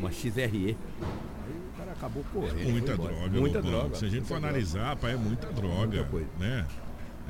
uma 0.00 0.10
XRE. 0.10 0.36
Aí 0.42 0.76
o 1.74 1.78
cara 1.78 1.92
acabou 1.92 2.24
correndo. 2.32 2.60
É 2.60 2.72
muita 2.72 2.96
droga, 2.96 3.28
Muita 3.40 3.58
Lobão. 3.58 3.70
droga. 3.80 3.94
Se 3.96 4.04
a 4.04 4.08
gente 4.08 4.26
for 4.26 4.36
analisar, 4.36 4.96
pai, 4.96 5.12
é 5.12 5.16
muita 5.16 5.46
droga. 5.52 5.76
Muita 5.86 6.04
coisa. 6.04 6.28
Né? 6.38 6.66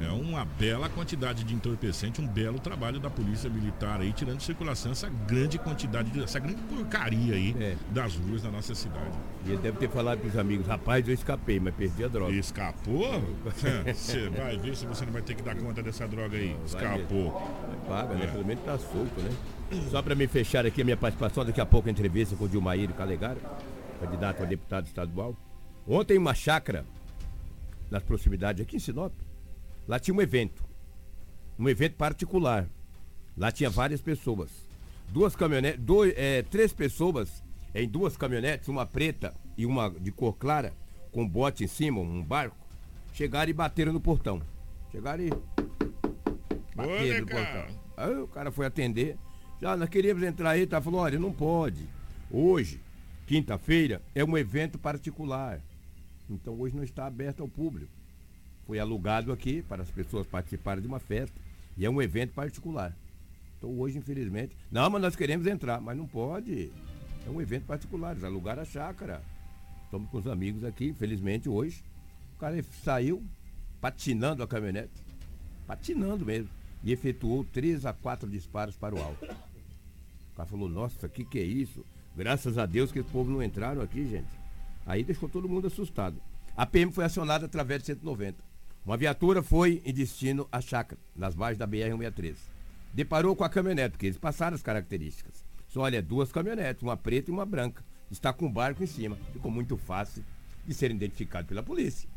É 0.00 0.10
uma 0.10 0.44
bela 0.44 0.88
quantidade 0.88 1.44
de 1.44 1.54
entorpecente, 1.54 2.20
um 2.20 2.26
belo 2.26 2.58
trabalho 2.58 2.98
da 2.98 3.10
polícia 3.10 3.50
militar 3.50 4.00
aí, 4.00 4.12
tirando 4.12 4.38
de 4.38 4.44
circulação 4.44 4.92
essa 4.92 5.08
grande 5.26 5.58
quantidade, 5.58 6.10
de, 6.10 6.22
essa 6.22 6.38
grande 6.38 6.60
porcaria 6.62 7.34
aí 7.34 7.54
É. 7.60 7.76
das 7.90 8.16
ruas 8.16 8.42
da 8.42 8.50
nossa 8.50 8.74
cidade. 8.74 9.18
E 9.44 9.50
ele 9.50 9.58
deve 9.60 9.78
ter 9.78 9.90
falado 9.90 10.18
pros 10.20 10.36
amigos, 10.36 10.66
rapaz, 10.66 11.06
eu 11.06 11.12
escapei, 11.14 11.60
mas 11.60 11.74
perdi 11.74 12.04
a 12.04 12.08
droga. 12.08 12.32
Escapou? 12.32 13.22
Você 13.94 14.28
vai 14.30 14.56
ver 14.58 14.76
se 14.76 14.86
você 14.86 15.04
não 15.04 15.12
vai 15.12 15.22
ter 15.22 15.34
que 15.34 15.42
dar 15.42 15.54
conta 15.56 15.82
dessa 15.82 16.06
droga 16.08 16.36
aí. 16.36 16.56
Vai 16.68 16.96
Escapou. 16.96 17.32
Paga, 17.86 18.14
né? 18.14 18.24
É. 18.24 18.26
Pelo 18.28 18.44
menos 18.46 18.64
tá 18.64 18.78
solto, 18.78 19.20
né? 19.20 19.30
Só 19.90 20.00
para 20.02 20.14
me 20.14 20.26
fechar 20.26 20.64
aqui 20.66 20.80
a 20.82 20.84
minha 20.84 20.96
participação, 20.96 21.44
daqui 21.44 21.60
a 21.60 21.66
pouco 21.66 21.88
a 21.88 21.90
entrevista 21.90 22.34
com 22.36 22.44
o 22.44 22.48
Dilmaíro 22.48 22.92
Calegaro, 22.94 23.40
candidato 24.00 24.42
a 24.42 24.46
deputado 24.46 24.86
estadual. 24.86 25.36
Ontem, 25.86 26.14
em 26.14 26.18
uma 26.18 26.34
chácara, 26.34 26.84
nas 27.90 28.02
proximidades 28.02 28.62
aqui 28.62 28.76
em 28.76 28.78
Sinop, 28.78 29.12
lá 29.86 29.98
tinha 29.98 30.14
um 30.14 30.20
evento. 30.20 30.64
Um 31.58 31.68
evento 31.68 31.96
particular. 31.96 32.68
Lá 33.36 33.50
tinha 33.50 33.70
várias 33.70 34.00
pessoas. 34.00 34.50
Duas 35.08 35.34
caminhonetes, 35.34 35.80
dois, 35.80 36.14
é, 36.16 36.42
três 36.42 36.72
pessoas 36.72 37.42
em 37.74 37.88
duas 37.88 38.16
caminhonetes, 38.16 38.68
uma 38.68 38.86
preta 38.86 39.34
e 39.56 39.66
uma 39.66 39.90
de 39.90 40.10
cor 40.10 40.34
clara, 40.34 40.72
com 41.12 41.26
bote 41.26 41.64
em 41.64 41.66
cima, 41.66 42.00
um 42.00 42.22
barco, 42.22 42.56
chegaram 43.12 43.50
e 43.50 43.54
bateram 43.54 43.92
no 43.92 44.00
portão. 44.00 44.40
Chegaram 44.90 45.24
e 45.24 45.30
bateram 46.74 47.20
no 47.20 47.26
portão. 47.26 47.66
Aí 47.96 48.16
o 48.16 48.28
cara 48.28 48.50
foi 48.50 48.66
atender. 48.66 49.16
Já 49.60 49.76
nós 49.76 49.88
queríamos 49.88 50.22
entrar 50.22 50.50
aí, 50.50 50.66
tá? 50.66 50.80
Falou, 50.80 51.00
olha, 51.00 51.18
não 51.18 51.32
pode. 51.32 51.86
Hoje, 52.30 52.80
quinta-feira, 53.26 54.00
é 54.14 54.24
um 54.24 54.38
evento 54.38 54.78
particular. 54.78 55.60
Então 56.28 56.58
hoje 56.58 56.74
não 56.76 56.84
está 56.84 57.06
aberto 57.06 57.42
ao 57.42 57.48
público. 57.48 57.92
Foi 58.70 58.78
alugado 58.78 59.32
aqui 59.32 59.62
para 59.62 59.82
as 59.82 59.90
pessoas 59.90 60.28
participarem 60.28 60.80
de 60.80 60.86
uma 60.86 61.00
festa. 61.00 61.36
E 61.76 61.84
é 61.84 61.90
um 61.90 62.00
evento 62.00 62.32
particular. 62.34 62.96
Então 63.58 63.76
hoje, 63.76 63.98
infelizmente. 63.98 64.56
Não, 64.70 64.88
mas 64.88 65.02
nós 65.02 65.16
queremos 65.16 65.44
entrar, 65.48 65.80
mas 65.80 65.96
não 65.96 66.06
pode. 66.06 66.70
É 67.26 67.28
um 67.28 67.42
evento 67.42 67.64
particular, 67.64 68.12
eles 68.12 68.22
alugaram 68.22 68.62
a 68.62 68.64
chácara. 68.64 69.24
Estamos 69.86 70.08
com 70.08 70.18
os 70.18 70.26
amigos 70.28 70.62
aqui, 70.62 70.86
infelizmente 70.86 71.48
hoje. 71.48 71.82
O 72.36 72.38
cara 72.38 72.64
saiu 72.84 73.20
patinando 73.80 74.40
a 74.40 74.46
caminhonete. 74.46 75.02
Patinando 75.66 76.24
mesmo. 76.24 76.50
E 76.84 76.92
efetuou 76.92 77.42
três 77.42 77.84
a 77.84 77.92
quatro 77.92 78.30
disparos 78.30 78.76
para 78.76 78.94
o 78.94 79.02
alto. 79.02 79.24
O 79.24 80.36
cara 80.36 80.48
falou, 80.48 80.68
nossa, 80.68 81.08
o 81.08 81.10
que, 81.10 81.24
que 81.24 81.40
é 81.40 81.44
isso? 81.44 81.84
Graças 82.16 82.56
a 82.56 82.66
Deus 82.66 82.92
que 82.92 83.00
esse 83.00 83.10
povo 83.10 83.32
não 83.32 83.42
entraram 83.42 83.82
aqui, 83.82 84.06
gente. 84.06 84.30
Aí 84.86 85.02
deixou 85.02 85.28
todo 85.28 85.48
mundo 85.48 85.66
assustado. 85.66 86.22
A 86.56 86.64
PM 86.64 86.92
foi 86.92 87.04
acionada 87.04 87.46
através 87.46 87.80
de 87.80 87.86
190. 87.86 88.49
Uma 88.90 88.96
viatura 88.96 89.40
foi 89.40 89.80
em 89.84 89.94
destino 89.94 90.48
à 90.50 90.60
chácara, 90.60 91.00
nas 91.14 91.36
margens 91.36 91.58
da 91.58 91.68
BR-163. 91.68 92.34
Deparou 92.92 93.36
com 93.36 93.44
a 93.44 93.48
caminhonete, 93.48 93.90
porque 93.92 94.06
eles 94.06 94.18
passaram 94.18 94.56
as 94.56 94.64
características. 94.64 95.44
Só 95.68 95.82
olha, 95.82 96.02
duas 96.02 96.32
caminhonetes, 96.32 96.82
uma 96.82 96.96
preta 96.96 97.30
e 97.30 97.32
uma 97.32 97.46
branca. 97.46 97.84
Está 98.10 98.32
com 98.32 98.46
um 98.46 98.52
barco 98.52 98.82
em 98.82 98.88
cima. 98.88 99.16
Ficou 99.32 99.48
muito 99.48 99.76
fácil 99.76 100.24
de 100.66 100.74
ser 100.74 100.90
identificado 100.90 101.46
pela 101.46 101.62
polícia. 101.62 102.08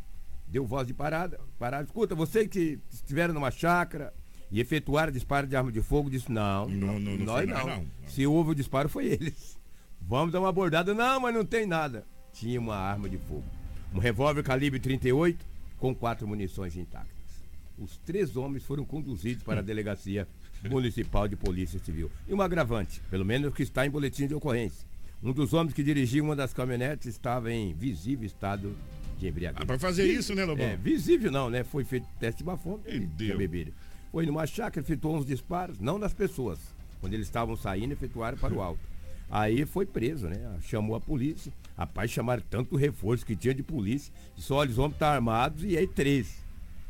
Deu 0.47 0.65
voz 0.65 0.87
de 0.87 0.95
parada. 0.95 1.39
Parada, 1.59 1.83
escuta, 1.83 2.15
você 2.15 2.47
que 2.47 2.79
estiveram 2.91 3.35
numa 3.35 3.51
chácara 3.51 4.11
e 4.49 4.59
efetuaram 4.59 5.11
disparo 5.11 5.45
de 5.45 5.55
arma 5.55 5.71
de 5.71 5.79
fogo, 5.83 6.09
disse, 6.09 6.31
não, 6.31 6.67
Não, 6.67 6.99
não, 6.99 7.15
não 7.17 7.23
nós 7.23 7.47
não. 7.47 7.67
não. 7.67 7.85
Se 8.07 8.25
houve 8.25 8.49
o 8.49 8.55
disparo, 8.55 8.89
foi 8.89 9.05
eles. 9.05 9.59
Vamos 10.01 10.31
dar 10.33 10.39
uma 10.39 10.49
abordada. 10.49 10.91
Não, 10.91 11.19
mas 11.19 11.35
não 11.35 11.45
tem 11.45 11.67
nada. 11.67 12.03
Tinha 12.31 12.59
uma 12.59 12.75
arma 12.75 13.07
de 13.07 13.19
fogo. 13.19 13.45
Um 13.93 13.99
revólver 13.99 14.41
calibre 14.41 14.79
38 14.79 15.52
com 15.83 15.93
quatro 15.93 16.25
munições 16.25 16.77
intactas. 16.77 17.43
Os 17.77 17.97
três 17.97 18.37
homens 18.37 18.63
foram 18.63 18.85
conduzidos 18.85 19.43
para 19.43 19.59
a 19.59 19.61
delegacia 19.61 20.25
municipal 20.69 21.27
de 21.27 21.35
polícia 21.35 21.77
civil. 21.77 22.09
E 22.25 22.33
um 22.33 22.41
agravante, 22.41 23.01
pelo 23.09 23.25
menos 23.25 23.53
que 23.53 23.63
está 23.63 23.85
em 23.85 23.89
boletim 23.89 24.25
de 24.25 24.33
ocorrência. 24.33 24.87
Um 25.21 25.33
dos 25.33 25.51
homens 25.51 25.73
que 25.73 25.83
dirigia 25.83 26.23
uma 26.23 26.37
das 26.37 26.53
caminhonetes 26.53 27.07
estava 27.07 27.51
em 27.51 27.73
visível 27.73 28.25
estado 28.25 28.73
de 29.19 29.27
embriaguez. 29.27 29.61
Ah, 29.61 29.65
pra 29.65 29.77
fazer 29.77 30.05
isso, 30.05 30.33
né, 30.33 30.45
Lobão? 30.45 30.65
É, 30.65 30.77
visível 30.77 31.29
não, 31.29 31.49
né? 31.49 31.65
Foi 31.65 31.83
feito 31.83 32.07
teste 32.17 32.37
de 32.37 32.45
bafômetro 32.45 32.89
E 32.89 33.09
e 33.19 33.35
bebido. 33.35 33.73
Foi 34.09 34.25
numa 34.25 34.47
chácara, 34.47 34.85
efetuou 34.85 35.17
uns 35.17 35.25
disparos, 35.25 35.79
não 35.79 35.97
nas 35.97 36.13
pessoas. 36.13 36.59
Quando 37.01 37.13
eles 37.13 37.27
estavam 37.27 37.57
saindo, 37.57 37.91
efetuaram 37.91 38.37
para 38.37 38.53
o 38.53 38.61
alto. 38.61 38.87
Aí 39.29 39.65
foi 39.65 39.85
preso, 39.85 40.29
né? 40.29 40.59
Chamou 40.61 40.95
a 40.95 41.01
polícia. 41.01 41.51
Rapaz, 41.77 42.11
chamaram 42.11 42.43
tanto 42.49 42.75
reforço 42.75 43.25
que 43.25 43.35
tinha 43.35 43.53
de 43.53 43.63
polícia. 43.63 44.13
Disse, 44.35 44.53
olha, 44.53 44.69
os 44.69 44.77
homens 44.77 44.93
estão 44.93 45.07
armados 45.07 45.63
e 45.63 45.75
aí 45.77 45.87
três. 45.87 46.43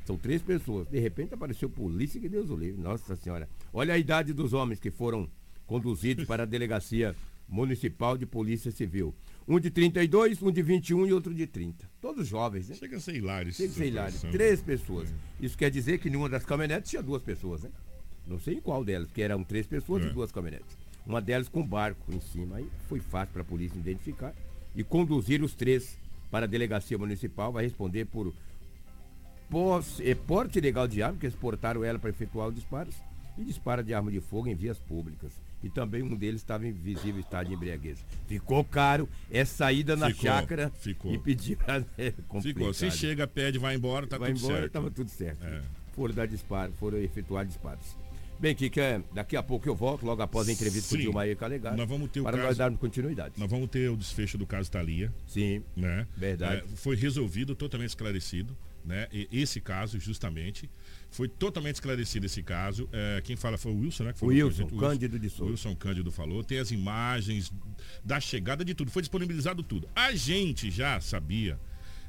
São 0.06 0.18
três 0.18 0.42
pessoas. 0.42 0.88
De 0.90 1.00
repente 1.00 1.34
apareceu 1.34 1.70
polícia, 1.70 2.20
que 2.20 2.28
Deus 2.28 2.50
o 2.50 2.56
livre. 2.58 2.82
Nossa 2.82 3.16
Senhora. 3.16 3.48
Olha 3.72 3.94
a 3.94 3.98
idade 3.98 4.34
dos 4.34 4.52
homens 4.52 4.80
que 4.80 4.92
foram 4.92 5.30
conduzidos 5.66 6.26
para 6.26 6.44
a 6.44 6.46
delegacia 6.46 7.16
municipal 7.48 8.18
de 8.18 8.26
polícia 8.26 8.72
civil. 8.72 9.14
Um 9.48 9.60
de 9.60 9.70
32, 9.70 10.42
um 10.42 10.52
de 10.52 10.62
21 10.62 11.06
e 11.08 11.14
outro 11.14 11.34
de 11.34 11.48
30. 11.48 11.90
Todos 12.02 12.28
jovens, 12.28 12.68
né? 12.70 12.76
Chega 12.76 12.98
a 12.98 13.00
ser 13.00 13.16
hilário 13.16 13.54
Tem 13.54 13.68
que 13.68 13.74
ser 13.74 13.88
hilário. 13.88 14.20
Três 14.32 14.62
pessoas. 14.62 15.14
Isso 15.40 15.58
quer 15.58 15.70
dizer 15.70 16.00
que 16.00 16.10
nenhuma 16.10 16.28
das 16.30 16.46
caminhonetes 16.46 16.90
tinha 16.90 17.02
duas 17.04 17.22
pessoas, 17.22 17.64
né? 17.64 17.70
Não 18.28 18.40
sei 18.40 18.56
em 18.56 18.62
qual 18.62 18.84
delas, 18.84 19.08
porque 19.08 19.22
eram 19.22 19.44
três 19.44 19.68
pessoas 19.68 20.04
É. 20.04 20.08
e 20.08 20.14
duas 20.14 20.32
caminhonetes. 20.32 20.78
Uma 21.06 21.22
delas 21.22 21.48
com 21.50 21.66
barco 21.66 22.14
em 22.14 22.20
cima. 22.22 22.58
Aí 22.58 22.68
foi 22.88 23.00
fácil 23.00 23.34
para 23.34 23.42
a 23.42 23.46
polícia 23.46 23.78
identificar 23.78 24.34
e 24.76 24.84
conduzir 24.84 25.44
os 25.44 25.54
três 25.54 25.98
para 26.32 26.46
a 26.46 26.50
delegacia 26.50 26.98
municipal. 26.98 27.52
Vai 27.52 27.64
responder 27.64 28.06
por 28.06 28.34
posse, 29.50 30.04
eh, 30.08 30.16
porte 30.16 30.58
ilegal 30.60 30.88
de 30.88 31.02
arma, 31.04 31.18
que 31.20 31.26
eles 31.26 31.36
portaram 31.36 31.84
ela 31.84 32.00
para 32.00 32.10
efetuar 32.10 32.48
os 32.48 32.56
disparos, 32.56 32.96
e 33.38 33.44
disparo 33.44 33.84
de 33.84 33.94
arma 33.94 34.12
de 34.12 34.20
fogo 34.20 34.48
em 34.48 34.56
vias 34.56 34.78
públicas. 34.78 35.32
E 35.64 35.70
também 35.70 36.04
um 36.04 36.16
deles 36.16 36.42
estava 36.42 36.68
em 36.68 36.72
visível 36.72 37.20
estado 37.22 37.48
de 37.48 37.54
embriaguez. 37.54 38.04
Ficou 38.28 38.64
caro, 38.64 39.08
é 39.32 39.46
saída 39.46 39.96
na 39.96 40.08
Ficou, 40.08 40.24
chácara 40.24 40.70
ficou. 40.80 41.14
e 41.14 41.18
pedir 41.18 41.58
é 41.98 42.12
Ficou. 42.42 42.74
Se 42.74 42.92
chega, 42.92 43.26
pede, 43.26 43.58
vai 43.58 43.76
embora, 43.76 44.06
tá 44.06 44.18
Vai 44.18 44.34
tudo 44.34 44.40
embora, 44.40 44.54
certo. 44.56 44.68
estava 44.68 44.92
tudo 44.92 45.10
certo. 45.10 45.44
É. 45.46 45.62
Foram 45.94 46.14
dar 46.14 46.28
disparo, 46.28 46.74
foram 46.74 46.98
efetuar 46.98 47.46
disparos. 47.46 47.96
Bem, 48.44 48.54
Kika, 48.54 48.82
é, 48.82 49.02
daqui 49.14 49.38
a 49.38 49.42
pouco 49.42 49.70
eu 49.70 49.74
volto, 49.74 50.06
logo 50.06 50.22
após 50.22 50.50
a 50.50 50.52
entrevista 50.52 50.90
com 50.90 50.96
o 50.96 50.98
Sim. 50.98 51.04
Dilmair 51.04 51.38
Calegari. 51.38 51.78
Nós 51.78 51.88
vamos 51.88 52.12
ter 52.12 52.20
o 52.20 52.24
para 52.24 52.34
caso- 52.34 52.48
nós 52.50 52.58
darmos 52.58 52.78
continuidade. 52.78 53.36
Nós 53.38 53.50
vamos 53.50 53.70
ter 53.70 53.90
o 53.90 53.96
desfecho 53.96 54.38
do 54.38 54.46
caso 54.46 54.70
Thalia, 54.70 55.14
Sim, 55.26 55.64
né? 55.74 56.06
Verdade. 56.18 56.58
É, 56.58 56.76
foi 56.76 56.98
resolvido, 56.98 57.56
totalmente 57.56 57.92
esclarecido, 57.92 58.54
né? 58.84 59.08
E 59.14 59.30
esse 59.32 59.62
caso, 59.62 59.98
justamente, 59.98 60.70
foi 61.10 61.30
totalmente 61.30 61.76
esclarecido 61.76 62.26
esse 62.26 62.44
caso. 62.44 62.90
É, 62.92 63.22
quem 63.22 63.38
fala 63.38 63.58
foi 63.58 63.72
o 63.72 63.80
Wilson, 63.80 64.04
né? 64.04 64.12
que 64.12 64.20
falou 64.20 64.36
a 64.36 64.46
Wilson, 64.46 64.64
gente, 64.64 64.78
Cândido 64.78 65.18
de 65.18 65.30
Souza. 65.30 65.52
Wilson 65.52 65.76
Cândido 65.78 66.12
falou, 66.12 66.44
tem 66.44 66.60
as 66.60 66.70
imagens 66.70 67.50
da 68.04 68.20
chegada 68.20 68.66
de 68.66 68.74
tudo, 68.74 68.92
foi 68.92 69.02
disponibilizado 69.04 69.64
tudo. 69.64 69.88
A 69.96 70.14
gente 70.14 70.70
já 70.70 71.00
sabia 71.00 71.58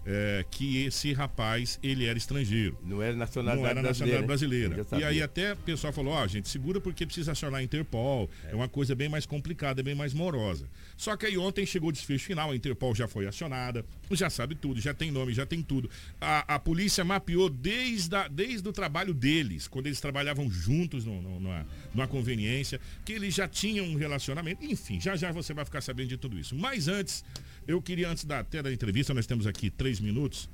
é, 0.07 0.45
que 0.51 0.85
esse 0.85 1.13
rapaz, 1.13 1.79
ele 1.83 2.05
era 2.05 2.17
estrangeiro. 2.19 2.79
Não 2.85 3.03
era 3.03 3.17
nacionalidade 3.17 3.63
Não 3.63 3.71
era 3.71 3.83
nacionalidade 3.83 4.27
brasileira. 4.27 4.87
Já 4.91 4.99
E 4.99 5.05
aí 5.05 5.23
até 5.23 5.53
o 5.53 5.57
pessoal 5.57 5.93
falou, 5.93 6.13
ó, 6.15 6.27
gente, 6.27 6.49
segura 6.49 6.81
porque 6.81 7.07
precisa 7.07 7.33
acionar 7.33 7.61
a 7.61 7.63
Interpol. 7.63 8.29
É. 8.45 8.55
uma 8.55 8.69
coisa 8.69 8.95
bem 8.95 9.09
mais 9.09 9.27
complicada, 9.27 9.83
bem 9.83 9.95
mais 9.95 10.13
morosa. 10.13 10.69
Só 10.97 11.17
que 11.17 11.27
aí 11.27 11.39
ontem 11.39 11.65
chegou 11.67 11.89
o 11.89 11.93
desfecho 11.93 12.25
final, 12.27 12.51
a 12.51 12.57
Interpol 12.57 12.95
já 12.95 13.09
foi 13.09 13.27
acionada, 13.27 13.85
já 14.11 14.29
sabe 14.29 14.55
tudo, 14.55 14.81
já 14.81 14.93
tem 14.93 15.11
nome, 15.11 15.33
já 15.33 15.47
tem 15.47 15.63
tudo. 15.63 15.91
A, 16.21 16.55
a 16.55 16.59
polícia 16.59 17.05
mapeou 17.05 17.49
desde, 17.49 18.15
a, 18.15 18.29
desde 18.29 18.69
o 18.69 18.73
trabalho 18.73 19.15
deles, 19.15 19.67
quando 19.67 19.87
eles 19.87 20.01
trabalhavam 20.01 20.51
juntos 20.51 21.05
no, 21.05 21.21
no, 21.21 21.41
numa, 21.41 21.67
numa 21.95 22.07
conveniência, 22.07 22.81
que 23.05 23.13
eles 23.13 23.35
já 23.35 23.49
tinham 23.49 23.87
um 23.87 23.97
relacionamento. 23.97 24.65
Enfim, 24.65 25.01
já 25.01 25.17
já 25.17 25.33
você 25.33 25.55
vai 25.55 25.65
ficar 25.65 25.81
sabendo 25.81 26.09
de 26.09 26.17
tudo 26.17 26.39
isso. 26.39 26.55
Mas 26.55 26.89
antes, 26.89 27.25
eu 27.67 27.81
queria, 27.81 28.09
antes 28.09 28.25
da, 28.25 28.41
até 28.41 28.63
da 28.63 28.73
entrevista, 28.73 29.15
nós 29.15 29.27
temos 29.27 29.47
aqui 29.47 29.71
três 29.71 29.94
minutos. 30.01 30.49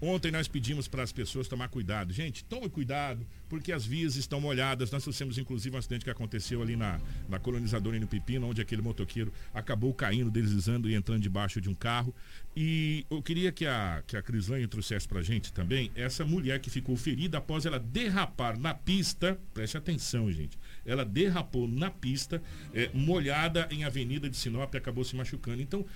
Ontem 0.00 0.30
nós 0.30 0.46
pedimos 0.46 0.86
para 0.86 1.02
as 1.02 1.10
pessoas 1.10 1.48
tomar 1.48 1.68
cuidado. 1.68 2.12
Gente, 2.12 2.44
tome 2.44 2.68
cuidado, 2.68 3.26
porque 3.48 3.72
as 3.72 3.86
vias 3.86 4.16
estão 4.16 4.38
molhadas. 4.38 4.90
Nós 4.90 5.02
trouxemos 5.02 5.38
inclusive 5.38 5.74
um 5.74 5.78
acidente 5.78 6.04
que 6.04 6.10
aconteceu 6.10 6.60
ali 6.60 6.76
na, 6.76 7.00
na 7.30 7.38
colonizadora 7.38 7.98
no 7.98 8.06
Pepino, 8.06 8.46
onde 8.46 8.60
aquele 8.60 8.82
motoqueiro 8.82 9.32
acabou 9.54 9.94
caindo, 9.94 10.30
deslizando 10.30 10.90
e 10.90 10.94
entrando 10.94 11.22
debaixo 11.22 11.62
de 11.62 11.70
um 11.70 11.74
carro. 11.74 12.14
E 12.54 13.06
eu 13.08 13.22
queria 13.22 13.50
que 13.50 13.66
a, 13.66 14.02
que 14.06 14.18
a 14.18 14.22
Crislane 14.22 14.66
trouxesse 14.66 15.08
para 15.08 15.20
a 15.20 15.22
gente 15.22 15.50
também 15.50 15.90
essa 15.94 16.26
mulher 16.26 16.60
que 16.60 16.68
ficou 16.68 16.94
ferida 16.94 17.38
após 17.38 17.64
ela 17.64 17.78
derrapar 17.78 18.58
na 18.58 18.74
pista. 18.74 19.38
Preste 19.54 19.78
atenção, 19.78 20.30
gente. 20.30 20.58
Ela 20.84 21.06
derrapou 21.06 21.66
na 21.66 21.90
pista, 21.90 22.42
eh, 22.74 22.90
molhada 22.92 23.66
em 23.70 23.84
Avenida 23.84 24.28
de 24.28 24.36
Sinop 24.36 24.74
e 24.74 24.76
acabou 24.76 25.04
se 25.04 25.16
machucando. 25.16 25.62
Então, 25.62 25.86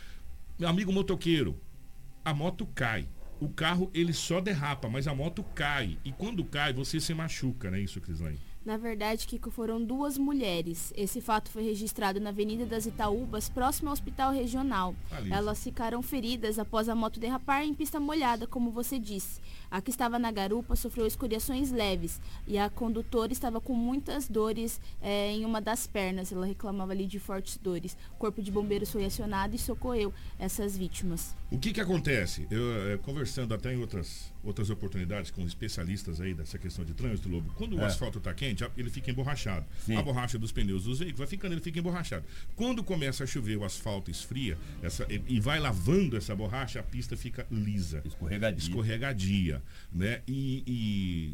meu 0.58 0.68
amigo 0.68 0.90
motoqueiro, 0.90 1.58
a 2.24 2.34
moto 2.34 2.66
cai. 2.74 3.08
O 3.40 3.48
carro 3.48 3.90
ele 3.94 4.12
só 4.12 4.40
derrapa, 4.40 4.88
mas 4.88 5.08
a 5.08 5.14
moto 5.14 5.42
cai. 5.54 5.98
E 6.04 6.12
quando 6.12 6.44
cai, 6.44 6.72
você 6.72 7.00
se 7.00 7.14
machuca, 7.14 7.70
não 7.70 7.78
é 7.78 7.80
isso, 7.80 8.00
Crislane? 8.00 8.38
Na 8.64 8.76
verdade, 8.76 9.26
Kiko, 9.26 9.50
foram 9.50 9.82
duas 9.82 10.18
mulheres. 10.18 10.92
Esse 10.94 11.22
fato 11.22 11.50
foi 11.50 11.62
registrado 11.62 12.20
na 12.20 12.28
Avenida 12.28 12.66
das 12.66 12.84
Itaúbas, 12.84 13.48
próximo 13.48 13.88
ao 13.88 13.94
Hospital 13.94 14.32
Regional. 14.32 14.94
Ali. 15.10 15.32
Elas 15.32 15.64
ficaram 15.64 16.02
feridas 16.02 16.58
após 16.58 16.86
a 16.86 16.94
moto 16.94 17.18
derrapar 17.18 17.64
em 17.64 17.72
pista 17.72 17.98
molhada, 17.98 18.46
como 18.46 18.70
você 18.70 18.98
disse. 18.98 19.40
A 19.70 19.80
que 19.80 19.90
estava 19.90 20.18
na 20.18 20.30
garupa 20.30 20.76
sofreu 20.76 21.06
escoriações 21.06 21.70
leves 21.70 22.20
e 22.46 22.58
a 22.58 22.68
condutora 22.68 23.32
estava 23.32 23.60
com 23.60 23.72
muitas 23.72 24.28
dores 24.28 24.80
é, 25.00 25.32
em 25.32 25.44
uma 25.44 25.60
das 25.60 25.86
pernas. 25.86 26.32
Ela 26.32 26.46
reclamava 26.46 26.92
ali 26.92 27.06
de 27.06 27.18
fortes 27.18 27.56
dores. 27.56 27.96
O 28.14 28.18
corpo 28.18 28.42
de 28.42 28.50
bombeiros 28.50 28.90
foi 28.90 29.04
acionado 29.04 29.54
e 29.54 29.58
socorreu 29.58 30.12
essas 30.38 30.76
vítimas. 30.76 31.34
O 31.50 31.58
que 31.58 31.72
que 31.72 31.80
acontece? 31.80 32.46
Eu, 32.50 32.92
é, 32.92 32.96
conversando 32.98 33.54
até 33.54 33.72
em 33.72 33.78
outras, 33.78 34.32
outras 34.44 34.70
oportunidades 34.70 35.30
com 35.30 35.42
especialistas 35.46 36.20
aí 36.20 36.34
dessa 36.34 36.58
questão 36.58 36.84
de 36.84 36.94
trânsito, 36.94 37.28
Lobo, 37.28 37.52
quando 37.56 37.76
o 37.76 37.80
é. 37.80 37.86
asfalto 37.86 38.18
está 38.18 38.32
quente, 38.34 38.50
quente, 38.50 38.70
ele 38.76 38.90
fica 38.90 39.10
emborrachado. 39.10 39.64
Sim. 39.84 39.96
A 39.96 40.02
borracha 40.02 40.38
dos 40.38 40.52
pneus 40.52 40.84
dos 40.84 40.98
veículos 40.98 41.18
vai 41.18 41.26
ficando, 41.26 41.52
ele 41.52 41.60
fica 41.60 41.78
emborrachado. 41.78 42.24
Quando 42.56 42.82
começa 42.82 43.24
a 43.24 43.26
chover, 43.26 43.56
o 43.56 43.64
asfalto 43.64 44.10
esfria 44.10 44.58
essa, 44.82 45.06
e 45.08 45.40
vai 45.40 45.58
lavando 45.58 46.16
essa 46.16 46.34
borracha, 46.34 46.80
a 46.80 46.82
pista 46.82 47.16
fica 47.16 47.46
lisa. 47.50 48.02
Escorregadia. 48.04 48.58
Escorregadia. 48.58 49.59
Né? 49.92 50.22
E, 50.26 50.62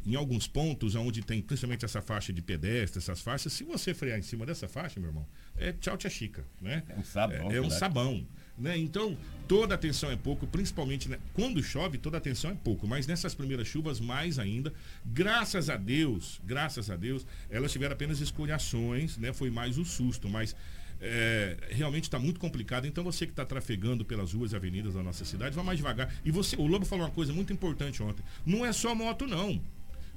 e 0.04 0.10
em 0.10 0.14
alguns 0.14 0.46
pontos, 0.46 0.94
onde 0.94 1.22
tem 1.22 1.40
principalmente 1.42 1.84
essa 1.84 2.00
faixa 2.00 2.32
de 2.32 2.42
pedestre, 2.42 2.98
essas 2.98 3.20
faixas, 3.20 3.52
se 3.52 3.64
você 3.64 3.94
frear 3.94 4.18
em 4.18 4.22
cima 4.22 4.46
dessa 4.46 4.68
faixa, 4.68 4.98
meu 5.00 5.10
irmão, 5.10 5.26
é 5.56 5.72
tchau, 5.72 5.96
tia 5.96 6.10
chica. 6.10 6.44
Né? 6.60 6.82
É 6.88 6.98
um 6.98 7.04
sabão. 7.04 7.50
É, 7.50 7.56
é 7.56 7.60
um 7.60 7.70
sabão. 7.70 8.26
Né? 8.58 8.78
Então, 8.78 9.16
toda 9.46 9.74
atenção 9.74 10.10
é 10.10 10.16
pouco, 10.16 10.46
principalmente 10.46 11.10
né? 11.10 11.18
quando 11.34 11.62
chove, 11.62 11.98
toda 11.98 12.16
atenção 12.16 12.50
é 12.50 12.54
pouco, 12.54 12.86
mas 12.86 13.06
nessas 13.06 13.34
primeiras 13.34 13.68
chuvas, 13.68 14.00
mais 14.00 14.38
ainda. 14.38 14.72
Graças 15.04 15.68
a 15.68 15.76
Deus, 15.76 16.40
graças 16.44 16.90
a 16.90 16.96
Deus, 16.96 17.26
elas 17.50 17.70
tiveram 17.70 17.92
apenas 17.92 18.20
escoriações, 18.20 19.18
né? 19.18 19.32
foi 19.32 19.50
mais 19.50 19.76
o 19.76 19.82
um 19.82 19.84
susto, 19.84 20.28
mas 20.28 20.56
é, 21.00 21.56
realmente 21.70 22.04
está 22.04 22.18
muito 22.18 22.40
complicado. 22.40 22.86
Então, 22.86 23.04
você 23.04 23.26
que 23.26 23.32
está 23.32 23.44
trafegando 23.44 24.04
pelas 24.04 24.32
ruas 24.32 24.52
e 24.52 24.56
avenidas 24.56 24.94
da 24.94 25.02
nossa 25.02 25.24
cidade, 25.24 25.54
vá 25.54 25.62
mais 25.62 25.78
devagar. 25.78 26.12
E 26.24 26.30
você, 26.30 26.56
o 26.56 26.66
Lobo 26.66 26.84
falou 26.84 27.04
uma 27.04 27.10
coisa 27.10 27.32
muito 27.32 27.52
importante 27.52 28.02
ontem: 28.02 28.24
não 28.44 28.64
é 28.64 28.72
só 28.72 28.94
moto, 28.94 29.26
não. 29.26 29.60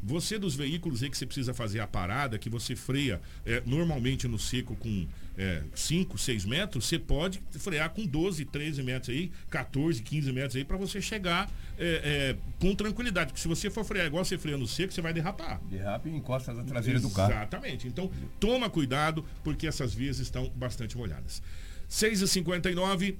Você 0.01 0.39
dos 0.39 0.55
veículos 0.55 1.03
aí 1.03 1.09
que 1.09 1.17
você 1.17 1.25
precisa 1.25 1.53
fazer 1.53 1.79
a 1.79 1.87
parada, 1.87 2.37
que 2.37 2.49
você 2.49 2.75
freia 2.75 3.21
é, 3.45 3.61
normalmente 3.65 4.27
no 4.27 4.39
seco 4.39 4.75
com 4.75 5.07
5, 5.73 6.15
é, 6.15 6.17
6 6.17 6.45
metros, 6.45 6.85
você 6.85 6.97
pode 6.97 7.41
frear 7.51 7.89
com 7.89 8.05
12, 8.05 8.45
13 8.45 8.83
metros 8.83 9.09
aí, 9.09 9.31
14, 9.49 10.01
15 10.01 10.31
metros 10.31 10.55
aí, 10.55 10.63
para 10.63 10.77
você 10.77 11.01
chegar 11.01 11.49
é, 11.77 12.35
é, 12.35 12.37
com 12.59 12.73
tranquilidade. 12.75 13.27
Porque 13.27 13.41
se 13.41 13.47
você 13.47 13.69
for 13.69 13.83
frear 13.83 14.05
igual 14.05 14.23
você 14.23 14.37
freia 14.37 14.57
no 14.57 14.67
seco, 14.67 14.93
você 14.93 15.01
vai 15.01 15.13
derrapar. 15.13 15.61
Derrapa 15.69 16.07
e 16.07 16.15
encosta 16.15 16.53
na 16.53 16.63
traseira 16.63 16.99
do 16.99 17.09
carro. 17.09 17.31
Exatamente. 17.31 17.87
Então, 17.87 18.11
toma 18.39 18.69
cuidado, 18.69 19.25
porque 19.43 19.67
essas 19.67 19.93
vias 19.93 20.19
estão 20.19 20.49
bastante 20.55 20.97
molhadas. 20.97 21.41
6h59, 21.89 23.15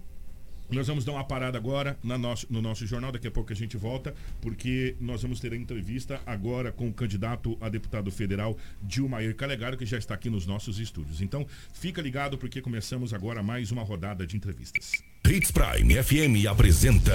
nós 0.71 0.87
vamos 0.87 1.03
dar 1.05 1.13
uma 1.13 1.23
parada 1.23 1.57
agora 1.57 1.97
no 2.03 2.17
nosso, 2.17 2.47
no 2.49 2.61
nosso 2.61 2.85
jornal, 2.85 3.11
daqui 3.11 3.27
a 3.27 3.31
pouco 3.31 3.51
a 3.51 3.55
gente 3.55 3.77
volta, 3.77 4.13
porque 4.41 4.95
nós 4.99 5.21
vamos 5.21 5.39
ter 5.39 5.53
a 5.53 5.55
entrevista 5.55 6.21
agora 6.25 6.71
com 6.71 6.87
o 6.87 6.93
candidato 6.93 7.57
a 7.59 7.69
deputado 7.69 8.11
federal 8.11 8.57
Dilmair 8.81 9.35
Calegaro, 9.35 9.77
que 9.77 9.85
já 9.85 9.97
está 9.97 10.13
aqui 10.13 10.29
nos 10.29 10.45
nossos 10.45 10.79
estúdios. 10.79 11.21
Então, 11.21 11.45
fica 11.73 12.01
ligado 12.01 12.37
porque 12.37 12.61
começamos 12.61 13.13
agora 13.13 13.41
mais 13.41 13.71
uma 13.71 13.83
rodada 13.83 14.25
de 14.25 14.35
entrevistas. 14.35 14.91
Hits 15.27 15.51
Prime 15.51 16.01
FM 16.01 16.47
apresenta 16.49 17.13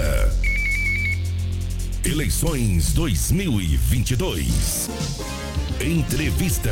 Eleições 2.05 2.93
2022. 2.93 4.89
Entrevista. 5.81 6.71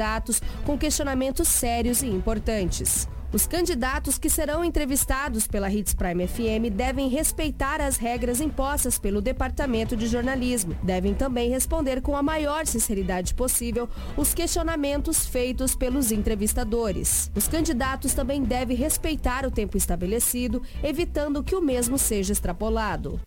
com 0.65 0.77
questionamentos 0.77 1.47
sérios 1.47 2.01
e 2.01 2.07
importantes. 2.07 3.07
Os 3.33 3.47
candidatos 3.47 4.17
que 4.17 4.29
serão 4.29 4.63
entrevistados 4.63 5.47
pela 5.47 5.71
Hits 5.71 5.93
Prime 5.93 6.27
FM 6.27 6.69
devem 6.69 7.07
respeitar 7.07 7.79
as 7.79 7.95
regras 7.95 8.41
impostas 8.41 8.99
pelo 8.99 9.21
Departamento 9.21 9.95
de 9.95 10.05
Jornalismo. 10.05 10.75
Devem 10.83 11.13
também 11.13 11.49
responder 11.49 12.01
com 12.01 12.17
a 12.17 12.21
maior 12.21 12.67
sinceridade 12.67 13.33
possível 13.33 13.87
os 14.17 14.33
questionamentos 14.33 15.25
feitos 15.25 15.75
pelos 15.75 16.11
entrevistadores. 16.11 17.31
Os 17.33 17.47
candidatos 17.47 18.13
também 18.13 18.43
devem 18.43 18.75
respeitar 18.75 19.45
o 19.45 19.51
tempo 19.51 19.77
estabelecido, 19.77 20.61
evitando 20.83 21.41
que 21.41 21.55
o 21.55 21.61
mesmo 21.61 21.97
seja 21.97 22.33
extrapolado. 22.33 23.17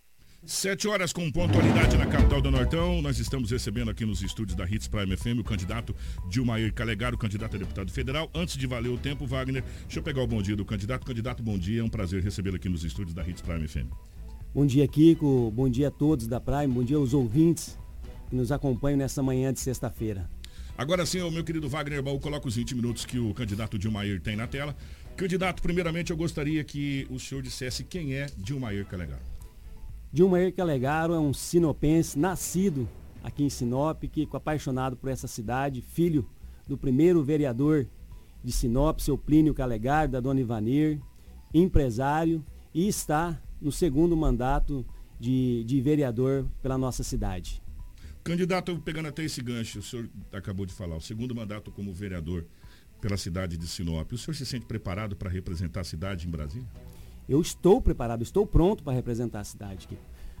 Sete 0.47 0.87
horas 0.87 1.11
com 1.11 1.31
pontualidade 1.31 1.97
na 1.97 2.05
capital 2.05 2.39
do 2.39 2.51
Nortão. 2.51 3.01
Nós 3.01 3.17
estamos 3.17 3.49
recebendo 3.49 3.89
aqui 3.89 4.05
nos 4.05 4.21
estúdios 4.21 4.55
da 4.55 4.63
Hits 4.63 4.87
Prime 4.87 5.17
FM 5.17 5.39
o 5.39 5.43
candidato 5.43 5.95
Dilmair 6.29 6.71
Calegaro, 6.71 7.17
candidato 7.17 7.55
a 7.55 7.59
deputado 7.59 7.91
federal. 7.91 8.29
Antes 8.31 8.55
de 8.55 8.67
valer 8.67 8.89
o 8.89 8.97
tempo, 8.97 9.25
Wagner, 9.25 9.63
deixa 9.81 9.97
eu 9.97 10.03
pegar 10.03 10.21
o 10.21 10.27
bom 10.27 10.43
dia 10.43 10.55
do 10.55 10.63
candidato. 10.63 11.03
Candidato, 11.03 11.41
bom 11.41 11.57
dia. 11.57 11.81
É 11.81 11.83
um 11.83 11.89
prazer 11.89 12.21
recebê-lo 12.21 12.57
aqui 12.57 12.69
nos 12.69 12.83
estúdios 12.83 13.15
da 13.15 13.27
Hits 13.27 13.41
Prime 13.41 13.67
FM. 13.67 13.87
Bom 14.53 14.67
dia, 14.67 14.87
Kiko. 14.87 15.49
Bom 15.49 15.67
dia 15.67 15.87
a 15.87 15.91
todos 15.91 16.27
da 16.27 16.39
Prime. 16.39 16.67
Bom 16.67 16.83
dia 16.83 16.97
aos 16.97 17.15
ouvintes 17.15 17.75
que 18.29 18.35
nos 18.35 18.51
acompanham 18.51 18.99
nessa 18.99 19.23
manhã 19.23 19.51
de 19.51 19.59
sexta-feira. 19.59 20.29
Agora 20.77 21.07
sim, 21.07 21.27
meu 21.31 21.43
querido 21.43 21.67
Wagner 21.67 22.03
Baú, 22.03 22.19
coloca 22.19 22.47
os 22.47 22.55
20 22.55 22.75
minutos 22.75 23.03
que 23.03 23.17
o 23.17 23.33
candidato 23.33 23.79
Dilmair 23.79 24.21
tem 24.21 24.35
na 24.35 24.45
tela. 24.45 24.75
Candidato, 25.17 25.63
primeiramente 25.63 26.11
eu 26.11 26.17
gostaria 26.17 26.63
que 26.63 27.07
o 27.09 27.19
senhor 27.19 27.41
dissesse 27.41 27.83
quem 27.83 28.13
é 28.13 28.27
Dilmair 28.37 28.85
Calegaro. 28.85 29.34
Dilmair 30.15 30.55
Calegaro 30.55 31.13
é 31.13 31.19
um 31.19 31.33
sinopense 31.33 32.17
nascido 32.17 32.87
aqui 33.21 33.43
em 33.43 33.49
Sinop, 33.49 34.01
que 34.03 34.25
apaixonado 34.31 34.95
por 34.95 35.09
essa 35.09 35.27
cidade, 35.27 35.81
filho 35.81 36.25
do 36.65 36.77
primeiro 36.77 37.21
vereador 37.21 37.85
de 38.41 38.49
Sinop, 38.49 39.01
seu 39.01 39.17
Plínio 39.17 39.53
Calegaro, 39.53 40.09
da 40.09 40.21
dona 40.21 40.39
Ivanir, 40.39 41.01
empresário 41.53 42.41
e 42.73 42.87
está 42.87 43.37
no 43.59 43.73
segundo 43.73 44.15
mandato 44.15 44.85
de, 45.19 45.65
de 45.65 45.81
vereador 45.81 46.47
pela 46.61 46.77
nossa 46.77 47.03
cidade. 47.03 47.61
Candidato, 48.23 48.81
pegando 48.85 49.09
até 49.09 49.25
esse 49.25 49.41
gancho, 49.41 49.79
o 49.79 49.83
senhor 49.83 50.09
acabou 50.31 50.65
de 50.65 50.71
falar, 50.71 50.95
o 50.95 51.01
segundo 51.01 51.35
mandato 51.35 51.73
como 51.73 51.93
vereador 51.93 52.45
pela 53.01 53.17
cidade 53.17 53.57
de 53.57 53.67
Sinop, 53.67 54.13
o 54.13 54.17
senhor 54.17 54.33
se 54.33 54.45
sente 54.45 54.65
preparado 54.65 55.13
para 55.13 55.29
representar 55.29 55.81
a 55.81 55.83
cidade 55.83 56.25
em 56.25 56.31
Brasília? 56.31 56.69
Eu 57.27 57.41
estou 57.41 57.81
preparado, 57.81 58.21
estou 58.21 58.45
pronto 58.45 58.83
para 58.83 58.93
representar 58.93 59.39
a 59.39 59.43
cidade. 59.43 59.85
Aqui. 59.85 59.97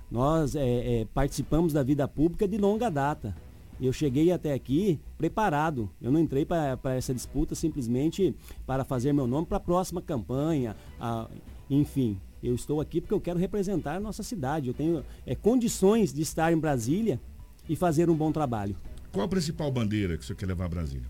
Nós 0.09 0.55
é, 0.55 1.01
é, 1.01 1.07
participamos 1.13 1.73
da 1.73 1.83
vida 1.83 2.07
pública 2.07 2.47
de 2.47 2.57
longa 2.57 2.89
data. 2.89 3.35
Eu 3.81 3.91
cheguei 3.91 4.31
até 4.31 4.53
aqui 4.53 4.99
preparado. 5.17 5.89
Eu 6.01 6.11
não 6.11 6.19
entrei 6.19 6.45
para 6.45 6.95
essa 6.95 7.13
disputa 7.13 7.55
simplesmente 7.55 8.33
para 8.65 8.83
fazer 8.83 9.11
meu 9.11 9.27
nome 9.27 9.47
para 9.47 9.57
a 9.57 9.59
próxima 9.59 10.01
campanha. 10.01 10.75
A, 10.99 11.27
enfim, 11.69 12.17
eu 12.41 12.55
estou 12.55 12.79
aqui 12.79 13.01
porque 13.01 13.13
eu 13.13 13.19
quero 13.19 13.39
representar 13.39 13.95
a 13.95 13.99
nossa 13.99 14.23
cidade. 14.23 14.67
Eu 14.67 14.73
tenho 14.73 15.03
é, 15.25 15.35
condições 15.35 16.13
de 16.13 16.21
estar 16.21 16.53
em 16.53 16.57
Brasília 16.57 17.19
e 17.67 17.75
fazer 17.75 18.09
um 18.09 18.15
bom 18.15 18.31
trabalho. 18.31 18.75
Qual 19.11 19.25
a 19.25 19.27
principal 19.29 19.71
bandeira 19.71 20.17
que 20.17 20.25
você 20.25 20.35
quer 20.35 20.45
levar 20.45 20.65
a 20.65 20.69
Brasília? 20.69 21.07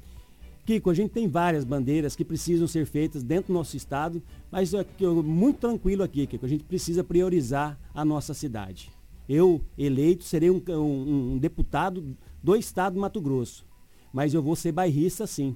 Kiko, 0.65 0.89
a 0.89 0.93
gente 0.93 1.12
tem 1.12 1.27
várias 1.27 1.63
bandeiras 1.63 2.15
que 2.15 2.25
precisam 2.25 2.67
ser 2.67 2.86
feitas 2.88 3.22
dentro 3.22 3.53
do 3.53 3.53
nosso 3.53 3.77
estado, 3.77 4.22
mas 4.51 4.74
é 4.74 4.84
muito 5.24 5.60
tranquilo 5.60 6.01
aqui, 6.01 6.25
Kiko, 6.25 6.45
a 6.45 6.50
gente 6.50 6.63
precisa 6.63 7.03
priorizar 7.03 7.79
a 7.93 8.03
nossa 8.03 8.34
cidade. 8.34 8.91
Eu, 9.29 9.62
eleito, 9.77 10.24
serei 10.24 10.50
um, 10.50 10.62
um, 10.69 11.34
um 11.34 11.38
deputado 11.38 12.15
do 12.43 12.55
estado 12.55 12.93
do 12.93 13.00
Mato 13.00 13.22
Grosso. 13.22 13.65
Mas 14.13 14.34
eu 14.34 14.41
vou 14.41 14.55
ser 14.55 14.72
bairrista 14.72 15.27
sim. 15.27 15.55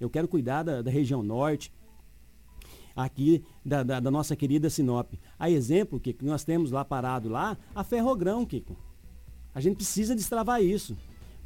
Eu 0.00 0.08
quero 0.08 0.28
cuidar 0.28 0.62
da, 0.62 0.82
da 0.82 0.90
região 0.90 1.22
norte, 1.22 1.72
aqui 2.94 3.44
da, 3.64 3.82
da, 3.82 4.00
da, 4.00 4.10
nossa 4.10 4.34
querida 4.34 4.70
Sinop. 4.70 5.12
A 5.38 5.50
exemplo, 5.50 6.00
que 6.00 6.16
nós 6.22 6.42
temos 6.44 6.70
lá 6.70 6.84
parado 6.84 7.28
lá, 7.28 7.56
a 7.74 7.84
Ferrogrão, 7.84 8.44
Kiko. 8.44 8.76
A 9.54 9.60
gente 9.60 9.76
precisa 9.76 10.14
destravar 10.14 10.62
isso. 10.62 10.96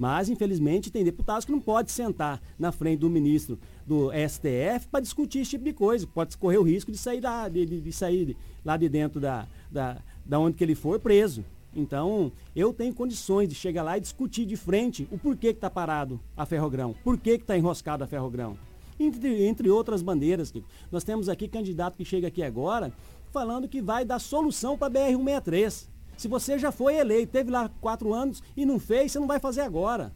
Mas, 0.02 0.28
infelizmente, 0.28 0.90
tem 0.90 1.04
deputados 1.04 1.44
que 1.44 1.52
não 1.52 1.61
podem 1.61 1.88
sentar 1.88 2.42
na 2.59 2.73
frente 2.73 2.99
do 2.99 3.09
ministro 3.09 3.56
do 3.87 4.11
STF 4.11 4.88
para 4.90 4.99
discutir 4.99 5.38
esse 5.38 5.50
tipo 5.50 5.64
de 5.64 5.73
coisa. 5.73 6.04
Pode 6.09 6.37
correr 6.37 6.59
o 6.59 6.64
risco 6.64 6.90
de 6.90 6.99
sair, 6.99 7.21
da, 7.21 7.49
de, 7.49 7.64
de 7.64 7.92
sair 7.92 8.37
lá 8.64 8.76
de 8.76 8.88
dentro 8.88 9.21
da, 9.21 9.47
da, 9.71 9.99
da 10.26 10.40
onde 10.40 10.56
que 10.56 10.64
ele 10.64 10.75
for 10.75 10.99
preso. 10.99 11.44
Então, 11.73 12.32
eu 12.56 12.73
tenho 12.73 12.92
condições 12.92 13.49
de 13.49 13.54
chegar 13.54 13.85
lá 13.85 13.97
e 13.97 14.00
discutir 14.00 14.44
de 14.44 14.56
frente 14.56 15.06
o 15.09 15.16
porquê 15.16 15.52
que 15.52 15.59
está 15.59 15.71
parado 15.71 16.18
a 16.37 16.44
Ferrogrão, 16.44 16.97
por 17.04 17.16
que 17.16 17.30
está 17.30 17.56
enroscado 17.56 18.02
a 18.02 18.06
Ferrogrão. 18.09 18.59
Entre, 18.99 19.47
entre 19.47 19.71
outras 19.71 20.02
bandeiras. 20.02 20.52
Nós 20.90 21.04
temos 21.04 21.28
aqui 21.28 21.47
candidato 21.47 21.97
que 21.97 22.04
chega 22.04 22.26
aqui 22.26 22.42
agora 22.42 22.92
falando 23.30 23.68
que 23.68 23.80
vai 23.80 24.04
dar 24.04 24.18
solução 24.18 24.76
para 24.76 24.88
a 24.88 25.12
BR-163. 25.12 25.92
Se 26.23 26.29
você 26.29 26.57
já 26.57 26.71
foi 26.71 26.95
eleito, 26.95 27.33
teve 27.33 27.50
lá 27.50 27.69
quatro 27.81 28.14
anos 28.14 28.45
e 28.57 28.64
não 28.64 28.79
fez, 28.79 29.11
você 29.11 29.19
não 29.19 29.26
vai 29.26 29.41
fazer 29.41 29.62
agora. 29.62 30.14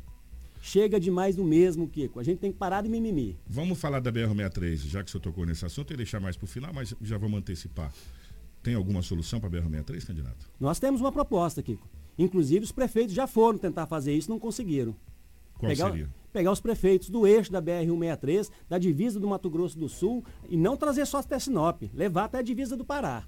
Chega 0.62 1.00
de 1.00 1.10
mais 1.10 1.34
do 1.34 1.42
mesmo, 1.42 1.88
Kiko. 1.88 2.20
A 2.20 2.22
gente 2.22 2.38
tem 2.38 2.52
que 2.52 2.58
parar 2.58 2.80
de 2.80 2.88
mimimi. 2.88 3.36
Vamos 3.44 3.76
falar 3.80 3.98
da 3.98 4.12
BR-63, 4.12 4.76
já 4.86 5.02
que 5.02 5.08
o 5.08 5.10
senhor 5.10 5.20
tocou 5.20 5.44
nesse 5.44 5.66
assunto, 5.66 5.92
e 5.92 5.96
deixar 5.96 6.20
mais 6.20 6.36
para 6.36 6.44
o 6.44 6.46
final, 6.46 6.72
mas 6.72 6.94
já 7.02 7.18
vamos 7.18 7.40
antecipar. 7.40 7.92
Tem 8.62 8.76
alguma 8.76 9.02
solução 9.02 9.40
para 9.40 9.48
a 9.48 9.60
BR-63, 9.60 10.06
candidato? 10.06 10.48
Nós 10.60 10.78
temos 10.78 11.00
uma 11.00 11.10
proposta, 11.10 11.60
Kiko. 11.60 11.88
Inclusive, 12.16 12.64
os 12.64 12.70
prefeitos 12.70 13.12
já 13.12 13.26
foram 13.26 13.58
tentar 13.58 13.88
fazer 13.88 14.14
isso 14.14 14.30
não 14.30 14.38
conseguiram. 14.38 14.94
Qual 15.58 15.72
pegar, 15.72 15.90
seria? 15.90 16.08
Pegar 16.32 16.52
os 16.52 16.60
prefeitos 16.60 17.10
do 17.10 17.26
eixo 17.26 17.50
da 17.50 17.60
BR-163, 17.60 18.48
da 18.68 18.78
divisa 18.78 19.18
do 19.18 19.26
Mato 19.26 19.50
Grosso 19.50 19.76
do 19.76 19.88
Sul, 19.88 20.24
e 20.48 20.56
não 20.56 20.76
trazer 20.76 21.04
só 21.04 21.18
até 21.18 21.36
Sinop, 21.40 21.82
levar 21.92 22.26
até 22.26 22.38
a 22.38 22.42
divisa 22.42 22.76
do 22.76 22.84
Pará. 22.84 23.24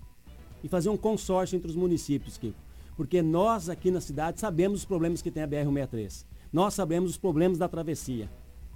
E 0.62 0.68
fazer 0.68 0.90
um 0.90 0.96
consórcio 0.96 1.56
entre 1.56 1.68
os 1.68 1.74
municípios, 1.74 2.38
Kiko 2.38 2.67
porque 2.98 3.22
nós 3.22 3.68
aqui 3.68 3.92
na 3.92 4.00
cidade 4.00 4.40
sabemos 4.40 4.80
os 4.80 4.84
problemas 4.84 5.22
que 5.22 5.30
tem 5.30 5.44
a 5.44 5.46
BR-163. 5.46 6.26
Nós 6.52 6.74
sabemos 6.74 7.12
os 7.12 7.16
problemas 7.16 7.56
da 7.56 7.68
travessia. 7.68 8.28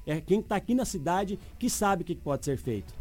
É 0.07 0.21
quem 0.21 0.39
está 0.39 0.55
aqui 0.55 0.77
na 0.77 0.85
cidade 0.85 1.37
que 1.59 1.69
sabe 1.69 2.03
o 2.03 2.05
que 2.05 2.15
pode 2.15 2.45
ser 2.45 2.57
feito. 2.57 2.95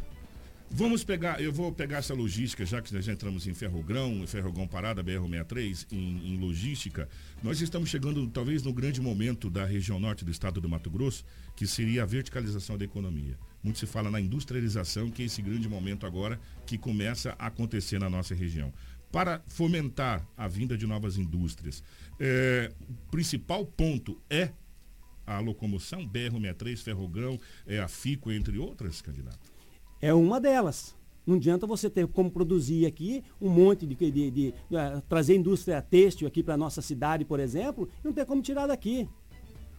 Vamos 0.74 1.04
pegar, 1.04 1.40
eu 1.40 1.54
vou 1.54 1.72
pegar 1.72 1.98
essa 1.98 2.16
logística, 2.16 2.66
já 2.66 2.82
que 2.82 2.92
nós 2.92 3.06
já 3.06 3.14
entramos 3.14 3.46
em 3.46 3.54
Ferrogrão, 3.54 4.26
Ferrogrão 4.26 4.66
Parada, 4.68 5.04
BR-63, 5.04 5.86
em, 5.92 6.34
em, 6.34 6.38
logística. 6.40 7.08
Nós 7.44 7.62
estamos 7.62 7.90
chegando, 7.90 8.26
talvez, 8.28 8.64
no 8.64 8.74
grande 8.74 9.00
momento 9.00 9.48
da 9.48 9.64
região 9.64 10.00
norte 10.00 10.26
do 10.26 10.32
estado 10.32 10.60
do 10.60 10.70
Mato 10.70 10.90
Grosso, 10.90 11.24
que 11.56 11.68
seria 11.68 12.02
a 12.02 12.06
verticalização 12.06 12.80
da 12.80 12.86
economia. 12.86 13.38
Muito 13.62 13.78
se 13.78 13.86
fala 13.86 14.10
na 14.10 14.20
industrialização, 14.20 15.12
que 15.12 15.22
é 15.22 15.26
esse 15.26 15.42
grande 15.42 15.70
momento 15.70 16.08
agora 16.08 16.40
que 16.66 16.80
começa 16.80 17.36
a 17.38 17.48
acontecer 17.48 18.00
na 18.00 18.10
nossa 18.10 18.34
região 18.34 18.74
para 19.12 19.42
fomentar 19.48 20.26
a 20.38 20.48
vinda 20.48 20.78
de 20.78 20.88
novas 20.88 21.18
indústrias. 21.18 21.84
É, 22.20 22.72
o 22.90 23.12
principal 23.12 23.66
ponto 23.66 24.20
é 24.30 24.52
a 25.26 25.40
locomoção, 25.40 26.08
BR-63, 26.08 26.78
Ferrogrão, 26.78 27.40
é 27.66 27.80
a 27.80 27.88
FICO, 27.88 28.32
entre 28.32 28.58
outras, 28.58 29.02
candidato? 29.02 29.52
É 30.02 30.14
uma 30.14 30.40
delas. 30.40 30.96
Não 31.26 31.36
adianta 31.36 31.68
você 31.68 31.90
ter 31.90 32.08
como 32.08 32.32
produzir 32.32 32.86
aqui 32.86 33.24
um 33.40 33.50
monte 33.50 33.86
de, 33.86 33.96
de, 33.96 34.12
de, 34.12 34.32
de 34.32 34.54
uh, 34.72 35.02
trazer 35.08 35.36
indústria 35.36 35.82
têxtil 35.82 36.28
aqui 36.28 36.42
para 36.42 36.58
nossa 36.58 36.82
cidade, 36.82 37.24
por 37.24 37.40
exemplo, 37.40 37.88
e 38.04 38.08
não 38.08 38.14
ter 38.14 38.26
como 38.26 38.42
tirar 38.42 38.68
daqui. 38.68 39.08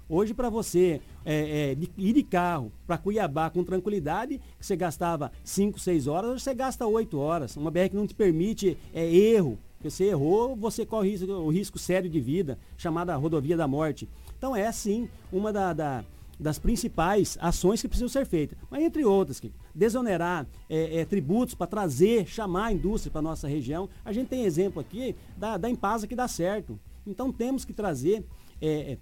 Hoje, 0.09 0.35
para 0.35 0.51
você 0.51 1.01
é, 1.25 1.75
é, 1.75 1.79
ir 1.97 2.13
de 2.13 2.23
carro 2.23 2.73
para 2.87 2.99
Cuiabá 2.99 3.49
com 3.51 3.65
tranquilidade, 3.65 4.41
você 4.61 4.77
gastava 4.77 5.33
5, 5.45 5.79
6 5.79 6.07
horas, 6.07 6.31
hoje 6.33 6.45
você 6.45 6.55
gasta 6.55 6.87
8 6.87 7.19
horas. 7.19 7.57
Uma 7.57 7.71
BR 7.71 7.89
que 7.91 7.97
não 7.97 8.07
te 8.07 8.15
permite 8.15 8.77
é, 8.93 9.05
erro. 9.15 9.59
Porque 9.77 9.91
você 9.91 10.05
errou, 10.05 10.55
você 10.55 10.87
corre 10.87 11.09
o 11.09 11.11
risco, 11.11 11.33
o 11.33 11.51
risco 11.51 11.79
sério 11.79 12.09
de 12.09 12.21
vida, 12.21 12.59
chamada 12.77 13.17
rodovia 13.17 13.57
da 13.57 13.67
morte. 13.67 14.09
Então 14.37 14.55
é 14.55 14.71
sim 14.71 15.09
uma 15.33 15.53
da, 15.53 15.73
da 15.73 16.05
das 16.43 16.59
principais 16.59 17.39
ações 17.41 17.81
que 17.81 17.89
precisam 17.89 18.09
ser 18.09 18.27
feitas. 18.27 18.59
Mas 18.69 18.83
entre 18.83 19.05
outras, 19.05 19.39
que 19.39 19.53
desonerar 19.75 20.47
é, 20.69 21.01
é, 21.01 21.05
tributos 21.05 21.55
para 21.55 21.67
trazer, 21.67 22.27
chamar 22.27 22.67
a 22.67 22.73
indústria 22.73 23.11
para 23.11 23.21
a 23.21 23.23
nossa 23.23 23.47
região. 23.47 23.89
A 24.05 24.13
gente 24.13 24.29
tem 24.29 24.45
exemplo 24.45 24.81
aqui 24.81 25.15
da, 25.37 25.57
da 25.57 25.71
Impasa 25.71 26.07
que 26.07 26.17
dá 26.17 26.27
certo. 26.27 26.79
Então 27.07 27.33
temos 27.33 27.65
que 27.65 27.73
trazer 27.73 28.25
é, 28.61 28.93
é 28.93 28.99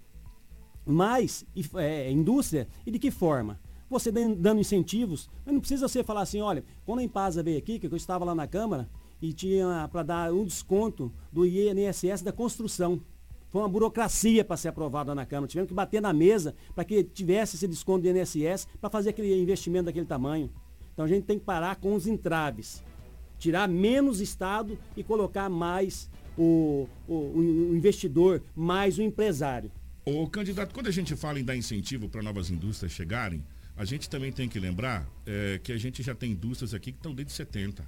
mais 0.86 1.44
é, 1.76 2.10
indústria 2.10 2.68
e 2.86 2.90
de 2.90 2.98
que 2.98 3.10
forma? 3.10 3.60
Você 3.88 4.12
dando 4.12 4.60
incentivos, 4.60 5.28
mas 5.44 5.52
não 5.52 5.60
precisa 5.60 5.88
você 5.88 6.04
falar 6.04 6.22
assim, 6.22 6.40
olha, 6.40 6.64
quando 6.86 7.00
a 7.00 7.02
Empasa 7.02 7.42
veio 7.42 7.58
aqui, 7.58 7.78
que 7.78 7.86
eu 7.86 7.96
estava 7.96 8.24
lá 8.24 8.34
na 8.34 8.46
Câmara, 8.46 8.88
e 9.20 9.32
tinha 9.32 9.88
para 9.92 10.02
dar 10.02 10.32
um 10.32 10.44
desconto 10.44 11.12
do 11.32 11.44
INSS 11.44 12.22
da 12.22 12.32
construção. 12.32 13.00
Foi 13.48 13.60
uma 13.60 13.68
burocracia 13.68 14.44
para 14.44 14.56
ser 14.56 14.68
aprovado 14.68 15.14
na 15.14 15.26
Câmara. 15.26 15.48
Tivemos 15.48 15.68
que 15.68 15.74
bater 15.74 16.00
na 16.00 16.12
mesa 16.12 16.54
para 16.74 16.84
que 16.84 17.02
tivesse 17.02 17.56
esse 17.56 17.66
desconto 17.66 18.02
do 18.02 18.08
INSS 18.08 18.66
para 18.80 18.88
fazer 18.88 19.10
aquele 19.10 19.34
investimento 19.40 19.86
daquele 19.86 20.06
tamanho. 20.06 20.50
Então 20.92 21.04
a 21.04 21.08
gente 21.08 21.24
tem 21.24 21.38
que 21.38 21.44
parar 21.44 21.76
com 21.76 21.94
os 21.94 22.06
entraves. 22.06 22.82
Tirar 23.38 23.68
menos 23.68 24.20
Estado 24.20 24.78
e 24.96 25.02
colocar 25.02 25.48
mais 25.48 26.08
o, 26.38 26.86
o, 27.08 27.14
o 27.14 27.76
investidor, 27.76 28.42
mais 28.54 28.98
o 28.98 29.02
empresário. 29.02 29.70
O 30.12 30.28
candidato, 30.28 30.74
quando 30.74 30.88
a 30.88 30.90
gente 30.90 31.14
fala 31.14 31.38
em 31.38 31.44
dar 31.44 31.56
incentivo 31.56 32.08
para 32.08 32.20
novas 32.20 32.50
indústrias 32.50 32.90
chegarem, 32.90 33.44
a 33.76 33.84
gente 33.84 34.10
também 34.10 34.32
tem 34.32 34.48
que 34.48 34.58
lembrar 34.58 35.08
é, 35.24 35.60
que 35.62 35.72
a 35.72 35.78
gente 35.78 36.02
já 36.02 36.14
tem 36.14 36.32
indústrias 36.32 36.74
aqui 36.74 36.90
que 36.90 36.98
estão 36.98 37.14
desde 37.14 37.32
70. 37.32 37.86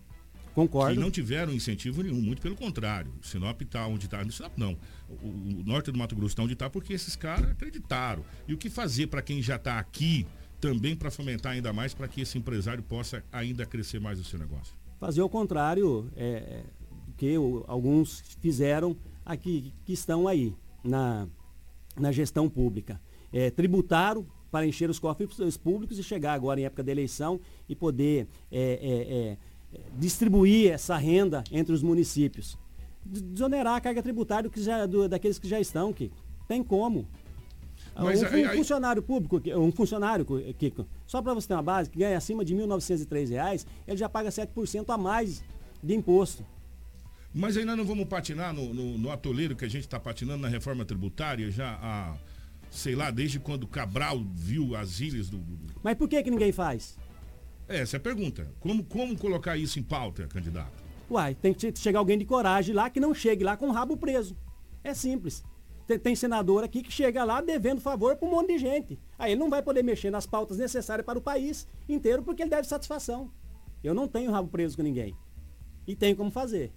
Concordo. 0.54 0.94
Que 0.94 1.00
não 1.00 1.10
tiveram 1.10 1.52
incentivo 1.52 2.02
nenhum, 2.02 2.20
muito 2.20 2.40
pelo 2.40 2.54
contrário. 2.54 3.12
O 3.20 3.26
Sinop 3.26 3.60
está 3.62 3.86
onde 3.86 4.04
está. 4.04 4.22
Sinop 4.30 4.52
não. 4.56 4.76
O, 5.08 5.26
o, 5.26 5.62
norte 5.64 5.90
do 5.90 5.98
Mato 5.98 6.14
Grosso 6.14 6.32
está 6.32 6.42
onde 6.42 6.52
está 6.52 6.70
porque 6.70 6.92
esses 6.92 7.16
caras 7.16 7.50
acreditaram. 7.50 8.24
E 8.46 8.54
o 8.54 8.58
que 8.58 8.70
fazer 8.70 9.08
para 9.08 9.20
quem 9.20 9.42
já 9.42 9.56
está 9.56 9.78
aqui 9.78 10.26
também 10.60 10.94
para 10.94 11.10
fomentar 11.10 11.52
ainda 11.52 11.72
mais 11.72 11.92
para 11.92 12.06
que 12.06 12.20
esse 12.20 12.38
empresário 12.38 12.82
possa 12.84 13.24
ainda 13.32 13.66
crescer 13.66 13.98
mais 13.98 14.20
o 14.20 14.24
seu 14.24 14.38
negócio? 14.38 14.74
Fazer 15.00 15.22
o 15.22 15.28
contrário 15.28 16.08
é, 16.14 16.26
é 16.26 16.64
que 17.16 17.36
o, 17.36 17.64
alguns 17.66 18.22
fizeram 18.40 18.96
aqui, 19.24 19.72
que 19.84 19.92
estão 19.92 20.28
aí 20.28 20.54
na, 20.84 21.26
na 21.98 22.12
gestão 22.12 22.48
pública. 22.48 23.00
É, 23.32 23.50
tributaram 23.50 24.26
para 24.50 24.66
encher 24.66 24.90
os 24.90 24.98
cofres 24.98 25.56
públicos 25.56 25.98
e 25.98 26.02
chegar 26.02 26.34
agora 26.34 26.60
em 26.60 26.64
época 26.64 26.82
da 26.82 26.92
eleição 26.92 27.40
e 27.68 27.74
poder 27.74 28.28
é, 28.50 28.58
é, 28.60 29.14
é 29.16 29.80
distribuir 29.96 30.70
essa 30.70 30.96
renda 30.96 31.42
entre 31.50 31.72
os 31.72 31.82
municípios. 31.82 32.58
Desonerar 33.04 33.76
a 33.76 33.80
carga 33.80 34.02
tributária 34.02 34.50
que 34.50 34.62
já, 34.62 34.84
do, 34.86 35.08
daqueles 35.08 35.38
que 35.38 35.48
já 35.48 35.58
estão, 35.58 35.92
Kiko. 35.92 36.16
Tem 36.46 36.62
como. 36.62 37.08
Mas 37.94 38.22
um, 38.22 38.26
aí, 38.26 38.46
um 38.46 38.50
funcionário 38.50 39.02
público, 39.02 39.40
um 39.58 39.72
funcionário, 39.72 40.24
Kiko, 40.58 40.86
só 41.06 41.20
para 41.20 41.34
você 41.34 41.48
ter 41.48 41.54
uma 41.54 41.62
base, 41.62 41.90
que 41.90 41.98
ganha 41.98 42.16
acima 42.16 42.44
de 42.44 42.54
R$ 42.54 42.62
1.903, 42.64 43.66
ele 43.86 43.96
já 43.96 44.08
paga 44.08 44.30
7% 44.30 44.84
a 44.88 44.98
mais 44.98 45.42
de 45.82 45.94
imposto. 45.94 46.44
Mas 47.34 47.56
ainda 47.56 47.74
não 47.74 47.84
vamos 47.84 48.06
patinar 48.06 48.52
no, 48.52 48.74
no, 48.74 48.98
no 48.98 49.10
atoleiro 49.10 49.56
que 49.56 49.64
a 49.64 49.68
gente 49.68 49.84
está 49.84 49.98
patinando 49.98 50.42
na 50.42 50.48
reforma 50.48 50.84
tributária 50.84 51.50
já 51.50 51.78
há, 51.80 52.14
sei 52.70 52.94
lá, 52.94 53.10
desde 53.10 53.40
quando 53.40 53.66
Cabral 53.66 54.22
viu 54.34 54.76
as 54.76 55.00
ilhas 55.00 55.30
do. 55.30 55.42
Mas 55.82 55.96
por 55.96 56.08
que, 56.08 56.22
que 56.22 56.30
ninguém 56.30 56.52
faz? 56.52 56.98
Essa 57.66 57.96
é 57.96 57.98
a 57.98 58.00
pergunta. 58.00 58.52
Como, 58.60 58.84
como 58.84 59.16
colocar 59.16 59.56
isso 59.56 59.78
em 59.78 59.82
pauta, 59.82 60.26
candidato? 60.26 60.82
Uai, 61.10 61.34
tem 61.34 61.54
que 61.54 61.72
chegar 61.78 62.00
alguém 62.00 62.18
de 62.18 62.24
coragem 62.24 62.74
lá 62.74 62.90
que 62.90 63.00
não 63.00 63.14
chegue 63.14 63.44
lá 63.44 63.56
com 63.56 63.68
o 63.68 63.72
rabo 63.72 63.96
preso. 63.96 64.36
É 64.84 64.92
simples. 64.92 65.42
Tem, 65.86 65.98
tem 65.98 66.14
senador 66.14 66.64
aqui 66.64 66.82
que 66.82 66.92
chega 66.92 67.24
lá 67.24 67.40
devendo 67.40 67.80
favor 67.80 68.16
para 68.16 68.28
um 68.28 68.30
monte 68.30 68.48
de 68.48 68.58
gente. 68.58 68.98
Aí 69.18 69.32
ele 69.32 69.40
não 69.40 69.48
vai 69.48 69.62
poder 69.62 69.82
mexer 69.82 70.10
nas 70.10 70.26
pautas 70.26 70.58
necessárias 70.58 71.04
para 71.04 71.18
o 71.18 71.22
país 71.22 71.66
inteiro 71.88 72.22
porque 72.22 72.42
ele 72.42 72.50
deve 72.50 72.68
satisfação. 72.68 73.30
Eu 73.82 73.94
não 73.94 74.06
tenho 74.06 74.30
rabo 74.30 74.48
preso 74.48 74.76
com 74.76 74.82
ninguém. 74.82 75.16
E 75.86 75.96
tenho 75.96 76.16
como 76.16 76.30
fazer. 76.30 76.72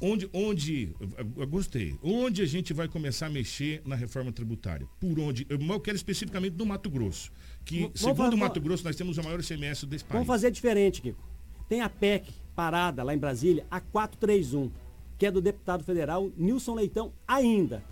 Onde, 0.00 0.30
onde, 0.32 0.94
eu 1.36 1.46
gostei, 1.48 1.98
onde 2.02 2.40
a 2.40 2.46
gente 2.46 2.72
vai 2.72 2.86
começar 2.86 3.26
a 3.26 3.30
mexer 3.30 3.82
na 3.84 3.96
reforma 3.96 4.30
tributária? 4.30 4.86
Por 5.00 5.18
onde? 5.18 5.44
Eu 5.48 5.80
quero 5.80 5.96
especificamente 5.96 6.56
no 6.56 6.64
Mato 6.64 6.88
Grosso, 6.88 7.32
que 7.64 7.80
vamos 7.80 8.00
segundo 8.00 8.16
fazer, 8.16 8.34
o 8.34 8.38
Mato 8.38 8.60
Grosso 8.60 8.84
nós 8.84 8.94
temos 8.94 9.18
o 9.18 9.22
maior 9.24 9.40
ICMS 9.40 9.86
desse 9.86 10.04
país. 10.04 10.12
Vamos 10.12 10.28
fazer 10.28 10.52
diferente, 10.52 11.02
Kiko. 11.02 11.20
Tem 11.68 11.80
a 11.80 11.88
PEC 11.88 12.32
parada 12.54 13.02
lá 13.02 13.12
em 13.12 13.18
Brasília, 13.18 13.66
a 13.68 13.80
431, 13.80 14.70
que 15.18 15.26
é 15.26 15.30
do 15.32 15.40
deputado 15.40 15.82
federal 15.82 16.30
Nilson 16.36 16.74
Leitão 16.74 17.12
ainda, 17.26 17.84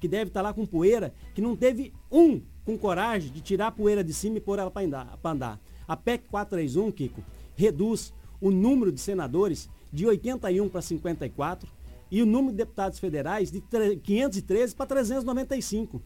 que 0.00 0.08
deve 0.08 0.30
estar 0.30 0.42
lá 0.42 0.52
com 0.52 0.66
poeira, 0.66 1.14
que 1.32 1.40
não 1.40 1.54
teve 1.54 1.92
um 2.10 2.42
com 2.64 2.76
coragem 2.76 3.32
de 3.32 3.40
tirar 3.40 3.68
a 3.68 3.72
poeira 3.72 4.02
de 4.02 4.12
cima 4.12 4.38
e 4.38 4.40
pôr 4.40 4.58
ela 4.58 4.70
para 4.70 4.84
andar, 4.84 5.18
andar. 5.24 5.60
A 5.86 5.96
PEC 5.96 6.24
431, 6.28 6.90
Kiko, 6.90 7.22
reduz 7.54 8.12
o 8.40 8.50
número 8.50 8.90
de 8.90 9.00
senadores 9.00 9.70
de 9.92 10.06
81 10.06 10.68
para 10.68 10.80
54, 10.80 11.68
E 12.10 12.22
o 12.22 12.26
número 12.26 12.52
de 12.52 12.58
deputados 12.58 12.98
federais 12.98 13.50
de 13.50 13.62
513 14.02 14.74
para 14.74 14.86
395. 14.86 16.02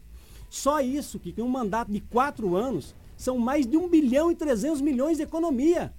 Só 0.49 0.79
isso, 0.79 1.19
que 1.19 1.33
tem 1.33 1.43
um 1.43 1.49
mandato 1.49 1.91
de 1.91 1.99
quatro 1.99 2.55
anos, 2.55 2.95
são 3.17 3.37
mais 3.37 3.67
de 3.67 3.75
1 3.75 3.89
bilhão 3.89 4.31
e 4.31 4.35
300 4.35 4.79
milhões 4.79 5.17
de 5.17 5.23
economia. 5.23 5.93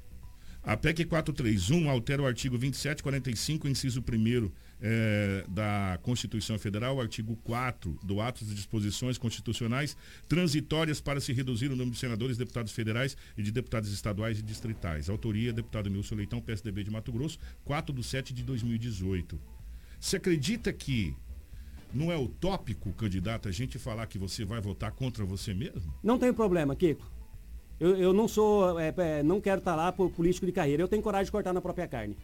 A 0.62 0.76
PEC 0.76 1.04
431 1.04 1.90
altera 1.90 2.22
o 2.22 2.26
artigo 2.26 2.56
2745, 2.56 3.68
inciso 3.68 4.00
1 4.00 4.50
é, 4.80 5.44
da 5.48 5.98
Constituição 6.02 6.58
Federal, 6.58 7.00
artigo 7.00 7.36
4 7.44 7.98
do 8.02 8.20
ato 8.20 8.44
de 8.44 8.54
disposições 8.54 9.18
constitucionais 9.18 9.96
transitórias 10.28 11.00
para 11.00 11.20
se 11.20 11.32
reduzir 11.32 11.66
o 11.66 11.76
número 11.76 11.90
de 11.90 11.98
senadores, 11.98 12.36
deputados 12.36 12.72
federais 12.72 13.16
e 13.36 13.42
de 13.42 13.50
deputados 13.50 13.92
estaduais 13.92 14.38
e 14.38 14.42
distritais. 14.42 15.08
Autoria, 15.08 15.52
deputado 15.52 15.90
Nilson 15.90 16.14
Leitão, 16.14 16.40
PSDB 16.40 16.84
de 16.84 16.90
Mato 16.90 17.12
Grosso, 17.12 17.38
4 17.64 17.94
de 17.94 18.02
7 18.02 18.32
de 18.32 18.42
2018. 18.42 19.38
Você 20.00 20.16
acredita 20.16 20.72
que 20.72 21.14
não 21.92 22.12
é 22.12 22.16
utópico, 22.16 22.92
candidato, 22.92 23.48
a 23.48 23.52
gente 23.52 23.78
falar 23.78 24.06
que 24.06 24.18
você 24.18 24.44
vai 24.44 24.60
votar 24.60 24.92
contra 24.92 25.24
você 25.24 25.54
mesmo? 25.54 25.92
Não 26.02 26.18
tem 26.18 26.32
problema, 26.32 26.76
Kiko. 26.76 27.10
Eu, 27.80 27.96
eu 27.96 28.12
não 28.12 28.26
sou, 28.26 28.78
é, 28.78 28.92
é, 28.96 29.22
não 29.22 29.40
quero 29.40 29.60
estar 29.60 29.76
lá 29.76 29.92
por 29.92 30.10
político 30.10 30.44
de 30.44 30.52
carreira. 30.52 30.82
Eu 30.82 30.88
tenho 30.88 31.02
coragem 31.02 31.26
de 31.26 31.32
cortar 31.32 31.52
na 31.52 31.60
própria 31.60 31.86
carne. 31.86 32.16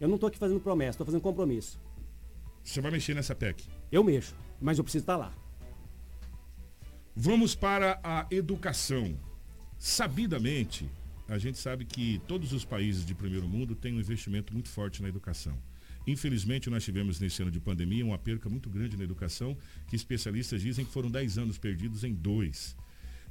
Eu 0.00 0.08
não 0.08 0.14
estou 0.14 0.28
aqui 0.28 0.38
fazendo 0.38 0.60
promessa, 0.60 0.90
estou 0.90 1.06
fazendo 1.06 1.20
compromisso. 1.20 1.80
Você 2.62 2.80
vai 2.80 2.90
mexer 2.90 3.14
nessa 3.14 3.34
PEC? 3.34 3.64
Eu 3.90 4.04
mexo, 4.04 4.34
mas 4.60 4.78
eu 4.78 4.84
preciso 4.84 5.02
estar 5.02 5.16
lá. 5.16 5.32
Vamos 7.16 7.54
para 7.54 7.98
a 8.02 8.26
educação. 8.30 9.18
Sabidamente, 9.78 10.88
a 11.28 11.36
gente 11.36 11.58
sabe 11.58 11.84
que 11.84 12.20
todos 12.28 12.52
os 12.52 12.64
países 12.64 13.04
de 13.04 13.14
primeiro 13.14 13.48
mundo 13.48 13.74
têm 13.74 13.94
um 13.94 14.00
investimento 14.00 14.52
muito 14.52 14.68
forte 14.68 15.02
na 15.02 15.08
educação. 15.08 15.58
Infelizmente, 16.06 16.70
nós 16.70 16.84
tivemos 16.84 17.20
nesse 17.20 17.42
ano 17.42 17.50
de 17.50 17.60
pandemia 17.60 18.04
uma 18.04 18.16
perca 18.16 18.48
muito 18.48 18.70
grande 18.70 18.96
na 18.96 19.04
educação, 19.04 19.56
que 19.88 19.96
especialistas 19.96 20.62
dizem 20.62 20.84
que 20.84 20.92
foram 20.92 21.10
10 21.10 21.38
anos 21.38 21.58
perdidos 21.58 22.04
em 22.04 22.14
dois. 22.14 22.76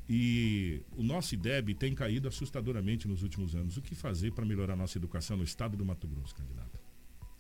E 0.09 0.81
o 0.95 1.03
nosso 1.03 1.33
IDEB 1.33 1.73
tem 1.73 1.93
caído 1.93 2.27
assustadoramente 2.27 3.07
nos 3.07 3.23
últimos 3.23 3.55
anos. 3.55 3.75
O 3.75 3.81
que 3.81 3.93
fazer 3.93 4.31
para 4.31 4.45
melhorar 4.45 4.73
a 4.73 4.77
nossa 4.77 4.97
educação 4.97 5.35
no 5.35 5.43
estado 5.43 5.75
do 5.75 5.83
Mato 5.83 6.07
Grosso, 6.07 6.33
candidato? 6.33 6.79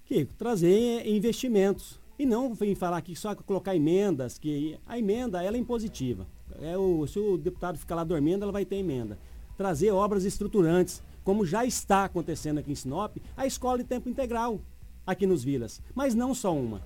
Kiko, 0.05 0.33
trazer 0.33 1.07
investimentos. 1.07 1.99
E 2.19 2.25
não 2.25 2.53
vem 2.53 2.73
falar 2.73 2.97
aqui 2.97 3.15
só 3.15 3.35
colocar 3.35 3.75
emendas, 3.75 4.39
que 4.39 4.77
a 4.85 4.97
emenda 4.97 5.41
ela 5.43 5.55
é 5.55 5.59
impositiva. 5.59 6.27
É 6.59 6.77
o, 6.77 7.05
se 7.05 7.19
o 7.19 7.37
deputado 7.37 7.77
ficar 7.77 7.95
lá 7.95 8.03
dormindo, 8.03 8.43
ela 8.43 8.51
vai 8.51 8.65
ter 8.65 8.77
emenda. 8.77 9.19
Trazer 9.55 9.91
obras 9.91 10.25
estruturantes, 10.25 11.01
como 11.23 11.45
já 11.45 11.63
está 11.65 12.05
acontecendo 12.05 12.57
aqui 12.57 12.71
em 12.71 12.75
Sinop, 12.75 13.17
a 13.35 13.45
escola 13.45 13.77
de 13.77 13.83
tempo 13.83 14.09
integral 14.09 14.59
aqui 15.05 15.27
nos 15.27 15.43
Vilas, 15.43 15.81
mas 15.93 16.15
não 16.15 16.33
só 16.33 16.55
uma. 16.55 16.81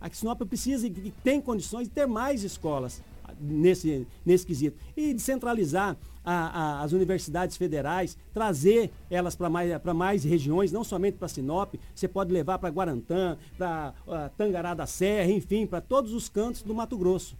A 0.00 0.10
Sinop 0.10 0.42
precisa 0.42 0.86
e 0.86 0.90
tem 1.22 1.40
condições 1.40 1.88
de 1.88 1.94
ter 1.94 2.06
mais 2.06 2.42
escolas 2.42 3.02
nesse, 3.40 4.06
nesse 4.24 4.46
quesito. 4.46 4.76
E 4.96 5.12
descentralizar 5.14 5.96
a, 6.24 6.32
a, 6.32 6.82
as 6.82 6.92
universidades 6.92 7.56
federais, 7.56 8.18
trazer 8.34 8.90
elas 9.08 9.36
para 9.36 9.48
mais, 9.48 9.70
mais 9.94 10.24
regiões, 10.24 10.72
não 10.72 10.82
somente 10.82 11.16
para 11.16 11.28
Sinop, 11.28 11.74
você 11.94 12.08
pode 12.08 12.32
levar 12.32 12.58
para 12.58 12.68
Guarantã, 12.68 13.38
para 13.56 13.94
uh, 14.06 14.30
Tangará 14.36 14.74
da 14.74 14.86
Serra, 14.86 15.30
enfim, 15.30 15.66
para 15.66 15.80
todos 15.80 16.12
os 16.12 16.28
cantos 16.28 16.62
do 16.62 16.74
Mato 16.74 16.98
Grosso. 16.98 17.36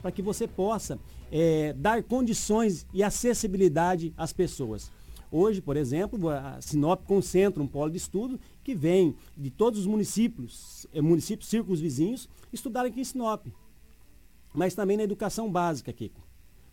Para 0.00 0.12
que 0.12 0.22
você 0.22 0.46
possa 0.46 0.98
é, 1.32 1.72
dar 1.72 2.02
condições 2.02 2.86
e 2.92 3.02
acessibilidade 3.02 4.12
às 4.16 4.32
pessoas. 4.32 4.92
Hoje, 5.36 5.60
por 5.60 5.76
exemplo, 5.76 6.28
a 6.28 6.60
Sinop 6.60 7.04
concentra 7.06 7.60
um 7.60 7.66
polo 7.66 7.90
de 7.90 7.96
estudo 7.96 8.38
que 8.62 8.72
vem 8.72 9.16
de 9.36 9.50
todos 9.50 9.80
os 9.80 9.86
municípios, 9.86 10.86
eh, 10.94 11.00
municípios, 11.00 11.48
círculos 11.48 11.80
vizinhos, 11.80 12.28
estudar 12.52 12.86
aqui 12.86 13.00
em 13.00 13.04
Sinop. 13.04 13.44
Mas 14.54 14.74
também 14.74 14.96
na 14.96 15.02
educação 15.02 15.50
básica, 15.50 15.92
Kiko. 15.92 16.20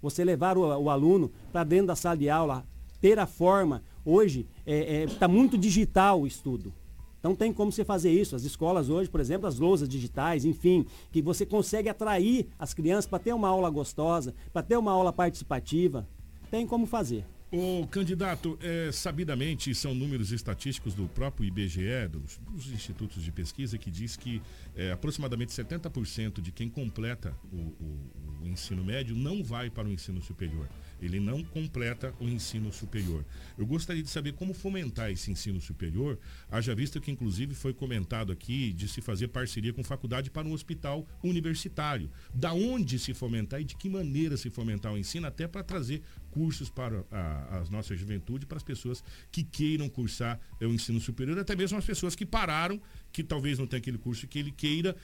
Você 0.02 0.24
levar 0.24 0.58
o, 0.58 0.62
o 0.62 0.90
aluno 0.90 1.32
para 1.52 1.64
dentro 1.64 1.88
da 1.88 1.96
sala 1.96 2.16
de 2.16 2.30
aula, 2.30 2.64
ter 3.02 3.18
a 3.20 3.26
forma. 3.26 3.84
Hoje 4.06 4.48
está 4.60 4.72
é, 4.72 5.04
é, 5.04 5.08
tá 5.08 5.28
muito 5.28 5.58
digital 5.58 6.22
o 6.22 6.28
estudo. 6.28 6.72
Então 7.20 7.36
tem 7.36 7.54
como 7.54 7.72
você 7.72 7.84
fazer 7.84 8.12
isso. 8.12 8.36
As 8.36 8.44
escolas 8.44 8.90
hoje, 8.90 9.10
por 9.10 9.20
exemplo, 9.20 9.48
as 9.48 9.60
lousas 9.60 9.88
digitais, 9.90 10.46
enfim, 10.46 10.86
que 11.12 11.22
você 11.22 11.46
consegue 11.46 11.90
atrair 11.90 12.48
as 12.58 12.74
crianças 12.74 13.05
para 13.05 13.20
ter 13.20 13.34
uma 13.34 13.48
aula 13.48 13.70
gostosa, 13.70 14.34
para 14.53 14.64
ter 14.64 14.77
uma 14.77 14.92
aula 14.92 15.12
participativa. 15.14 16.08
Tem 16.50 16.66
como 16.66 16.86
fazer. 16.86 17.25
O 17.53 17.85
candidato, 17.85 18.57
é, 18.61 18.94
sabidamente, 18.94 19.75
são 19.75 19.94
números 19.94 20.31
estatísticos 20.31 20.94
do 20.94 21.05
próprio 21.09 21.46
IBGE, 21.46 22.07
dos, 22.09 22.37
dos 22.37 22.72
institutos 22.72 23.22
de 23.22 23.29
pesquisa, 23.29 23.77
que 23.77 23.92
diz 23.92 24.16
que 24.16 24.42
é, 24.74 24.94
aproximadamente 24.94 25.51
70% 25.51 26.40
de 26.40 26.50
quem 26.50 26.70
completa 26.70 27.35
o, 27.51 27.57
o, 27.57 28.42
o 28.44 28.48
ensino 28.48 28.85
médio 28.85 29.18
não 29.18 29.44
vai 29.44 29.70
para 29.70 29.85
o 29.85 29.92
ensino 29.92 30.22
superior 30.22 30.70
ele 31.01 31.20
não 31.20 31.44
completa 31.44 32.14
o 32.20 32.29
ensino 32.29 32.72
superior. 32.72 33.25
Eu 33.57 33.66
gostaria 33.66 34.03
de 34.03 34.09
saber 34.09 34.33
como 34.33 34.53
fomentar 34.53 35.09
esse 35.09 35.31
ensino 35.31 35.59
superior, 35.59 36.20
haja 36.50 36.75
visto 36.75 37.01
que 37.01 37.11
inclusive 37.11 37.55
foi 37.55 37.74
comentado 37.74 38.31
aqui 38.31 38.72
de 38.72 38.87
se 38.87 39.01
fazer 39.01 39.27
parceria 39.29 39.74
com 39.74 39.83
faculdade 39.83 40.29
para 40.29 40.48
um 40.48 40.53
hospital 40.53 41.07
universitário. 41.24 42.09
Da 42.33 42.53
onde 42.53 43.00
se 43.00 43.14
fomentar 43.14 43.59
e 43.59 43.64
de 43.64 43.75
que 43.75 43.90
maneira 43.90 44.37
se 44.37 44.50
fomentar 44.50 44.94
o 44.94 44.98
ensino, 44.98 45.25
até 45.25 45.48
para 45.48 45.64
trazer 45.64 46.03
cursos 46.31 46.70
para 46.70 47.03
a, 47.11 47.57
a 47.57 47.63
nossa 47.70 47.96
juventude, 47.96 48.46
para 48.46 48.57
as 48.57 48.63
pessoas 48.63 49.03
que 49.31 49.44
queiram 49.44 49.87
cursar 49.89 50.39
o 50.59 50.65
ensino 50.65 51.00
superior, 51.00 51.37
até 51.37 51.55
mesmo 51.55 51.77
as 51.77 51.85
pessoas 51.85 52.15
que 52.15 52.25
pararam 52.25 52.81
que 53.11 53.24
talvez 53.24 53.59
não 53.59 53.67
tenha 53.67 53.79
aquele 53.79 53.98
curso 53.98 54.27
que 54.27 54.39
ele 54.39 54.51
queira 54.51 54.96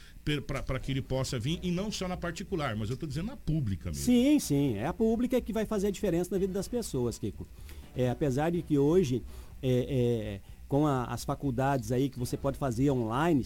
para 0.65 0.79
que 0.79 0.91
ele 0.91 1.01
possa 1.01 1.37
vir, 1.37 1.59
e 1.61 1.69
não 1.69 1.91
só 1.91 2.07
na 2.07 2.17
particular, 2.17 2.75
mas 2.75 2.89
eu 2.89 2.93
estou 2.93 3.07
dizendo 3.07 3.27
na 3.27 3.37
pública 3.37 3.89
mesmo. 3.89 4.03
Sim, 4.03 4.39
sim. 4.39 4.75
É 4.75 4.87
a 4.87 4.93
pública 4.93 5.39
que 5.41 5.51
vai 5.51 5.65
fazer 5.65 5.87
a 5.87 5.91
diferença 5.91 6.31
na 6.31 6.37
vida 6.37 6.53
das 6.53 6.67
pessoas, 6.67 7.19
Kiko. 7.19 7.47
É, 7.95 8.09
apesar 8.09 8.51
de 8.51 8.61
que 8.61 8.77
hoje, 8.77 9.23
é, 9.61 9.69
é, 9.69 10.41
com 10.67 10.87
a, 10.87 11.05
as 11.05 11.25
faculdades 11.25 11.91
aí 11.91 12.09
que 12.09 12.17
você 12.17 12.37
pode 12.37 12.57
fazer 12.57 12.89
online, 12.91 13.45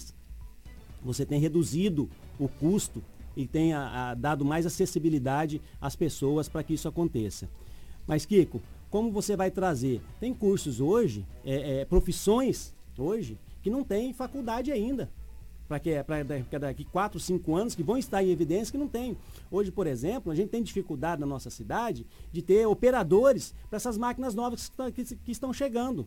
você 1.04 1.26
tem 1.26 1.40
reduzido 1.40 2.10
o 2.40 2.48
custo 2.48 3.04
e 3.36 3.48
tem 3.48 3.74
a, 3.74 4.14
dado 4.14 4.44
mais 4.44 4.66
acessibilidade 4.66 5.62
às 5.80 5.96
pessoas 5.96 6.50
para 6.50 6.64
que 6.64 6.74
isso 6.74 6.88
aconteça. 6.88 7.50
Mas, 8.12 8.26
Kiko, 8.26 8.62
como 8.90 9.10
você 9.10 9.38
vai 9.38 9.50
trazer? 9.50 10.02
Tem 10.20 10.34
cursos 10.34 10.82
hoje, 10.82 11.26
é, 11.46 11.80
é, 11.80 11.86
profissões 11.86 12.76
hoje, 12.98 13.40
que 13.64 13.70
não 13.70 13.86
tem 13.86 14.12
faculdade 14.12 14.70
ainda. 14.70 15.10
Para 15.66 15.80
que 15.80 15.92
para 16.04 16.60
daqui 16.60 16.84
4, 16.84 17.18
5 17.18 17.56
anos 17.56 17.74
que 17.74 17.82
vão 17.82 17.98
estar 17.98 18.22
em 18.22 18.30
evidência 18.30 18.70
que 18.70 18.78
não 18.78 18.90
tem. 18.90 19.16
Hoje, 19.50 19.72
por 19.72 19.88
exemplo, 19.88 20.30
a 20.30 20.36
gente 20.36 20.50
tem 20.50 20.62
dificuldade 20.62 21.22
na 21.22 21.26
nossa 21.26 21.50
cidade 21.50 22.06
de 22.34 22.42
ter 22.42 22.66
operadores 22.66 23.56
para 23.70 23.78
essas 23.78 23.98
máquinas 23.98 24.36
novas 24.36 24.70
que, 24.94 25.06
que, 25.06 25.16
que 25.16 25.32
estão 25.32 25.54
chegando. 25.54 26.06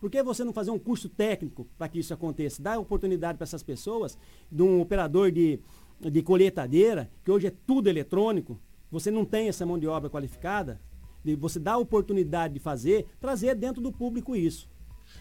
Por 0.00 0.10
que 0.10 0.20
você 0.24 0.42
não 0.42 0.52
fazer 0.52 0.72
um 0.72 0.80
curso 0.80 1.08
técnico 1.08 1.64
para 1.78 1.88
que 1.88 2.00
isso 2.00 2.12
aconteça? 2.12 2.60
Dar 2.60 2.76
oportunidade 2.76 3.38
para 3.38 3.44
essas 3.44 3.62
pessoas, 3.62 4.18
de 4.50 4.64
um 4.64 4.80
operador 4.80 5.30
de, 5.30 5.60
de 6.00 6.22
colheitadeira, 6.22 7.08
que 7.24 7.30
hoje 7.30 7.46
é 7.46 7.52
tudo 7.64 7.88
eletrônico, 7.88 8.58
você 8.90 9.12
não 9.12 9.24
tem 9.24 9.46
essa 9.46 9.64
mão 9.64 9.78
de 9.78 9.86
obra 9.86 10.10
qualificada, 10.10 10.80
você 11.34 11.58
dá 11.58 11.72
a 11.72 11.78
oportunidade 11.78 12.54
de 12.54 12.60
fazer, 12.60 13.06
trazer 13.20 13.54
dentro 13.54 13.82
do 13.82 13.90
público 13.90 14.36
isso. 14.36 14.68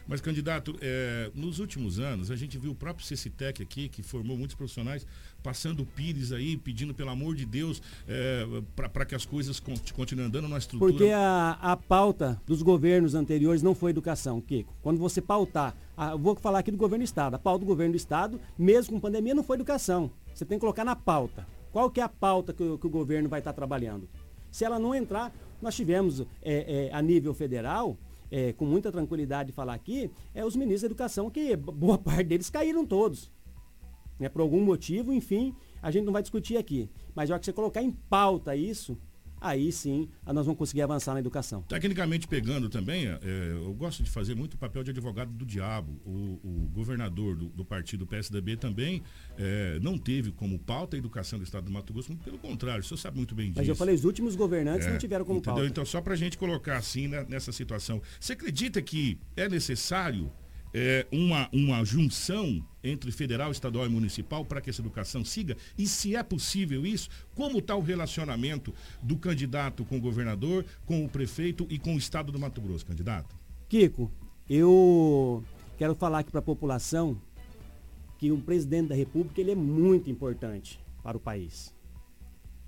Mas, 0.08 0.22
candidato, 0.22 0.76
é, 0.82 1.32
nos 1.34 1.60
últimos 1.60 2.00
anos, 2.00 2.30
a 2.30 2.36
gente 2.36 2.58
viu 2.58 2.72
o 2.72 2.76
próprio 2.76 3.06
Cecitec 3.06 3.62
aqui, 3.62 3.90
que 3.90 4.04
formou 4.04 4.38
muitos 4.38 4.56
profissionais, 4.56 5.06
passando 5.42 5.86
Pires 5.86 6.32
aí, 6.32 6.58
pedindo, 6.58 6.94
pelo 6.94 7.10
amor 7.10 7.36
de 7.36 7.46
Deus, 7.46 7.82
é, 8.08 8.46
para 8.76 9.06
que 9.06 9.16
as 9.16 9.26
coisas 9.26 9.62
continuem 9.96 10.28
andando 10.28 10.48
na 10.48 10.58
estrutura. 10.58 10.92
Porque 10.92 11.10
a, 11.12 11.58
a 11.62 11.76
pauta 11.76 12.40
dos 12.46 12.62
governos 12.62 13.16
anteriores 13.16 13.62
não 13.62 13.74
foi 13.74 13.92
educação, 13.92 14.42
Kiko. 14.42 14.74
Quando 14.82 15.00
você 15.00 15.22
pautar, 15.22 15.76
a, 15.98 16.16
vou 16.16 16.36
falar 16.36 16.60
aqui 16.60 16.72
do 16.72 16.78
governo 16.78 17.04
do 17.04 17.08
Estado, 17.08 17.36
a 17.36 17.40
pauta 17.40 17.60
do 17.60 17.66
governo 17.66 17.94
do 17.94 17.98
Estado, 17.98 18.40
mesmo 18.58 18.94
com 18.94 19.00
pandemia, 19.00 19.34
não 19.34 19.44
foi 19.44 19.56
educação. 19.56 20.12
Você 20.34 20.46
tem 20.46 20.58
que 20.58 20.62
colocar 20.62 20.86
na 20.86 20.96
pauta. 20.96 21.48
Qual 21.72 21.90
que 21.90 22.00
é 22.00 22.04
a 22.04 22.10
pauta 22.10 22.54
que, 22.54 22.78
que 22.78 22.88
o 22.88 22.90
governo 22.90 23.28
vai 23.28 23.40
estar 23.40 23.54
trabalhando? 23.54 24.08
Se 24.52 24.64
ela 24.64 24.80
não 24.80 24.96
entrar, 24.96 25.34
nós 25.66 25.76
tivemos 25.76 26.22
é, 26.22 26.26
é, 26.44 26.90
a 26.94 27.02
nível 27.02 27.34
federal 27.34 27.98
é, 28.32 28.54
com 28.54 28.66
muita 28.66 28.92
tranquilidade 28.92 29.52
falar 29.52 29.74
aqui, 29.74 30.10
é 30.34 30.46
os 30.46 30.56
ministros 30.56 30.82
da 30.82 30.88
educação, 30.88 31.30
que 31.30 31.56
boa 31.56 31.98
parte 32.00 32.26
deles 32.26 32.50
caíram 32.50 32.86
todos. 32.86 33.32
Né, 34.20 34.30
por 34.30 34.42
algum 34.42 34.64
motivo, 34.64 35.12
enfim, 35.12 35.54
a 35.82 35.92
gente 35.92 36.06
não 36.06 36.14
vai 36.14 36.22
discutir 36.22 36.56
aqui. 36.56 36.90
Mas 37.14 37.30
já 37.30 37.38
que 37.38 37.46
você 37.46 37.52
colocar 37.52 37.82
em 37.82 37.92
pauta 37.92 38.56
isso, 38.56 38.98
aí 39.40 39.72
sim 39.72 40.10
nós 40.26 40.46
vamos 40.46 40.58
conseguir 40.58 40.82
avançar 40.82 41.14
na 41.14 41.20
educação. 41.20 41.62
Tecnicamente 41.64 42.28
pegando 42.28 42.70
também, 42.70 43.08
é, 43.08 43.20
eu 43.52 43.74
gosto 43.74 44.04
de 44.04 44.10
fazer 44.10 44.36
muito 44.36 44.56
o 44.56 44.58
papel 44.58 44.84
de 44.84 44.92
advogado 44.92 45.32
do 45.32 45.46
diabo. 45.46 46.00
O, 46.06 46.40
o 46.44 46.70
governador 46.74 47.36
do, 47.36 47.50
do, 47.50 47.66
partido 47.66 48.06
PSDB 48.06 48.58
também 48.58 49.02
é, 49.38 49.80
não 49.82 49.98
teve 49.98 50.32
como 50.32 50.58
pauta 50.60 50.96
a 50.96 51.00
educação 51.00 51.40
do 51.40 51.44
estado 51.44 51.66
do 51.66 51.72
Mato 51.72 51.94
Grosso, 51.94 52.10
muito 52.12 52.24
pelo 52.24 52.38
contrário, 52.38 52.82
o 52.82 52.84
senhor 52.84 52.98
sabe 52.98 53.18
muito 53.18 53.36
bem 53.36 53.48
disso. 53.48 53.60
Mas 53.60 53.68
eu 53.68 53.76
falei, 53.76 53.96
os 53.96 54.06
últimos 54.06 54.36
governantes 54.36 54.88
é, 54.88 54.92
não 54.92 54.98
tiveram 54.98 55.26
como 55.26 55.40
entendeu? 55.40 55.56
pauta. 55.56 55.70
Então, 55.70 55.86
só 55.86 56.02
para 56.02 56.14
a 56.14 56.18
gente 56.18 56.38
colocar 56.38 56.78
assim 56.78 57.08
né, 57.08 57.26
nessa 57.28 57.52
situação, 57.52 58.02
você 58.20 58.34
acredita 58.34 58.82
que 58.82 59.18
é 59.36 59.48
necessário 59.48 60.32
é, 60.78 61.08
uma, 61.10 61.48
uma 61.54 61.86
junção 61.86 62.62
entre 62.84 63.10
federal, 63.10 63.50
estadual 63.50 63.86
e 63.86 63.90
municipal 63.90 64.44
para 64.44 64.60
que 64.60 64.70
essa 64.70 64.82
educação 64.82 65.24
siga? 65.24 65.56
E 65.78 65.88
se 65.88 66.18
é 66.18 66.22
possível 66.22 66.86
isso, 66.86 67.10
como 67.34 67.60
está 67.60 67.74
o 67.78 67.80
relacionamento 67.80 68.74
do 69.02 69.16
candidato 69.16 69.86
com 69.86 69.98
o 69.98 70.02
governador, 70.02 70.66
com 70.86 71.06
o 71.06 71.08
prefeito 71.08 71.66
e 71.70 71.80
com 71.80 71.96
o 71.96 71.98
estado 71.98 72.30
do 72.30 72.38
Mato 72.38 72.60
Grosso, 72.60 72.86
candidato? 72.86 73.34
Kiko, 73.70 74.12
eu 74.50 75.42
quero 75.78 75.96
falar 75.96 76.20
aqui 76.20 76.30
para 76.30 76.40
a 76.40 76.44
população 76.44 77.18
que 78.18 78.30
um 78.30 78.42
presidente 78.42 78.90
da 78.90 78.96
república 78.96 79.40
ele 79.40 79.52
é 79.52 79.56
muito 79.56 80.10
importante 80.10 80.78
para 81.02 81.16
o 81.16 81.22
país. 81.22 81.74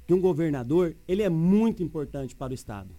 Que 0.05 0.13
um 0.13 0.21
governador 0.21 0.95
ele 1.05 1.23
é 1.23 1.29
muito 1.29 1.83
importante 1.83 2.33
para 2.33 2.51
o 2.51 2.55
estado. 2.55 2.95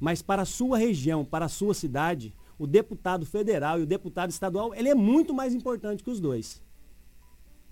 Mas 0.00 0.22
para 0.22 0.42
a 0.42 0.46
sua 0.46 0.78
região, 0.78 1.26
para 1.26 1.44
a 1.44 1.48
sua 1.48 1.74
cidade, 1.74 2.34
o 2.60 2.66
deputado 2.66 3.24
federal 3.24 3.80
e 3.80 3.84
o 3.84 3.86
deputado 3.86 4.28
estadual, 4.28 4.74
ele 4.74 4.90
é 4.90 4.94
muito 4.94 5.32
mais 5.32 5.54
importante 5.54 6.04
que 6.04 6.10
os 6.10 6.20
dois. 6.20 6.62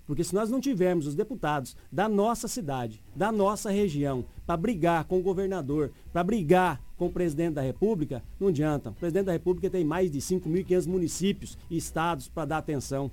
Porque 0.07 0.23
se 0.23 0.33
nós 0.33 0.49
não 0.49 0.59
tivermos 0.59 1.05
os 1.05 1.13
deputados 1.13 1.77
da 1.91 2.09
nossa 2.09 2.47
cidade, 2.47 2.99
da 3.15 3.31
nossa 3.31 3.69
região, 3.69 4.25
para 4.47 4.57
brigar 4.57 5.03
com 5.03 5.19
o 5.19 5.21
governador, 5.21 5.91
para 6.11 6.23
brigar 6.23 6.81
com 6.97 7.05
o 7.05 7.11
presidente 7.11 7.53
da 7.53 7.61
República, 7.61 8.23
não 8.39 8.47
adianta. 8.47 8.89
O 8.89 8.95
presidente 8.95 9.25
da 9.25 9.31
República 9.31 9.69
tem 9.69 9.85
mais 9.85 10.09
de 10.09 10.17
5.500 10.17 10.87
municípios 10.87 11.55
e 11.69 11.77
estados 11.77 12.27
para 12.27 12.45
dar 12.45 12.57
atenção. 12.57 13.11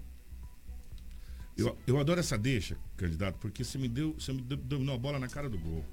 Eu, 1.58 1.76
eu 1.86 2.00
adoro 2.00 2.20
essa 2.20 2.38
deixa, 2.38 2.78
candidato, 2.96 3.36
porque 3.38 3.62
você 3.62 3.76
me 3.76 3.88
deu, 3.88 4.14
você 4.18 4.32
me 4.32 4.40
deu 4.40 4.94
a 4.94 4.96
bola 4.96 5.18
na 5.18 5.28
cara 5.28 5.50
do 5.50 5.58
gol. 5.58 5.84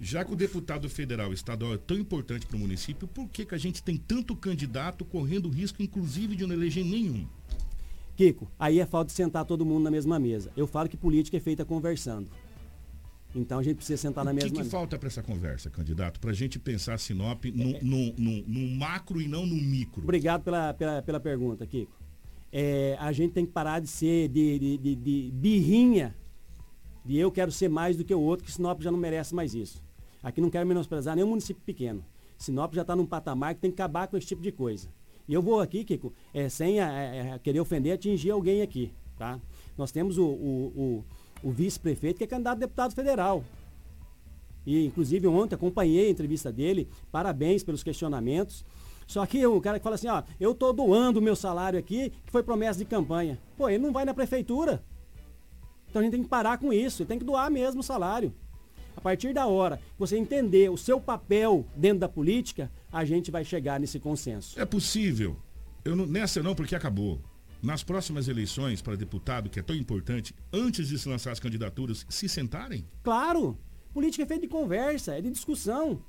Já 0.00 0.24
que 0.24 0.32
o 0.32 0.36
deputado 0.36 0.88
federal 0.88 1.32
estadual 1.32 1.74
é 1.74 1.78
tão 1.78 1.96
importante 1.96 2.46
para 2.46 2.56
o 2.56 2.60
município, 2.60 3.06
por 3.06 3.28
que, 3.28 3.44
que 3.44 3.54
a 3.54 3.58
gente 3.58 3.82
tem 3.82 3.96
tanto 3.96 4.34
candidato 4.34 5.04
correndo 5.04 5.48
risco, 5.48 5.82
inclusive, 5.82 6.34
de 6.34 6.46
não 6.46 6.54
eleger 6.54 6.84
nenhum? 6.84 7.26
Kiko, 8.16 8.50
aí 8.58 8.80
é 8.80 8.86
falta 8.86 9.06
de 9.06 9.12
sentar 9.12 9.44
todo 9.44 9.64
mundo 9.64 9.84
na 9.84 9.90
mesma 9.90 10.18
mesa. 10.18 10.52
Eu 10.56 10.66
falo 10.66 10.88
que 10.88 10.96
política 10.96 11.36
é 11.36 11.40
feita 11.40 11.64
conversando. 11.64 12.28
Então 13.34 13.58
a 13.58 13.62
gente 13.62 13.76
precisa 13.76 13.96
sentar 13.96 14.22
o 14.22 14.26
na 14.26 14.32
mesma 14.32 14.50
mesa. 14.50 14.60
O 14.60 14.64
que, 14.64 14.70
falta 14.70 14.98
para 14.98 15.06
essa 15.06 15.22
conversa, 15.22 15.70
candidato? 15.70 16.20
Para 16.20 16.30
a 16.30 16.34
gente 16.34 16.58
pensar 16.58 16.98
Sinop 16.98 17.44
no, 17.46 17.76
é... 17.76 17.80
no, 17.82 18.12
no, 18.12 18.42
no, 18.42 18.76
macro 18.76 19.20
e 19.20 19.28
não 19.28 19.46
no 19.46 19.56
micro. 19.56 20.02
Obrigado 20.02 20.42
pela, 20.42 20.74
pela, 20.74 21.02
pela 21.02 21.20
pergunta, 21.20 21.66
Kiko. 21.66 21.92
É, 22.52 22.96
a 23.00 23.10
gente 23.12 23.32
tem 23.32 23.46
que 23.46 23.52
parar 23.52 23.80
de 23.80 23.88
ser 23.88 24.28
de, 24.28 24.58
de, 24.58 24.78
de, 24.78 24.94
de 24.96 25.30
birrinha, 25.32 26.14
de 27.04 27.18
eu 27.18 27.30
quero 27.30 27.50
ser 27.50 27.68
mais 27.68 27.96
do 27.96 28.04
que 28.04 28.14
o 28.14 28.20
outro, 28.20 28.44
que 28.44 28.52
Sinop 28.52 28.80
já 28.80 28.90
não 28.90 28.98
merece 28.98 29.34
mais 29.34 29.54
isso. 29.54 29.82
Aqui 30.22 30.40
não 30.40 30.50
quero 30.50 30.66
menosprezar 30.66 31.16
nenhum 31.16 31.28
município 31.28 31.62
pequeno. 31.64 32.04
Sinop 32.38 32.74
já 32.74 32.82
está 32.82 32.94
num 32.94 33.06
patamar 33.06 33.54
que 33.54 33.60
tem 33.60 33.70
que 33.70 33.80
acabar 33.80 34.06
com 34.08 34.16
esse 34.16 34.26
tipo 34.26 34.42
de 34.42 34.52
coisa. 34.52 34.88
E 35.28 35.34
eu 35.34 35.42
vou 35.42 35.60
aqui, 35.60 35.84
Kiko, 35.84 36.12
é, 36.34 36.48
sem 36.48 36.80
é, 36.80 37.34
é, 37.34 37.38
querer 37.38 37.60
ofender, 37.60 37.94
atingir 37.94 38.30
alguém 38.30 38.62
aqui. 38.62 38.92
Tá? 39.16 39.40
Nós 39.76 39.92
temos 39.92 40.18
o, 40.18 40.24
o, 40.24 41.04
o, 41.42 41.48
o 41.48 41.50
vice-prefeito 41.50 42.18
que 42.18 42.24
é 42.24 42.26
candidato 42.26 42.56
a 42.56 42.60
deputado 42.60 42.94
federal. 42.94 43.44
E, 44.66 44.86
inclusive, 44.86 45.26
ontem 45.26 45.54
acompanhei 45.54 46.08
a 46.08 46.10
entrevista 46.10 46.52
dele. 46.52 46.88
Parabéns 47.10 47.62
pelos 47.62 47.82
questionamentos. 47.82 48.64
Só 49.06 49.26
que 49.26 49.44
o 49.46 49.60
cara 49.60 49.78
que 49.78 49.82
fala 49.82 49.96
assim, 49.96 50.08
ó, 50.08 50.22
eu 50.40 50.54
tô 50.54 50.72
doando 50.72 51.18
o 51.18 51.22
meu 51.22 51.36
salário 51.36 51.78
aqui, 51.78 52.10
que 52.24 52.32
foi 52.32 52.42
promessa 52.42 52.78
de 52.78 52.84
campanha. 52.84 53.38
Pô, 53.56 53.68
ele 53.68 53.82
não 53.82 53.92
vai 53.92 54.04
na 54.04 54.14
prefeitura. 54.14 54.82
Então 55.92 56.00
a 56.00 56.02
gente 56.04 56.14
tem 56.14 56.22
que 56.22 56.28
parar 56.30 56.56
com 56.56 56.72
isso, 56.72 57.04
tem 57.04 57.18
que 57.18 57.24
doar 57.24 57.50
mesmo 57.50 57.80
o 57.80 57.84
salário. 57.84 58.32
A 58.96 59.00
partir 59.02 59.34
da 59.34 59.46
hora 59.46 59.76
que 59.76 59.98
você 59.98 60.16
entender 60.16 60.70
o 60.70 60.76
seu 60.78 60.98
papel 60.98 61.66
dentro 61.76 61.98
da 61.98 62.08
política, 62.08 62.72
a 62.90 63.04
gente 63.04 63.30
vai 63.30 63.44
chegar 63.44 63.78
nesse 63.78 64.00
consenso. 64.00 64.58
É 64.58 64.64
possível. 64.64 65.36
Eu 65.84 65.94
não, 65.94 66.06
nessa 66.06 66.42
não, 66.42 66.54
porque 66.54 66.74
acabou. 66.74 67.20
Nas 67.62 67.82
próximas 67.82 68.26
eleições 68.26 68.80
para 68.80 68.96
deputado, 68.96 69.50
que 69.50 69.60
é 69.60 69.62
tão 69.62 69.76
importante, 69.76 70.34
antes 70.50 70.88
de 70.88 70.98
se 70.98 71.06
lançar 71.10 71.30
as 71.30 71.38
candidaturas, 71.38 72.06
se 72.08 72.26
sentarem? 72.26 72.88
Claro. 73.02 73.58
Política 73.92 74.22
é 74.22 74.26
feita 74.26 74.46
de 74.46 74.48
conversa, 74.48 75.14
é 75.14 75.20
de 75.20 75.30
discussão. 75.30 76.02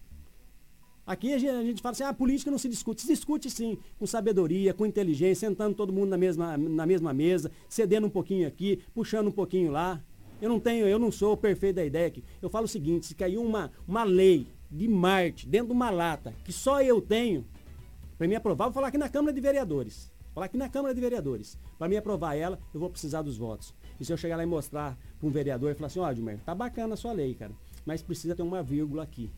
Aqui 1.06 1.34
a 1.34 1.38
gente, 1.38 1.82
fala 1.82 1.92
assim, 1.92 2.04
ah, 2.04 2.10
a 2.10 2.14
política 2.14 2.50
não 2.50 2.58
se 2.58 2.70
discute. 2.70 3.02
Se 3.02 3.08
discute 3.08 3.50
sim, 3.50 3.78
com 4.00 4.06
sabedoria, 4.08 4.74
com 4.74 4.86
inteligência, 4.86 5.50
sentando 5.50 5.76
todo 5.76 5.92
mundo 5.92 6.10
na 6.10 6.18
mesma, 6.18 6.58
na 6.58 6.86
mesma 6.86 7.14
mesa, 7.14 7.52
cedendo 7.68 8.08
um 8.08 8.10
pouquinho 8.10 8.48
aqui, 8.48 8.82
puxando 8.94 9.28
um 9.28 9.32
pouquinho 9.32 9.70
lá. 9.72 10.02
Eu 10.42 10.50
não 10.50 10.60
tenho, 10.60 10.88
eu 10.88 10.98
não 10.98 11.12
sou 11.12 11.34
o 11.34 11.38
perfeito 11.38 11.76
da 11.76 11.86
ideia 11.86 12.08
aqui. 12.08 12.24
Eu 12.42 12.50
falo 12.50 12.66
o 12.66 12.70
seguinte, 12.70 13.06
se 13.06 13.16
caiu 13.16 13.44
uma, 13.44 13.72
uma 13.88 14.04
lei 14.04 14.48
de 14.72 14.88
Marte 14.88 15.48
dentro 15.48 15.68
de 15.68 15.74
uma 15.74 15.90
lata, 15.90 16.34
que 16.44 16.52
só 16.52 16.82
eu 16.82 17.02
tenho, 17.02 17.46
para 18.18 18.28
me 18.28 18.36
aprovar, 18.36 18.66
vou 18.66 18.74
falar 18.74 18.88
aqui 18.88 18.98
na 18.98 19.10
Câmara 19.10 19.34
de 19.34 19.42
Vereadores. 19.42 20.12
Vou 20.26 20.36
falar 20.36 20.46
aqui 20.46 20.58
na 20.58 20.70
Câmara 20.70 20.96
de 20.96 21.02
Vereadores. 21.02 21.58
Para 21.78 21.90
me 21.90 21.98
aprovar 21.98 22.36
ela, 22.36 22.58
eu 22.74 22.80
vou 22.80 22.90
precisar 22.90 23.22
dos 23.22 23.38
votos. 23.38 23.74
E 24.00 24.06
se 24.06 24.12
eu 24.12 24.18
chegar 24.18 24.38
lá 24.38 24.44
e 24.44 24.46
mostrar 24.46 24.98
para 25.20 25.28
um 25.28 25.32
vereador 25.32 25.72
e 25.72 25.76
falar 25.76 25.88
assim, 25.88 26.00
ó, 26.00 26.10
oh, 26.10 26.38
tá 26.46 26.56
bacana 26.56 26.94
a 26.94 26.98
sua 26.98 27.12
lei, 27.12 27.34
cara, 27.36 27.52
mas 27.86 28.02
precisa 28.02 28.36
ter 28.36 28.42
uma 28.42 28.64
vírgula 28.64 29.04
aqui, 29.04 29.30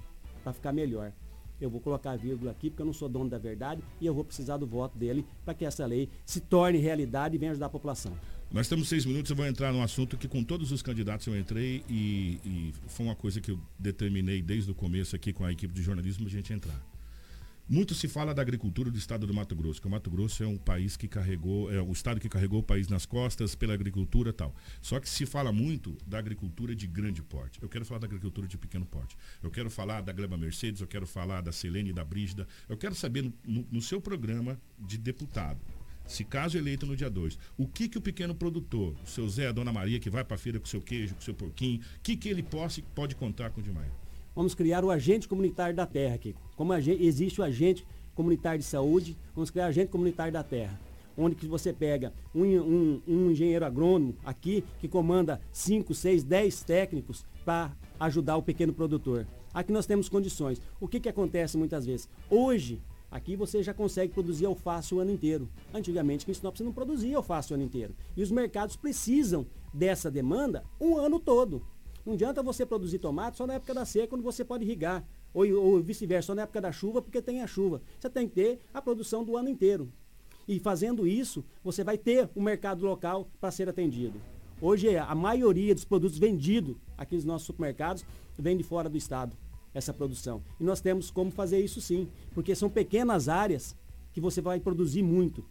para 0.44 0.54
ficar 0.54 0.72
melhor. 0.72 1.12
Eu 1.60 1.70
vou 1.70 1.80
colocar 1.80 2.12
a 2.12 2.16
vírgula 2.16 2.52
aqui 2.52 2.70
porque 2.70 2.82
eu 2.82 2.86
não 2.86 2.94
sou 2.94 3.08
dono 3.08 3.30
da 3.30 3.38
verdade 3.38 3.82
e 4.00 4.06
eu 4.06 4.14
vou 4.14 4.24
precisar 4.24 4.58
do 4.58 4.68
voto 4.68 4.98
dele 4.98 5.26
para 5.44 5.54
que 5.54 5.66
essa 5.66 5.86
lei 5.86 6.10
se 6.26 6.40
torne 6.42 6.78
realidade 6.78 7.36
e 7.36 7.38
venha 7.38 7.52
ajudar 7.52 7.68
a 7.68 7.70
população. 7.70 8.14
Nós 8.52 8.68
temos 8.68 8.88
seis 8.88 9.06
minutos, 9.06 9.30
eu 9.30 9.36
vou 9.36 9.46
entrar 9.46 9.74
num 9.74 9.82
assunto 9.82 10.18
que 10.18 10.28
com 10.28 10.44
todos 10.44 10.72
os 10.72 10.82
candidatos 10.82 11.28
eu 11.28 11.38
entrei 11.38 11.84
e, 11.90 12.40
e 12.46 12.74
foi 12.88 13.06
uma 13.06 13.16
coisa 13.16 13.42
que 13.42 13.52
eu 13.52 13.60
determinei 13.78 14.42
desde 14.42 14.72
o 14.72 14.76
começo 14.76 15.16
aqui 15.16 15.34
com 15.34 15.44
a 15.44 15.52
equipe 15.52 15.74
de 15.74 15.82
jornalismo 15.82 16.28
a 16.28 16.30
gente 16.30 16.54
entrar. 16.54 16.95
Muito 17.68 17.96
se 17.96 18.08
fala 18.08 18.32
da 18.32 18.44
agricultura 18.44 18.92
do 18.92 18.98
estado 18.98 19.26
do 19.26 19.34
Mato 19.34 19.56
Grosso, 19.56 19.82
que 19.82 19.88
o 19.88 19.90
Mato 19.90 20.08
Grosso 20.12 20.44
é 20.44 20.46
um 20.46 20.56
país 20.56 20.96
que 20.96 21.08
carregou, 21.08 21.74
é 21.74 21.82
o 21.82 21.92
estado 21.92 22.20
que 22.20 22.30
carregou 22.30 22.60
o 22.60 22.64
país 22.64 22.88
nas 22.88 23.08
costas 23.08 23.56
pela 23.56 23.74
agricultura 23.74 24.30
e 24.30 24.34
tal. 24.34 24.56
Só 24.80 25.00
que 25.00 25.10
se 25.10 25.26
fala 25.26 25.52
muito 25.52 25.98
da 26.06 26.20
agricultura 26.20 26.76
de 26.76 26.86
grande 26.86 27.24
porte. 27.24 27.60
Eu 27.60 27.68
quero 27.68 27.84
falar 27.84 27.98
da 27.98 28.06
agricultura 28.06 28.48
de 28.48 28.56
pequeno 28.56 28.86
porte. 28.86 29.18
Eu 29.42 29.50
quero 29.50 29.72
falar 29.72 30.02
da 30.02 30.14
Gleba 30.14 30.38
Mercedes, 30.38 30.80
eu 30.80 30.86
quero 30.86 31.08
falar 31.08 31.42
da 31.42 31.52
Selene 31.52 31.90
e 31.90 31.94
da 31.94 32.06
Brígida. 32.06 32.48
Eu 32.70 32.78
quero 32.78 32.94
saber 32.94 33.24
no, 33.24 33.34
no, 33.44 33.68
no 33.72 33.82
seu 33.82 34.00
programa 34.00 34.62
de 34.78 35.00
deputado, 35.00 35.60
se 36.06 36.24
caso 36.24 36.60
eleito 36.60 36.86
no 36.86 36.96
dia 36.96 37.10
2, 37.10 37.40
o 37.58 37.68
que 37.68 37.90
que 37.90 37.98
o 37.98 38.02
pequeno 38.02 38.36
produtor, 38.36 38.96
o 39.04 39.08
seu 39.08 39.28
Zé, 39.28 39.48
a 39.48 39.52
Dona 39.52 39.74
Maria, 39.74 40.00
que 40.00 40.08
vai 40.12 40.24
para 40.24 40.36
a 40.36 40.38
feira 40.38 40.60
com 40.60 40.68
seu 40.68 40.82
queijo, 40.82 41.16
com 41.16 41.22
seu 41.22 41.34
porquinho, 41.34 41.82
o 41.82 42.02
que 42.04 42.16
que 42.16 42.30
ele 42.30 42.44
possa, 42.44 42.80
pode 42.94 43.16
contar 43.16 43.50
com 43.50 43.60
o 43.60 43.64
Dimar? 43.64 43.90
Vamos 44.36 44.54
criar 44.54 44.84
o 44.84 44.92
agente 44.92 45.30
comunitário 45.30 45.74
da 45.74 45.86
terra, 45.86 46.18
Kiko. 46.18 46.42
Como 46.58 46.74
existe 46.74 47.40
o 47.40 47.44
agente 47.44 47.88
comunitário 48.14 48.60
de 48.60 48.66
saúde, 48.66 49.18
vamos 49.34 49.50
criar 49.50 49.66
o 49.66 49.70
agente 49.70 49.90
comunitário 49.90 50.34
da 50.34 50.44
terra. 50.44 50.78
Onde 51.18 51.36
que 51.36 51.48
você 51.48 51.72
pega 51.72 52.12
um, 52.34 52.44
um, 52.44 53.02
um 53.08 53.32
engenheiro 53.32 53.64
agrônomo 53.64 54.14
aqui 54.26 54.66
que 54.80 54.90
comanda 54.90 55.40
5, 55.54 55.94
6, 55.94 56.24
10 56.24 56.64
técnicos 56.64 57.26
para 57.46 57.72
ajudar 57.98 58.36
o 58.36 58.44
pequeno 58.44 58.74
produtor. 58.74 59.26
Aqui 59.54 59.72
nós 59.72 59.86
temos 59.86 60.10
condições. 60.10 60.62
O 60.82 60.88
que, 60.88 61.00
que 61.00 61.08
acontece 61.08 61.58
muitas 61.58 61.86
vezes? 61.86 62.10
Hoje, 62.30 62.82
Aqui 63.16 63.34
você 63.34 63.64
já 63.64 63.74
consegue 63.74 64.12
produzir 64.12 64.46
alface 64.46 64.94
o 64.94 65.00
ano 65.00 65.10
inteiro. 65.10 65.48
Antigamente, 65.74 66.30
em 66.30 66.34
Sinop, 66.34 66.58
você 66.58 66.66
não 66.66 66.74
produzia 66.74 67.16
alface 67.16 67.54
o 67.54 67.56
ano 67.56 67.64
inteiro. 67.64 67.96
E 68.18 68.22
os 68.22 68.30
mercados 68.30 68.76
precisam 68.76 69.46
dessa 69.74 70.12
demanda 70.12 70.66
o 70.78 70.98
ano 70.98 71.18
todo. 71.18 71.62
Não 72.06 72.14
adianta 72.14 72.44
você 72.44 72.66
produzir 72.66 73.00
tomate 73.00 73.38
só 73.38 73.48
na 73.48 73.56
época 73.56 73.74
da 73.74 73.84
seca, 73.84 74.08
quando 74.08 74.22
você 74.22 74.46
pode 74.46 74.64
irrigar. 74.64 75.04
Ou, 75.34 75.44
ou 75.54 75.82
vice-versa, 75.82 76.28
só 76.28 76.36
na 76.36 76.44
época 76.44 76.62
da 76.62 76.72
chuva, 76.72 77.02
porque 77.02 77.20
tem 77.20 77.42
a 77.42 77.48
chuva. 77.48 77.82
Você 78.00 78.08
tem 78.10 78.28
que 78.28 78.36
ter 78.36 78.60
a 78.72 78.80
produção 78.80 79.24
do 79.24 79.36
ano 79.36 79.50
inteiro. 79.50 79.92
E 80.48 80.60
fazendo 80.60 81.08
isso, 81.08 81.44
você 81.64 81.84
vai 81.84 81.98
ter 81.98 82.30
um 82.36 82.44
mercado 82.44 82.86
local 82.86 83.28
para 83.42 83.50
ser 83.50 83.68
atendido. 83.68 84.22
Hoje, 84.62 84.96
a 84.96 85.16
maioria 85.16 85.74
dos 85.74 85.84
produtos 85.84 86.20
vendidos 86.20 86.76
aqui 86.96 87.16
nos 87.16 87.26
nossos 87.26 87.48
supermercados 87.48 88.06
vem 88.38 88.56
de 88.56 88.64
fora 88.64 88.88
do 88.88 88.98
estado 88.98 89.36
essa 89.74 89.92
produção. 89.92 90.42
E 90.60 90.64
nós 90.64 90.80
temos 90.80 91.10
como 91.10 91.32
fazer 91.32 91.60
isso 91.60 91.82
sim, 91.82 92.08
porque 92.34 92.56
são 92.56 92.70
pequenas 92.70 93.28
áreas 93.28 93.76
que 94.14 94.22
você 94.22 94.40
vai 94.40 94.60
produzir 94.60 95.02
muito. 95.02 95.44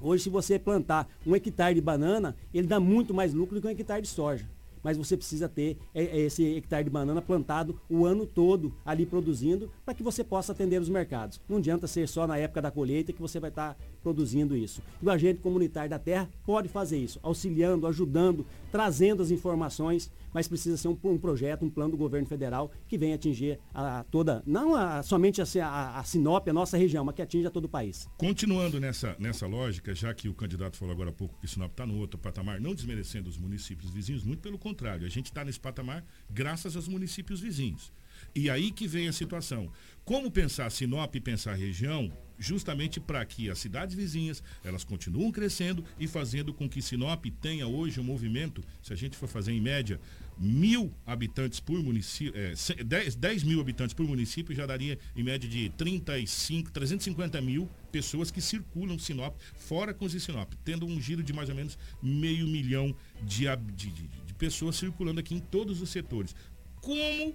Hoje, 0.00 0.22
se 0.22 0.30
você 0.30 0.58
plantar 0.58 1.08
um 1.26 1.34
hectare 1.34 1.74
de 1.74 1.80
banana, 1.80 2.34
ele 2.54 2.66
dá 2.66 2.78
muito 2.78 3.12
mais 3.12 3.34
lucro 3.34 3.56
do 3.56 3.60
que 3.60 3.66
um 3.66 3.70
hectare 3.70 4.00
de 4.00 4.08
soja 4.08 4.53
mas 4.84 4.98
você 4.98 5.16
precisa 5.16 5.48
ter 5.48 5.78
é, 5.94 6.04
é, 6.04 6.20
esse 6.20 6.44
hectare 6.44 6.84
de 6.84 6.90
banana 6.90 7.22
plantado 7.22 7.80
o 7.88 8.04
ano 8.04 8.26
todo 8.26 8.74
ali 8.84 9.06
produzindo 9.06 9.70
para 9.84 9.94
que 9.94 10.02
você 10.02 10.22
possa 10.22 10.52
atender 10.52 10.80
os 10.80 10.88
mercados. 10.90 11.40
Não 11.48 11.56
adianta 11.56 11.86
ser 11.86 12.06
só 12.06 12.26
na 12.26 12.36
época 12.36 12.60
da 12.60 12.70
colheita 12.70 13.12
que 13.12 13.20
você 13.20 13.40
vai 13.40 13.48
estar 13.50 13.74
tá 13.74 13.80
produzindo 14.04 14.54
isso. 14.54 14.82
E 15.02 15.06
o 15.06 15.10
agente 15.10 15.40
comunitário 15.40 15.90
da 15.90 15.98
terra 15.98 16.28
pode 16.44 16.68
fazer 16.68 16.98
isso, 16.98 17.18
auxiliando, 17.22 17.86
ajudando, 17.86 18.46
trazendo 18.70 19.22
as 19.22 19.30
informações, 19.30 20.12
mas 20.32 20.46
precisa 20.46 20.76
ser 20.76 20.88
um, 20.88 20.98
um 21.04 21.18
projeto, 21.18 21.64
um 21.64 21.70
plano 21.70 21.92
do 21.92 21.96
governo 21.96 22.28
federal 22.28 22.70
que 22.86 22.98
venha 22.98 23.14
atingir 23.14 23.58
a, 23.72 24.00
a 24.00 24.04
toda, 24.04 24.42
não 24.46 24.74
a, 24.74 25.02
somente 25.02 25.40
a, 25.40 25.46
a, 25.66 25.98
a 26.00 26.04
Sinop, 26.04 26.46
a 26.46 26.52
nossa 26.52 26.76
região, 26.76 27.04
mas 27.04 27.14
que 27.14 27.22
atinja 27.22 27.50
todo 27.50 27.64
o 27.64 27.68
país. 27.68 28.06
Continuando 28.18 28.78
nessa, 28.78 29.16
nessa 29.18 29.46
lógica, 29.46 29.94
já 29.94 30.12
que 30.12 30.28
o 30.28 30.34
candidato 30.34 30.76
falou 30.76 30.92
agora 30.92 31.10
há 31.10 31.12
pouco 31.12 31.38
que 31.40 31.48
Sinop 31.48 31.70
está 31.70 31.86
no 31.86 31.96
outro 31.98 32.18
patamar, 32.18 32.60
não 32.60 32.74
desmerecendo 32.74 33.30
os 33.30 33.38
municípios 33.38 33.90
vizinhos, 33.90 34.22
muito 34.22 34.40
pelo 34.40 34.58
contrário 34.58 35.06
a 35.06 35.10
gente 35.10 35.26
está 35.26 35.44
nesse 35.44 35.58
patamar 35.58 36.04
graças 36.28 36.76
aos 36.76 36.86
municípios 36.86 37.40
vizinhos. 37.40 37.90
E 38.34 38.50
aí 38.50 38.70
que 38.70 38.86
vem 38.86 39.08
a 39.08 39.12
situação. 39.12 39.70
Como 40.04 40.30
pensar 40.30 40.70
Sinop 40.70 41.14
e 41.14 41.20
pensar 41.20 41.54
região 41.54 42.12
justamente 42.38 43.00
para 43.00 43.24
que 43.24 43.50
as 43.50 43.58
cidades 43.58 43.94
vizinhas 43.94 44.42
elas 44.64 44.84
continuem 44.84 45.30
crescendo 45.30 45.84
e 45.98 46.06
fazendo 46.06 46.52
com 46.52 46.68
que 46.68 46.82
Sinop 46.82 47.24
tenha 47.40 47.66
hoje 47.66 48.00
um 48.00 48.04
movimento, 48.04 48.62
se 48.82 48.92
a 48.92 48.96
gente 48.96 49.16
for 49.16 49.28
fazer 49.28 49.52
em 49.52 49.60
média 49.60 50.00
mil 50.36 50.92
habitantes 51.06 51.60
por 51.60 51.80
município, 51.82 52.32
é, 52.36 52.54
10, 52.82 53.14
10 53.14 53.42
mil 53.44 53.60
habitantes 53.60 53.94
por 53.94 54.06
município 54.06 54.54
já 54.54 54.66
daria 54.66 54.98
em 55.14 55.22
média 55.22 55.48
de 55.48 55.70
35, 55.70 56.72
350 56.72 57.40
mil 57.40 57.68
pessoas 57.92 58.30
que 58.30 58.40
circulam 58.40 58.98
Sinop, 58.98 59.36
fora 59.56 59.94
com 59.94 60.04
os 60.04 60.22
Sinop, 60.22 60.52
tendo 60.64 60.86
um 60.86 61.00
giro 61.00 61.22
de 61.22 61.32
mais 61.32 61.48
ou 61.48 61.54
menos 61.54 61.78
meio 62.02 62.46
milhão 62.48 62.94
de, 63.22 63.44
de, 63.74 63.90
de, 63.90 64.08
de 64.08 64.34
pessoas 64.34 64.76
circulando 64.76 65.20
aqui 65.20 65.34
em 65.34 65.40
todos 65.40 65.80
os 65.80 65.90
setores. 65.90 66.34
Como 66.80 67.34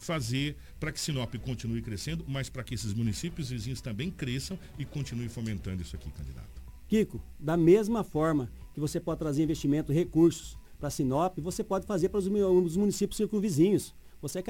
fazer 0.00 0.56
para 0.80 0.90
que 0.90 0.98
Sinop 0.98 1.34
continue 1.36 1.82
crescendo, 1.82 2.24
mas 2.26 2.48
para 2.48 2.64
que 2.64 2.74
esses 2.74 2.94
municípios 2.94 3.50
vizinhos 3.50 3.82
também 3.82 4.10
cresçam 4.10 4.58
e 4.78 4.84
continuem 4.86 5.28
fomentando 5.28 5.82
isso 5.82 5.94
aqui, 5.94 6.10
candidato? 6.10 6.48
Kiko, 6.88 7.22
da 7.38 7.56
mesma 7.56 8.02
forma 8.02 8.50
que 8.72 8.80
você 8.80 8.98
pode 8.98 9.18
trazer 9.18 9.42
investimento, 9.42 9.92
recursos 9.92 10.56
para 10.80 10.88
Sinop, 10.88 11.38
você 11.38 11.62
pode 11.62 11.86
fazer 11.86 12.08
para 12.08 12.18
os, 12.18 12.26
os 12.26 12.76
municípios 12.76 13.18
circunvizinhos. 13.18 13.94
Você 14.22 14.42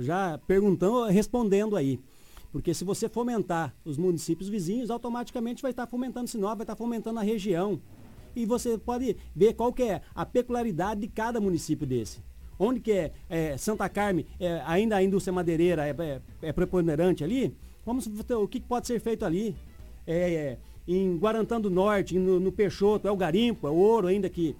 já 0.00 0.38
perguntando, 0.46 1.04
respondendo 1.04 1.76
aí. 1.76 2.00
Porque 2.50 2.72
se 2.72 2.84
você 2.84 3.08
fomentar 3.08 3.74
os 3.84 3.98
municípios 3.98 4.48
vizinhos, 4.48 4.90
automaticamente 4.90 5.60
vai 5.60 5.72
estar 5.72 5.86
fomentando 5.86 6.28
Sinop, 6.28 6.56
vai 6.56 6.64
estar 6.64 6.76
fomentando 6.76 7.20
a 7.20 7.22
região. 7.22 7.80
E 8.34 8.46
você 8.46 8.78
pode 8.78 9.16
ver 9.34 9.54
qual 9.54 9.72
que 9.72 9.82
é 9.82 10.00
a 10.14 10.24
peculiaridade 10.24 11.02
de 11.02 11.08
cada 11.08 11.40
município 11.40 11.86
desse. 11.86 12.20
Onde 12.58 12.80
que 12.80 12.92
é, 12.92 13.12
é 13.28 13.56
Santa 13.56 13.88
Carme, 13.88 14.26
é, 14.38 14.62
ainda 14.66 14.96
a 14.96 15.02
indústria 15.02 15.32
madeireira 15.32 15.86
é, 15.86 15.90
é, 15.98 16.20
é 16.42 16.52
preponderante 16.52 17.24
ali, 17.24 17.54
vamos 17.84 18.06
o 18.06 18.48
que 18.48 18.60
pode 18.60 18.86
ser 18.86 19.00
feito 19.00 19.24
ali. 19.24 19.54
É, 20.06 20.34
é, 20.34 20.58
em 20.86 21.16
Guarantã 21.16 21.60
do 21.60 21.70
Norte, 21.70 22.18
no, 22.18 22.38
no 22.38 22.52
Peixoto, 22.52 23.08
é 23.08 23.10
o 23.10 23.16
garimpo, 23.16 23.66
é 23.66 23.70
o 23.70 23.74
ouro 23.74 24.06
ainda 24.06 24.28
que, 24.28 24.54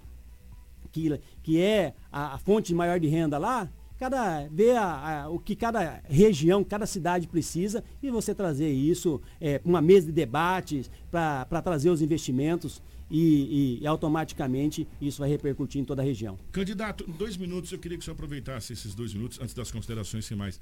que, 0.91 1.19
que 1.43 1.61
é 1.61 1.93
a, 2.11 2.33
a 2.33 2.37
fonte 2.39 2.73
maior 2.73 2.99
de 2.99 3.07
renda 3.07 3.37
lá, 3.37 3.69
cada 3.97 4.47
ver 4.47 4.75
a, 4.75 5.23
a, 5.23 5.29
o 5.29 5.39
que 5.39 5.55
cada 5.55 6.01
região, 6.05 6.63
cada 6.63 6.85
cidade 6.85 7.27
precisa 7.27 7.83
e 8.01 8.09
você 8.09 8.33
trazer 8.33 8.69
isso 8.69 9.21
é, 9.39 9.61
uma 9.63 9.81
mesa 9.81 10.07
de 10.07 10.11
debates 10.11 10.89
para 11.11 11.61
trazer 11.61 11.89
os 11.89 12.01
investimentos 12.01 12.81
e, 13.09 13.79
e, 13.81 13.87
automaticamente 13.87 14.87
isso 14.99 15.19
vai 15.19 15.29
repercutir 15.29 15.79
em 15.79 15.85
toda 15.85 16.01
a 16.01 16.05
região. 16.05 16.37
Candidato, 16.51 17.05
dois 17.13 17.37
minutos, 17.37 17.71
eu 17.71 17.79
queria 17.79 17.97
que 17.97 18.01
o 18.01 18.05
senhor 18.05 18.15
aproveitasse 18.15 18.73
esses 18.73 18.95
dois 18.95 19.13
minutos 19.13 19.39
antes 19.39 19.53
das 19.53 19.71
considerações 19.71 20.27
finais. 20.27 20.59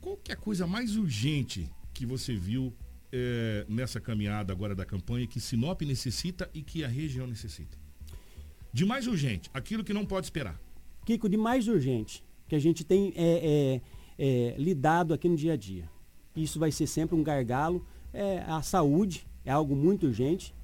Qual 0.00 0.16
que 0.16 0.32
é 0.32 0.34
a 0.34 0.38
coisa 0.38 0.66
mais 0.66 0.96
urgente 0.96 1.70
que 1.94 2.04
você 2.04 2.34
viu 2.34 2.72
é, 3.12 3.64
nessa 3.68 4.00
caminhada 4.00 4.52
agora 4.52 4.74
da 4.74 4.84
campanha 4.84 5.26
que 5.26 5.40
Sinop 5.40 5.82
necessita 5.82 6.50
e 6.52 6.62
que 6.62 6.82
a 6.82 6.88
região 6.88 7.26
necessita? 7.26 7.78
De 8.72 8.84
mais 8.84 9.06
urgente, 9.06 9.50
aquilo 9.54 9.84
que 9.84 9.92
não 9.92 10.04
pode 10.04 10.26
esperar. 10.26 10.60
Kiko, 11.04 11.28
de 11.28 11.36
mais 11.36 11.68
urgente, 11.68 12.24
que 12.48 12.56
a 12.56 12.58
gente 12.58 12.84
tem 12.84 13.12
é, 13.16 13.80
é, 14.18 14.54
é 14.54 14.56
lidado 14.58 15.14
aqui 15.14 15.28
no 15.28 15.36
dia 15.36 15.52
a 15.52 15.56
dia. 15.56 15.88
Isso 16.34 16.58
vai 16.58 16.72
ser 16.72 16.86
sempre 16.86 17.14
um 17.14 17.22
gargalo. 17.22 17.86
É, 18.12 18.38
a 18.46 18.62
saúde 18.62 19.26
é 19.44 19.50
algo 19.50 19.76
muito 19.76 20.06
urgente. 20.06 20.54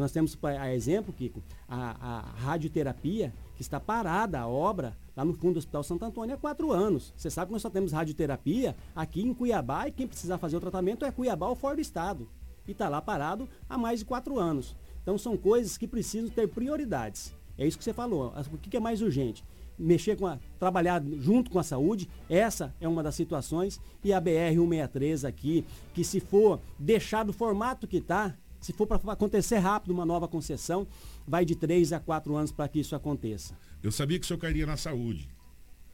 Nós 0.00 0.12
temos, 0.12 0.36
a 0.42 0.74
exemplo, 0.74 1.12
Kiko, 1.12 1.42
a, 1.68 1.90
a 2.00 2.20
radioterapia, 2.40 3.32
que 3.54 3.62
está 3.62 3.78
parada 3.78 4.40
a 4.40 4.48
obra 4.48 4.96
lá 5.14 5.24
no 5.24 5.34
fundo 5.34 5.54
do 5.54 5.58
Hospital 5.58 5.82
Santo 5.82 6.04
Antônio 6.04 6.34
há 6.34 6.38
quatro 6.38 6.72
anos. 6.72 7.12
Você 7.16 7.28
sabe 7.28 7.48
que 7.48 7.52
nós 7.52 7.62
só 7.62 7.68
temos 7.68 7.92
radioterapia 7.92 8.74
aqui 8.96 9.20
em 9.20 9.34
Cuiabá 9.34 9.86
e 9.86 9.92
quem 9.92 10.08
precisar 10.08 10.38
fazer 10.38 10.56
o 10.56 10.60
tratamento 10.60 11.04
é 11.04 11.12
Cuiabá 11.12 11.46
ou 11.48 11.54
fora 11.54 11.76
do 11.76 11.82
estado. 11.82 12.26
E 12.66 12.72
está 12.72 12.88
lá 12.88 13.02
parado 13.02 13.48
há 13.68 13.76
mais 13.76 13.98
de 13.98 14.06
quatro 14.06 14.38
anos. 14.38 14.74
Então 15.02 15.18
são 15.18 15.36
coisas 15.36 15.76
que 15.76 15.86
precisam 15.86 16.30
ter 16.30 16.48
prioridades. 16.48 17.34
É 17.58 17.66
isso 17.66 17.76
que 17.76 17.84
você 17.84 17.92
falou. 17.92 18.32
O 18.52 18.56
que 18.56 18.76
é 18.76 18.80
mais 18.80 19.02
urgente? 19.02 19.44
Mexer 19.78 20.16
com 20.16 20.26
a, 20.26 20.38
trabalhar 20.58 21.02
junto 21.18 21.50
com 21.50 21.58
a 21.58 21.62
saúde, 21.62 22.08
essa 22.28 22.74
é 22.80 22.88
uma 22.88 23.02
das 23.02 23.14
situações. 23.14 23.78
E 24.02 24.12
a 24.12 24.20
BR-163 24.20 25.28
aqui, 25.28 25.66
que 25.92 26.02
se 26.04 26.20
for 26.20 26.60
deixar 26.78 27.24
do 27.24 27.32
formato 27.32 27.86
que 27.86 27.98
está, 27.98 28.34
se 28.60 28.72
for 28.72 28.86
para 28.86 29.12
acontecer 29.12 29.58
rápido 29.58 29.92
uma 29.92 30.04
nova 30.04 30.28
concessão, 30.28 30.86
vai 31.26 31.44
de 31.44 31.56
3 31.56 31.92
a 31.92 32.00
4 32.00 32.36
anos 32.36 32.52
para 32.52 32.68
que 32.68 32.80
isso 32.80 32.94
aconteça. 32.94 33.56
Eu 33.82 33.90
sabia 33.90 34.18
que 34.18 34.24
o 34.24 34.28
senhor 34.28 34.38
cairia 34.38 34.66
na 34.66 34.76
saúde, 34.76 35.28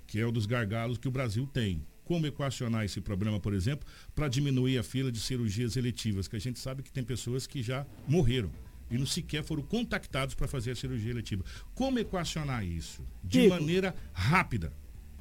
que 0.07 0.19
é 0.19 0.27
um 0.27 0.33
dos 0.33 0.47
gargalos 0.47 0.99
que 0.99 1.09
o 1.09 1.11
Brasil 1.11 1.47
tem. 1.47 1.85
Como 2.05 2.27
equacionar 2.27 2.85
esse 2.85 3.01
problema, 3.01 3.41
por 3.41 3.53
exemplo, 3.53 3.87
para 4.15 4.29
diminuir 4.29 4.79
a 4.79 4.83
fila 4.83 5.11
de 5.11 5.19
cirurgias 5.19 5.77
eletivas, 5.77 6.29
que 6.29 6.37
a 6.37 6.41
gente 6.41 6.59
sabe 6.59 6.83
que 6.83 6.93
tem 6.93 7.03
pessoas 7.03 7.47
que 7.47 7.63
já 7.63 7.85
morreram 8.07 8.51
e 8.89 8.97
não 8.97 9.07
sequer 9.07 9.43
foram 9.43 9.63
contactados 9.63 10.35
para 10.35 10.47
fazer 10.47 10.73
a 10.73 10.77
cirurgia 10.77 11.11
eletiva. 11.11 11.45
Como 11.75 11.99
equacionar 11.99 12.65
isso? 12.65 13.03
De 13.25 13.43
Kiko, 13.43 13.55
maneira 13.55 13.95
rápida. 14.13 14.73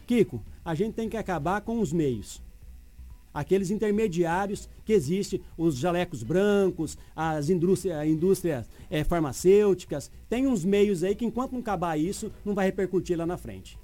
Kiko, 0.06 0.44
a 0.64 0.76
gente 0.76 0.94
tem 0.94 1.10
que 1.10 1.18
acabar 1.18 1.62
com 1.62 1.80
os 1.80 1.92
meios 1.92 2.45
aqueles 3.36 3.70
intermediários 3.70 4.70
que 4.86 4.94
existem, 4.94 5.42
os 5.58 5.76
jalecos 5.76 6.24
brancos, 6.24 6.98
as 7.14 7.50
indústrias, 7.50 8.08
indústrias 8.08 8.70
é, 8.90 9.04
farmacêuticas. 9.04 10.10
Tem 10.30 10.48
uns 10.48 10.64
meios 10.64 11.04
aí 11.04 11.14
que 11.14 11.26
enquanto 11.26 11.52
não 11.52 11.60
acabar 11.60 12.00
isso, 12.00 12.32
não 12.46 12.56
vai 12.56 12.66
repercutir 12.66 13.18
lá 13.18 13.26
na 13.26 13.38
frente. 13.38 13.78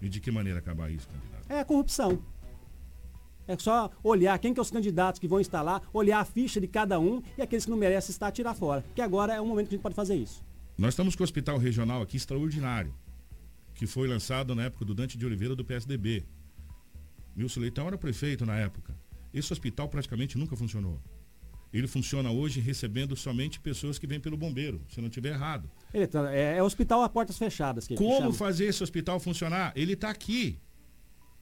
E 0.00 0.08
de 0.08 0.20
que 0.20 0.30
maneira 0.30 0.58
acabar 0.58 0.90
isso, 0.90 1.06
candidato? 1.06 1.44
É 1.50 1.60
a 1.60 1.64
corrupção. 1.64 2.18
É 3.46 3.56
só 3.58 3.90
olhar 4.02 4.38
quem 4.38 4.52
que 4.54 4.60
é 4.60 4.62
os 4.62 4.70
candidatos 4.70 5.18
que 5.18 5.28
vão 5.28 5.40
estar 5.40 5.62
lá, 5.62 5.82
olhar 5.92 6.20
a 6.20 6.24
ficha 6.24 6.60
de 6.60 6.68
cada 6.68 6.98
um 6.98 7.22
e 7.36 7.42
aqueles 7.42 7.64
que 7.64 7.70
não 7.70 7.78
merecem 7.78 8.10
estar, 8.10 8.30
tirar 8.30 8.54
fora. 8.54 8.84
Que 8.94 9.02
agora 9.02 9.34
é 9.34 9.40
o 9.40 9.46
momento 9.46 9.68
que 9.68 9.74
a 9.74 9.76
gente 9.76 9.82
pode 9.82 9.94
fazer 9.94 10.16
isso. 10.16 10.44
Nós 10.76 10.94
estamos 10.94 11.16
com 11.16 11.22
o 11.22 11.24
hospital 11.24 11.58
regional 11.58 12.02
aqui 12.02 12.16
extraordinário, 12.16 12.94
que 13.74 13.86
foi 13.86 14.06
lançado 14.06 14.54
na 14.54 14.64
época 14.64 14.84
do 14.84 14.94
Dante 14.94 15.18
de 15.18 15.26
Oliveira 15.26 15.56
do 15.56 15.64
PSDB. 15.64 16.24
Wilson 17.38 17.60
Leitão 17.60 17.86
era 17.86 17.96
prefeito 17.96 18.44
na 18.44 18.56
época. 18.56 18.94
Esse 19.32 19.52
hospital 19.52 19.88
praticamente 19.88 20.36
nunca 20.36 20.56
funcionou. 20.56 21.00
Ele 21.72 21.86
funciona 21.86 22.30
hoje 22.30 22.60
recebendo 22.60 23.14
somente 23.14 23.60
pessoas 23.60 23.98
que 23.98 24.06
vêm 24.06 24.18
pelo 24.18 24.36
bombeiro, 24.36 24.80
se 24.88 25.00
não 25.00 25.08
estiver 25.08 25.34
errado. 25.34 25.70
Tá, 26.10 26.34
é, 26.34 26.56
é, 26.56 26.62
hospital 26.62 27.02
a 27.02 27.08
portas 27.08 27.36
fechadas. 27.36 27.86
Que 27.86 27.94
Como 27.94 28.32
fazer 28.32 28.66
esse 28.66 28.82
hospital 28.82 29.20
funcionar? 29.20 29.72
Ele 29.76 29.92
está 29.92 30.08
aqui. 30.08 30.58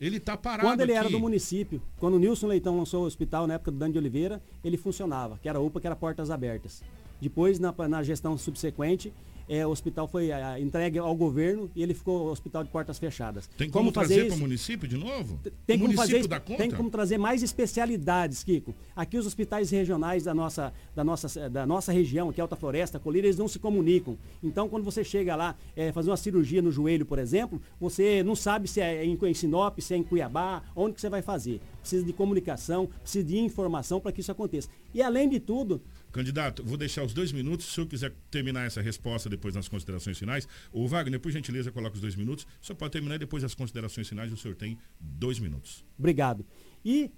Ele 0.01 0.17
está 0.17 0.37
parado 0.37 0.69
Quando 0.69 0.81
ele 0.81 0.93
aqui. 0.93 0.99
era 0.99 1.09
do 1.09 1.19
município, 1.19 1.81
quando 1.97 2.15
o 2.15 2.19
Nilson 2.19 2.49
Leitão 2.49 2.77
lançou 2.77 3.05
o 3.05 3.07
hospital 3.07 3.47
na 3.47 3.55
época 3.55 3.71
do 3.71 3.79
Dani 3.79 3.93
de 3.93 3.99
Oliveira, 3.99 4.43
ele 4.63 4.77
funcionava, 4.77 5.39
que 5.39 5.49
era 5.49 5.59
UPA, 5.59 5.81
que 5.81 5.87
era 5.87 5.97
portas 5.97 6.31
abertas. 6.31 6.83
Depois, 7.21 7.59
na, 7.59 7.73
na 7.89 8.03
gestão 8.03 8.37
subsequente, 8.37 9.13
é, 9.49 9.67
o 9.67 9.71
hospital 9.71 10.09
foi 10.09 10.33
a, 10.33 10.59
entregue 10.59 10.99
ao 10.99 11.15
governo 11.15 11.71
e 11.75 11.83
ele 11.83 11.95
ficou 11.95 12.31
hospital 12.31 12.65
de 12.65 12.71
portas 12.71 12.99
fechadas. 12.99 13.49
Tem 13.57 13.71
como, 13.71 13.87
como 13.87 13.93
trazer 13.93 14.27
para 14.27 14.37
o 14.37 14.39
município 14.39 14.89
de 14.89 14.97
novo? 14.97 15.39
Tem 15.67 15.77
o 15.77 15.81
como 15.81 15.93
fazer, 15.95 16.27
tem 16.57 16.71
como 16.71 16.91
trazer 16.91 17.19
mais 17.19 17.43
especialidades, 17.43 18.43
Kiko. 18.43 18.75
Aqui 18.95 19.17
os 19.17 19.27
hospitais 19.27 19.71
regionais 19.71 20.25
da 20.25 20.35
nossa, 20.35 20.73
da 20.95 21.05
nossa, 21.05 21.49
da 21.49 21.67
nossa 21.67 21.93
região, 21.93 22.33
que 22.33 22.41
é 22.41 22.43
Alta 22.43 22.57
Floresta, 22.57 22.99
Colina, 22.99 23.27
eles 23.27 23.39
não 23.39 23.49
se 23.49 23.59
comunicam. 23.59 24.17
Então, 24.43 24.69
quando 24.69 24.85
você 24.85 25.05
chega 25.05 25.37
lá, 25.37 25.57
é, 25.75 25.93
fazer 25.93 26.11
uma 26.11 26.17
cirurgia 26.17 26.61
no 26.61 26.73
joelho, 26.73 27.07
por 27.07 27.19
exemplo, 27.19 27.61
você 27.81 28.23
não 28.23 28.35
sabe 28.35 28.69
se 28.69 28.81
é 28.81 29.05
em, 29.05 29.19
em 29.21 29.35
Sinop, 29.35 29.79
se 29.81 29.95
é 29.95 29.97
em 29.97 30.03
Cuiabá, 30.03 30.63
onde 30.75 30.95
que 30.95 31.01
você 31.01 31.09
vai 31.09 31.23
fazer. 31.23 31.61
Precisa 31.81 32.05
de 32.05 32.13
comunicação, 32.13 32.89
precisa 33.03 33.25
de 33.25 33.39
informação 33.39 34.01
para 34.01 34.13
que 34.13 34.21
isso 34.21 34.33
aconteça. 34.33 34.69
E 34.93 35.03
além 35.03 35.29
de 35.29 35.39
tudo, 35.39 35.81
Candidato, 36.17 36.65
vou 36.65 36.79
deixar 36.79 37.05
os 37.05 37.13
dois 37.13 37.31
minutos. 37.31 37.67
Se 37.67 37.73
o 37.73 37.75
senhor 37.75 37.87
quiser 37.89 38.13
terminar 38.31 38.65
essa 38.65 38.81
resposta 38.81 39.29
depois 39.29 39.55
nas 39.55 39.69
considerações 39.69 40.19
finais, 40.19 40.49
o 40.73 40.89
Wagner, 40.89 41.21
por 41.21 41.31
gentileza, 41.31 41.71
coloca 41.71 41.95
os 41.95 42.01
dois 42.01 42.17
minutos. 42.17 42.47
O 42.63 42.65
senhor 42.65 42.79
pode 42.79 42.93
terminar 42.93 43.17
e 43.17 43.19
depois 43.19 43.43
das 43.43 43.55
considerações 43.55 44.09
finais 44.09 44.33
o 44.33 44.37
senhor 44.37 44.55
tem 44.55 44.79
dois 44.99 45.39
minutos. 45.39 45.85
Obrigado. 45.99 46.47
E 46.83 47.11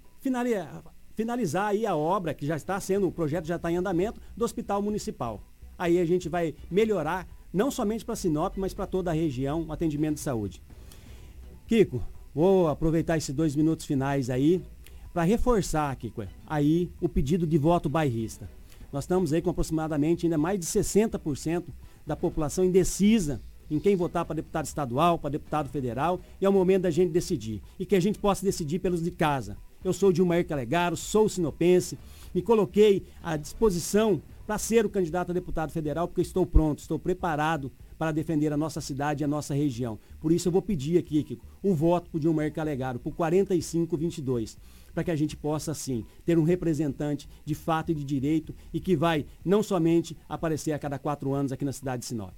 finalizar 1.15 1.67
aí 1.67 1.85
a 1.85 1.95
obra 1.95 2.33
que 2.33 2.45
já 2.45 2.57
está 2.57 2.77
sendo, 2.81 3.07
o 3.07 3.11
projeto 3.11 3.45
já 3.45 3.55
está 3.55 3.71
em 3.71 3.77
andamento, 3.77 4.19
do 4.35 4.43
Hospital 4.43 4.81
Municipal. 4.81 5.41
Aí 5.77 5.97
a 5.97 6.03
gente 6.03 6.27
vai 6.27 6.53
melhorar, 6.69 7.25
não 7.53 7.71
somente 7.71 8.03
para 8.03 8.17
Sinop, 8.17 8.57
mas 8.57 8.73
para 8.73 8.85
toda 8.85 9.11
a 9.11 9.13
região, 9.13 9.63
o 9.63 9.71
atendimento 9.71 10.15
de 10.15 10.21
saúde. 10.21 10.61
Kiko, 11.67 12.03
vou 12.35 12.67
aproveitar 12.67 13.15
esses 13.15 13.33
dois 13.33 13.55
minutos 13.55 13.85
finais 13.85 14.29
aí 14.29 14.61
para 15.13 15.23
reforçar, 15.23 15.95
Kiko, 15.95 16.25
aí 16.45 16.91
o 16.99 17.07
pedido 17.07 17.47
de 17.47 17.57
voto 17.57 17.87
bairrista. 17.87 18.58
Nós 18.91 19.03
estamos 19.03 19.31
aí 19.33 19.41
com 19.41 19.49
aproximadamente 19.49 20.25
ainda 20.25 20.37
mais 20.37 20.59
de 20.59 20.65
60% 20.65 21.65
da 22.05 22.15
população 22.15 22.65
indecisa 22.65 23.41
em 23.69 23.79
quem 23.79 23.95
votar 23.95 24.25
para 24.25 24.35
deputado 24.35 24.65
estadual, 24.65 25.19
para 25.19 25.29
deputado 25.29 25.69
federal, 25.69 26.19
e 26.41 26.45
é 26.45 26.49
o 26.49 26.53
momento 26.53 26.83
da 26.83 26.91
gente 26.91 27.11
decidir. 27.11 27.61
E 27.79 27.85
que 27.85 27.95
a 27.95 27.99
gente 27.99 28.17
possa 28.17 28.43
decidir 28.43 28.79
pelos 28.79 29.03
de 29.03 29.11
casa. 29.11 29.57
Eu 29.83 29.93
sou 29.93 30.11
Dilmair 30.11 30.45
Calegaro, 30.47 30.97
sou 30.97 31.29
sinopense, 31.29 31.97
me 32.33 32.41
coloquei 32.41 33.05
à 33.21 33.37
disposição 33.37 34.21
para 34.45 34.57
ser 34.57 34.85
o 34.85 34.89
candidato 34.89 35.29
a 35.29 35.33
deputado 35.33 35.71
federal, 35.71 36.07
porque 36.07 36.21
estou 36.21 36.45
pronto, 36.45 36.79
estou 36.79 36.97
preparado 36.97 37.71
para 37.99 38.11
defender 38.11 38.51
a 38.51 38.57
nossa 38.57 38.81
cidade 38.81 39.21
e 39.21 39.25
a 39.25 39.27
nossa 39.27 39.53
região. 39.53 39.99
Por 40.19 40.31
isso 40.31 40.47
eu 40.47 40.51
vou 40.51 40.61
pedir 40.61 40.97
aqui, 40.97 41.21
Kiko, 41.23 41.45
o 41.61 41.75
voto 41.75 42.09
para 42.09 42.17
o 42.17 42.19
Dilmar 42.19 42.51
Calegaro, 42.51 42.97
por 42.97 43.13
4522 43.13 44.57
para 44.93 45.03
que 45.03 45.11
a 45.11 45.15
gente 45.15 45.35
possa, 45.35 45.73
sim, 45.73 46.05
ter 46.25 46.37
um 46.37 46.43
representante 46.43 47.27
de 47.45 47.55
fato 47.55 47.91
e 47.91 47.95
de 47.95 48.03
direito 48.03 48.53
e 48.73 48.79
que 48.79 48.95
vai 48.95 49.25
não 49.43 49.61
somente 49.63 50.17
aparecer 50.27 50.71
a 50.71 50.79
cada 50.79 50.99
quatro 50.99 51.33
anos 51.33 51.51
aqui 51.51 51.65
na 51.65 51.73
cidade 51.73 52.01
de 52.01 52.07
Sinop. 52.07 52.33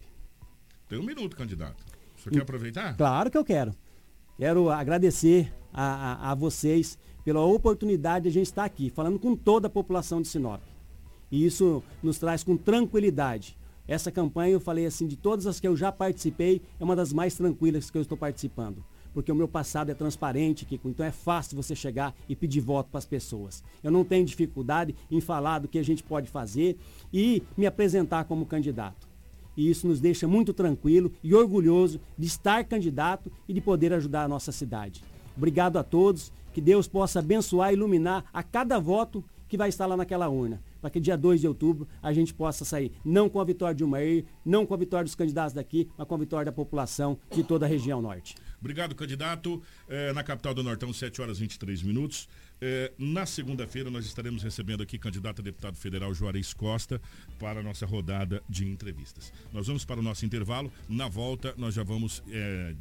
Tem 0.88 1.00
um 1.00 1.04
minuto, 1.04 1.36
candidato. 1.36 1.84
Você 2.16 2.30
quer 2.30 2.42
aproveitar? 2.42 2.96
Claro 2.98 3.32
que 3.32 3.38
eu 3.38 3.46
quero. 3.46 3.74
Quero 4.38 4.70
agradecer 4.70 5.54
a, 5.74 6.30
a, 6.30 6.32
a 6.32 6.36
vocês 6.36 6.98
pela 7.24 7.42
oportunidade 7.42 8.24
de 8.24 8.30
a 8.30 8.32
gente 8.32 8.48
estar 8.48 8.66
aqui, 8.66 8.90
falando 8.90 9.20
com 9.20 9.36
toda 9.36 9.68
a 9.68 9.70
população 9.70 10.22
de 10.22 10.28
Sinop. 10.28 10.62
E 11.32 11.46
isso 11.46 11.84
nos 12.04 12.18
traz 12.20 12.44
com 12.44 12.58
tranquilidade. 12.58 13.58
Essa 13.88 14.12
campanha, 14.12 14.54
eu 14.54 14.60
falei 14.60 14.86
assim, 14.86 15.08
de 15.08 15.16
todas 15.16 15.48
as 15.48 15.60
que 15.60 15.68
eu 15.68 15.76
já 15.76 15.92
participei, 15.92 16.62
é 16.80 16.84
uma 16.84 16.96
das 16.96 17.14
mais 17.14 17.36
tranquilas 17.36 17.90
que 17.90 17.98
eu 17.98 18.02
estou 18.02 18.18
participando. 18.18 18.84
Porque 19.13 19.32
o 19.32 19.36
meu 19.36 19.47
passado 19.47 19.91
é 19.91 19.93
transparente, 19.93 20.65
Kiko, 20.65 20.89
então 20.89 21.06
é 21.06 21.12
fácil 21.12 21.56
você 21.56 21.76
chegar 21.76 22.15
e 22.30 22.36
pedir 22.36 22.62
voto 22.62 22.89
para 22.89 23.00
as 23.00 23.06
pessoas. 23.06 23.63
Eu 23.84 23.91
não 23.91 24.04
tenho 24.04 24.26
dificuldade 24.26 24.95
em 25.10 25.19
falar 25.19 25.60
do 25.60 25.67
que 25.67 25.80
a 25.80 25.84
gente 25.84 26.04
pode 26.04 26.30
fazer 26.30 26.78
e 27.13 27.43
me 27.58 27.65
apresentar 27.65 28.26
como 28.26 28.45
candidato. 28.45 29.10
E 29.56 29.69
isso 29.69 29.88
nos 29.88 30.00
deixa 30.00 30.28
muito 30.28 30.54
tranquilo 30.54 31.12
e 31.24 31.36
orgulhoso 31.36 32.00
de 32.17 32.28
estar 32.28 32.63
candidato 32.63 33.32
e 33.47 33.54
de 33.54 33.62
poder 33.62 33.93
ajudar 33.93 34.24
a 34.24 34.28
nossa 34.28 34.52
cidade. 34.52 35.04
Obrigado 35.36 35.78
a 35.78 35.84
todos 35.84 36.32
que 36.54 36.62
Deus 36.62 36.88
possa 36.88 37.19
abençoar 37.19 37.71
e 37.71 37.76
iluminar 37.76 38.26
a 38.34 38.43
cada 38.43 38.80
voto 38.80 39.24
que 39.47 39.58
vai 39.58 39.67
estar 39.67 39.86
lá 39.86 39.97
naquela 39.97 40.30
urna, 40.30 40.62
para 40.80 40.89
que 40.89 41.00
dia 41.00 41.17
2 41.17 41.41
de 41.41 41.47
outubro 41.47 41.86
a 42.02 42.13
gente 42.13 42.34
possa 42.34 42.63
sair 42.63 42.93
não 43.04 43.28
com 43.28 43.38
a 43.38 43.43
vitória 43.43 43.76
de 43.76 43.84
Umair, 43.84 44.24
não 44.45 44.65
com 44.65 44.74
a 44.74 44.78
vitória 44.78 45.04
dos 45.04 45.15
candidatos 45.15 45.54
daqui, 45.54 45.89
mas 45.97 46.08
com 46.08 46.15
a 46.15 46.17
vitória 46.17 46.45
da 46.45 46.52
população 46.54 47.17
de 47.30 47.43
toda 47.43 47.65
a 47.65 47.69
região 47.69 48.02
norte. 48.02 48.36
Obrigado, 48.62 48.95
candidato. 48.95 49.62
É, 49.89 50.13
na 50.13 50.24
capital 50.24 50.54
do 50.54 50.63
Nortão, 50.63 50.93
7 50.93 51.21
horas 51.21 51.38
e 51.38 51.41
23 51.41 51.82
minutos. 51.82 52.30
É, 52.62 52.93
na 52.97 53.26
segunda-feira, 53.26 53.89
nós 53.89 54.06
estaremos 54.06 54.43
recebendo 54.43 54.84
aqui 54.84 54.97
candidato 54.97 55.41
a 55.41 55.43
deputado 55.43 55.76
federal 55.76 56.13
Juarez 56.13 56.54
Costa 56.54 57.02
para 57.39 57.60
a 57.60 57.63
nossa 57.63 57.86
rodada 57.86 58.41
de 58.47 58.65
entrevistas. 58.67 59.34
Nós 59.52 59.65
vamos 59.67 59.84
para 59.84 60.00
o 60.00 60.04
nosso 60.04 60.26
intervalo. 60.26 60.71
Na 60.88 61.08
volta, 61.08 61.54
nós 61.58 61.74
já 61.74 61.84
vamos. 61.84 62.24
É, 62.30 62.76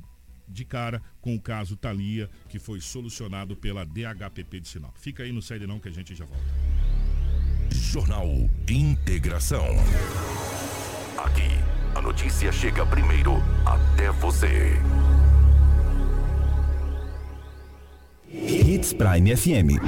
de 0.52 0.64
cara 0.64 1.00
com 1.20 1.36
o 1.36 1.40
caso 1.40 1.76
Thalia, 1.76 2.28
que 2.48 2.58
foi 2.58 2.80
solucionado 2.80 3.56
pela 3.56 3.84
DHPP 3.84 4.60
de 4.60 4.68
Sinop. 4.68 4.96
Fica 4.96 5.22
aí 5.22 5.30
no 5.30 5.40
Série 5.40 5.64
Não 5.64 5.78
que 5.78 5.88
a 5.88 5.92
gente 5.92 6.12
já 6.12 6.24
volta. 6.24 6.44
Jornal 7.72 8.26
Integração. 8.68 9.64
Aqui, 11.16 11.48
a 11.94 12.02
notícia 12.02 12.50
chega 12.50 12.84
primeiro 12.84 13.34
até 13.64 14.10
você. 14.10 14.72
Hits 18.32 18.92
Prime 18.92 19.36
FM. 19.36 19.82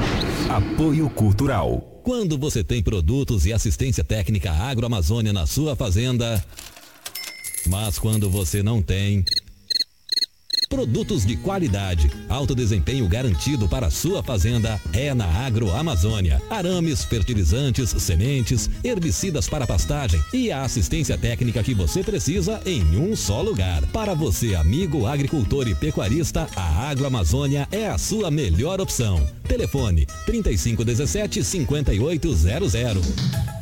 Apoio 0.51 1.09
Cultural. 1.09 2.01
Quando 2.03 2.37
você 2.37 2.65
tem 2.65 2.83
produtos 2.83 3.47
e 3.47 3.53
assistência 3.53 4.03
técnica 4.03 4.51
agroamazônia 4.51 5.33
na 5.33 5.47
sua 5.47 5.77
fazenda, 5.77 6.45
mas 7.69 8.01
quando 8.01 8.29
você 8.29 8.61
não 8.61 8.83
tem. 8.83 9.25
Produtos 10.73 11.27
de 11.27 11.37
qualidade, 11.37 12.11
alto 12.31 12.55
desempenho 12.55 13.07
garantido 13.07 13.69
para 13.69 13.89
a 13.89 13.91
sua 13.91 14.23
fazenda 14.23 14.81
é 14.95 15.13
na 15.13 15.27
Agroamazônia. 15.27 16.41
Arames, 16.49 17.05
fertilizantes, 17.05 17.91
sementes, 17.91 18.71
herbicidas 18.83 19.51
para 19.51 19.67
pastagem 19.67 20.19
e 20.33 20.51
a 20.51 20.63
assistência 20.63 21.19
técnica 21.19 21.63
que 21.63 21.75
você 21.75 22.03
precisa 22.03 22.59
em 22.65 22.97
um 22.97 23.15
só 23.15 23.43
lugar. 23.43 23.83
Para 23.89 24.15
você, 24.15 24.55
amigo 24.55 25.07
agricultor 25.07 25.69
e 25.69 25.75
pecuarista, 25.75 26.49
a 26.57 26.89
Agroamazônia 26.89 27.69
é 27.71 27.89
a 27.89 27.99
sua 27.99 28.31
melhor 28.31 28.81
opção. 28.81 29.23
Telefone 29.47 30.07
3517 30.25 31.45
5800. 31.45 33.62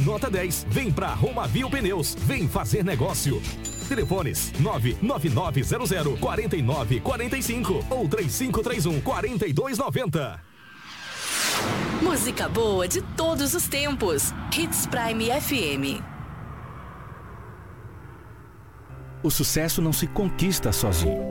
nota 0.01 0.29
10. 0.29 0.67
Vem 0.69 0.91
pra 0.91 1.13
Romavil 1.13 1.69
Pneus. 1.69 2.15
Vem 2.15 2.47
fazer 2.47 2.83
negócio. 2.83 3.41
Telefones 3.87 4.51
99900 4.59 6.19
4945 6.19 7.85
ou 7.89 8.07
3531 8.07 9.01
4290. 9.01 10.41
Música 12.01 12.49
boa 12.49 12.87
de 12.87 13.01
todos 13.01 13.53
os 13.53 13.67
tempos. 13.67 14.33
Hits 14.57 14.87
Prime 14.87 15.29
FM. 15.39 16.01
O 19.23 19.29
sucesso 19.29 19.81
não 19.81 19.93
se 19.93 20.07
conquista 20.07 20.71
sozinho 20.71 21.30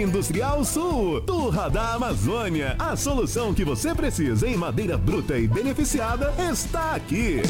Industrial 0.01 0.65
Sul, 0.65 1.21
Turra 1.21 1.69
da 1.69 1.93
Amazônia. 1.93 2.75
A 2.79 2.95
solução 2.95 3.53
que 3.53 3.63
você 3.63 3.93
precisa 3.93 4.47
em 4.47 4.57
madeira 4.57 4.97
bruta 4.97 5.37
e 5.37 5.47
beneficiada 5.47 6.33
está 6.51 6.95
aqui. 6.95 7.41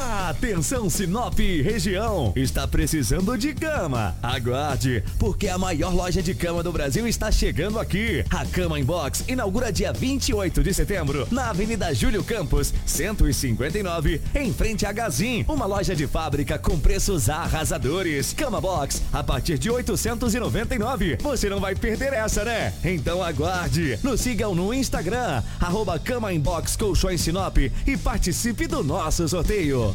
Atenção 0.00 0.88
Sinop 0.88 1.38
região, 1.38 2.32
está 2.34 2.66
precisando 2.66 3.36
de 3.36 3.52
cama? 3.52 4.16
Aguarde, 4.22 5.04
porque 5.18 5.46
a 5.46 5.58
maior 5.58 5.94
loja 5.94 6.22
de 6.22 6.34
cama 6.34 6.62
do 6.62 6.72
Brasil 6.72 7.06
está 7.06 7.30
chegando 7.30 7.78
aqui. 7.78 8.24
A 8.30 8.46
Cama 8.46 8.80
Inbox 8.80 9.24
inaugura 9.28 9.70
dia 9.70 9.92
28 9.92 10.62
de 10.62 10.72
setembro 10.72 11.28
na 11.30 11.50
Avenida 11.50 11.92
Júlio 11.94 12.24
Campos, 12.24 12.72
159, 12.86 14.22
em 14.34 14.52
frente 14.54 14.86
a 14.86 14.92
Gazin, 14.92 15.44
uma 15.46 15.66
loja 15.66 15.94
de 15.94 16.06
fábrica 16.06 16.58
com 16.58 16.78
preços 16.78 17.28
arrasadores. 17.28 18.32
Cama 18.32 18.60
Box 18.60 19.02
a 19.12 19.22
partir 19.22 19.58
de 19.58 19.70
899. 19.70 21.18
Você 21.20 21.50
não 21.50 21.60
vai 21.60 21.74
perder 21.74 22.14
essa, 22.14 22.42
né? 22.42 22.72
Então 22.82 23.22
aguarde. 23.22 23.98
Nos 24.02 24.22
sigam 24.22 24.54
no 24.54 24.72
Instagram, 24.72 25.42
arroba 25.60 25.98
Cama 25.98 26.32
Inbox 26.32 26.74
Colchões 26.74 27.20
Sinop 27.20 27.58
e 27.58 27.96
participe 27.98 28.66
do 28.66 28.82
nosso 28.82 29.28
sorteio. 29.28 29.89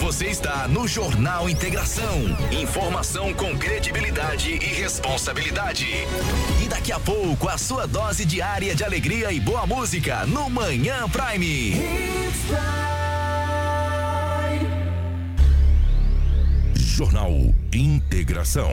Você 0.00 0.26
está 0.26 0.66
no 0.66 0.88
Jornal 0.88 1.48
Integração. 1.48 2.24
Informação 2.50 3.34
com 3.34 3.56
credibilidade 3.58 4.52
e 4.52 4.66
responsabilidade. 4.74 5.86
E 6.62 6.66
daqui 6.68 6.92
a 6.92 6.98
pouco, 6.98 7.48
a 7.48 7.58
sua 7.58 7.86
dose 7.86 8.24
diária 8.24 8.74
de 8.74 8.82
alegria 8.82 9.30
e 9.30 9.38
boa 9.38 9.66
música 9.66 10.24
no 10.26 10.48
Manhã 10.48 11.08
Prime. 11.08 11.74
Jornal 16.74 17.32
Integração. 17.72 18.72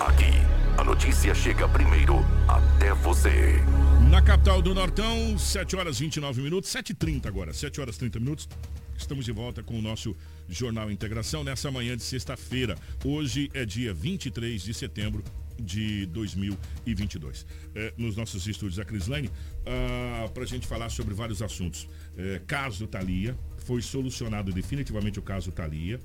Aqui, 0.00 0.42
a 0.76 0.84
notícia 0.84 1.34
chega 1.34 1.66
primeiro 1.68 2.22
até 2.46 2.92
você. 2.92 3.62
Na 4.10 4.22
capital 4.22 4.62
do 4.62 4.72
Nortão, 4.72 5.36
7 5.36 5.74
horas 5.74 5.98
29 5.98 6.40
minutos, 6.40 6.70
7h30 6.70 7.26
agora, 7.26 7.52
7 7.52 7.80
horas 7.80 7.96
30 7.96 8.20
minutos. 8.20 8.48
Estamos 8.96 9.24
de 9.24 9.32
volta 9.32 9.62
com 9.64 9.76
o 9.76 9.82
nosso 9.82 10.16
Jornal 10.48 10.90
Integração 10.90 11.42
nessa 11.42 11.70
manhã 11.72 11.96
de 11.96 12.04
sexta-feira. 12.04 12.76
Hoje 13.04 13.50
é 13.52 13.64
dia 13.64 13.92
23 13.92 14.62
de 14.62 14.72
setembro 14.72 15.24
de 15.58 16.06
2022. 16.06 17.44
É, 17.74 17.92
nos 17.96 18.16
nossos 18.16 18.46
estúdios, 18.46 18.78
a 18.78 18.84
Crislane, 18.84 19.28
ah, 19.66 20.28
para 20.32 20.44
a 20.44 20.46
gente 20.46 20.66
falar 20.68 20.88
sobre 20.88 21.12
vários 21.12 21.42
assuntos. 21.42 21.88
É, 22.16 22.40
caso 22.46 22.86
Thalia, 22.86 23.36
foi 23.58 23.82
solucionado 23.82 24.52
definitivamente 24.52 25.18
o 25.18 25.22
caso 25.22 25.50
Thalia. 25.50 25.98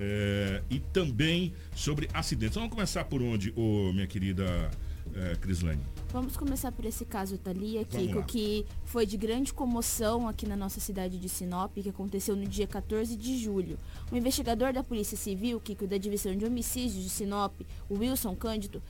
É, 0.00 0.62
e 0.70 0.80
também 0.80 1.52
sobre 1.76 2.08
acidentes. 2.14 2.54
Vamos 2.54 2.70
começar 2.70 3.04
por 3.04 3.20
onde, 3.22 3.52
oh, 3.54 3.92
minha 3.92 4.06
querida 4.06 4.70
é, 5.14 5.36
Crislane? 5.36 5.82
Vamos 6.12 6.36
começar 6.36 6.70
por 6.70 6.84
esse 6.84 7.06
caso 7.06 7.38
Thalia, 7.38 7.86
Kiko, 7.86 8.22
que 8.24 8.66
foi 8.84 9.06
de 9.06 9.16
grande 9.16 9.54
comoção 9.54 10.28
aqui 10.28 10.46
na 10.46 10.54
nossa 10.54 10.78
cidade 10.78 11.18
de 11.18 11.26
Sinop, 11.26 11.72
que 11.72 11.88
aconteceu 11.88 12.36
no 12.36 12.46
dia 12.46 12.66
14 12.66 13.16
de 13.16 13.38
julho. 13.38 13.78
O 14.12 14.16
investigador 14.16 14.74
da 14.74 14.84
Polícia 14.84 15.16
Civil, 15.16 15.58
Kiko, 15.58 15.86
da 15.86 15.96
Divisão 15.96 16.36
de 16.36 16.44
Homicídios 16.44 17.02
de 17.02 17.08
Sinop, 17.08 17.58
o 17.88 17.94
Wilson 17.94 18.36
Cândido, 18.36 18.82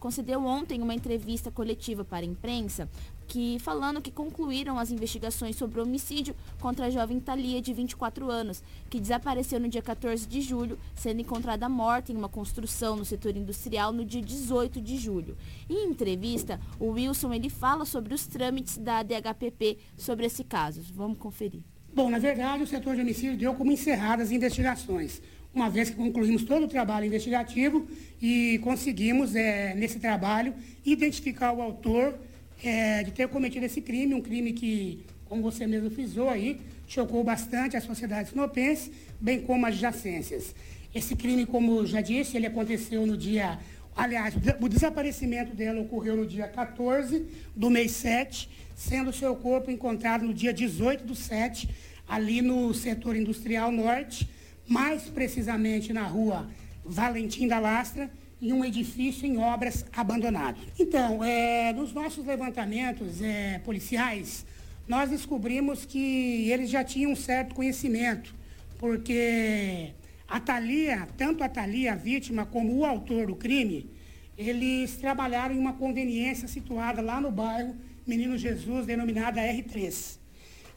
concedeu 0.00 0.42
ontem 0.42 0.80
uma 0.80 0.94
entrevista 0.94 1.50
coletiva 1.50 2.02
para 2.02 2.24
a 2.24 2.28
imprensa 2.28 2.88
que 3.26 3.58
falando 3.58 4.00
que 4.00 4.10
concluíram 4.10 4.78
as 4.78 4.90
investigações 4.90 5.56
sobre 5.56 5.80
o 5.80 5.82
homicídio 5.82 6.34
contra 6.60 6.86
a 6.86 6.90
jovem 6.90 7.20
Thalia, 7.20 7.60
de 7.60 7.72
24 7.72 8.30
anos, 8.30 8.62
que 8.88 9.00
desapareceu 9.00 9.58
no 9.58 9.68
dia 9.68 9.82
14 9.82 10.26
de 10.26 10.40
julho, 10.40 10.78
sendo 10.94 11.20
encontrada 11.20 11.68
morta 11.68 12.12
em 12.12 12.16
uma 12.16 12.28
construção 12.28 12.96
no 12.96 13.04
setor 13.04 13.36
industrial 13.36 13.92
no 13.92 14.04
dia 14.04 14.22
18 14.22 14.80
de 14.80 14.96
julho. 14.96 15.36
Em 15.68 15.88
entrevista, 15.88 16.60
o 16.78 16.90
Wilson 16.90 17.32
ele 17.32 17.50
fala 17.50 17.84
sobre 17.84 18.14
os 18.14 18.26
trâmites 18.26 18.78
da 18.78 19.02
DHPP 19.02 19.78
sobre 19.96 20.26
esse 20.26 20.44
caso. 20.44 20.82
Vamos 20.94 21.18
conferir. 21.18 21.62
Bom, 21.94 22.10
na 22.10 22.18
verdade, 22.18 22.64
o 22.64 22.66
setor 22.66 22.96
de 22.96 23.02
homicídio 23.02 23.36
deu 23.36 23.54
como 23.54 23.70
encerradas 23.70 24.26
as 24.26 24.32
investigações, 24.32 25.22
uma 25.54 25.70
vez 25.70 25.90
que 25.90 25.96
concluímos 25.96 26.42
todo 26.42 26.64
o 26.64 26.68
trabalho 26.68 27.06
investigativo 27.06 27.86
e 28.20 28.58
conseguimos, 28.64 29.36
é, 29.36 29.74
nesse 29.74 30.00
trabalho, 30.00 30.54
identificar 30.84 31.52
o 31.52 31.62
autor 31.62 32.18
é, 32.62 33.02
de 33.02 33.10
ter 33.12 33.28
cometido 33.28 33.66
esse 33.66 33.80
crime, 33.80 34.14
um 34.14 34.20
crime 34.20 34.52
que, 34.52 35.04
como 35.26 35.42
você 35.42 35.66
mesmo 35.66 35.90
frisou 35.90 36.28
aí, 36.28 36.60
chocou 36.86 37.22
bastante 37.24 37.76
a 37.76 37.80
sociedade 37.80 38.30
sinopense, 38.30 38.92
bem 39.20 39.40
como 39.40 39.66
as 39.66 39.74
adjacências. 39.74 40.54
Esse 40.94 41.16
crime, 41.16 41.44
como 41.44 41.84
já 41.86 42.00
disse, 42.00 42.36
ele 42.36 42.46
aconteceu 42.46 43.06
no 43.06 43.16
dia. 43.16 43.58
Aliás, 43.96 44.34
o 44.60 44.68
desaparecimento 44.68 45.54
dela 45.54 45.80
ocorreu 45.80 46.16
no 46.16 46.26
dia 46.26 46.46
14 46.46 47.26
do 47.54 47.70
mês 47.70 47.92
7, 47.92 48.48
sendo 48.74 49.12
seu 49.12 49.34
corpo 49.36 49.70
encontrado 49.70 50.24
no 50.24 50.34
dia 50.34 50.52
18 50.52 51.04
do 51.04 51.14
7, 51.14 51.68
ali 52.08 52.42
no 52.42 52.72
setor 52.74 53.16
industrial 53.16 53.72
norte, 53.72 54.28
mais 54.66 55.02
precisamente 55.04 55.92
na 55.92 56.06
rua 56.06 56.48
Valentim 56.84 57.48
da 57.48 57.58
Lastra, 57.58 58.10
em 58.44 58.52
um 58.52 58.62
edifício 58.62 59.26
em 59.26 59.38
obras 59.38 59.86
abandonado. 59.96 60.60
Então, 60.78 61.24
é, 61.24 61.72
nos 61.72 61.94
nossos 61.94 62.26
levantamentos 62.26 63.22
é, 63.22 63.58
policiais, 63.60 64.44
nós 64.86 65.08
descobrimos 65.08 65.86
que 65.86 66.50
eles 66.50 66.68
já 66.68 66.84
tinham 66.84 67.12
um 67.12 67.16
certo 67.16 67.54
conhecimento, 67.54 68.34
porque 68.78 69.92
a 70.28 70.38
Thalia, 70.38 71.08
tanto 71.16 71.42
a 71.42 71.48
Thalia, 71.48 71.94
a 71.94 71.96
vítima, 71.96 72.44
como 72.44 72.76
o 72.76 72.84
autor 72.84 73.28
do 73.28 73.34
crime, 73.34 73.88
eles 74.36 74.96
trabalharam 74.96 75.54
em 75.54 75.58
uma 75.58 75.72
conveniência 75.72 76.46
situada 76.46 77.00
lá 77.00 77.20
no 77.20 77.30
bairro 77.30 77.74
Menino 78.06 78.36
Jesus, 78.36 78.84
denominada 78.84 79.40
R3. 79.40 80.18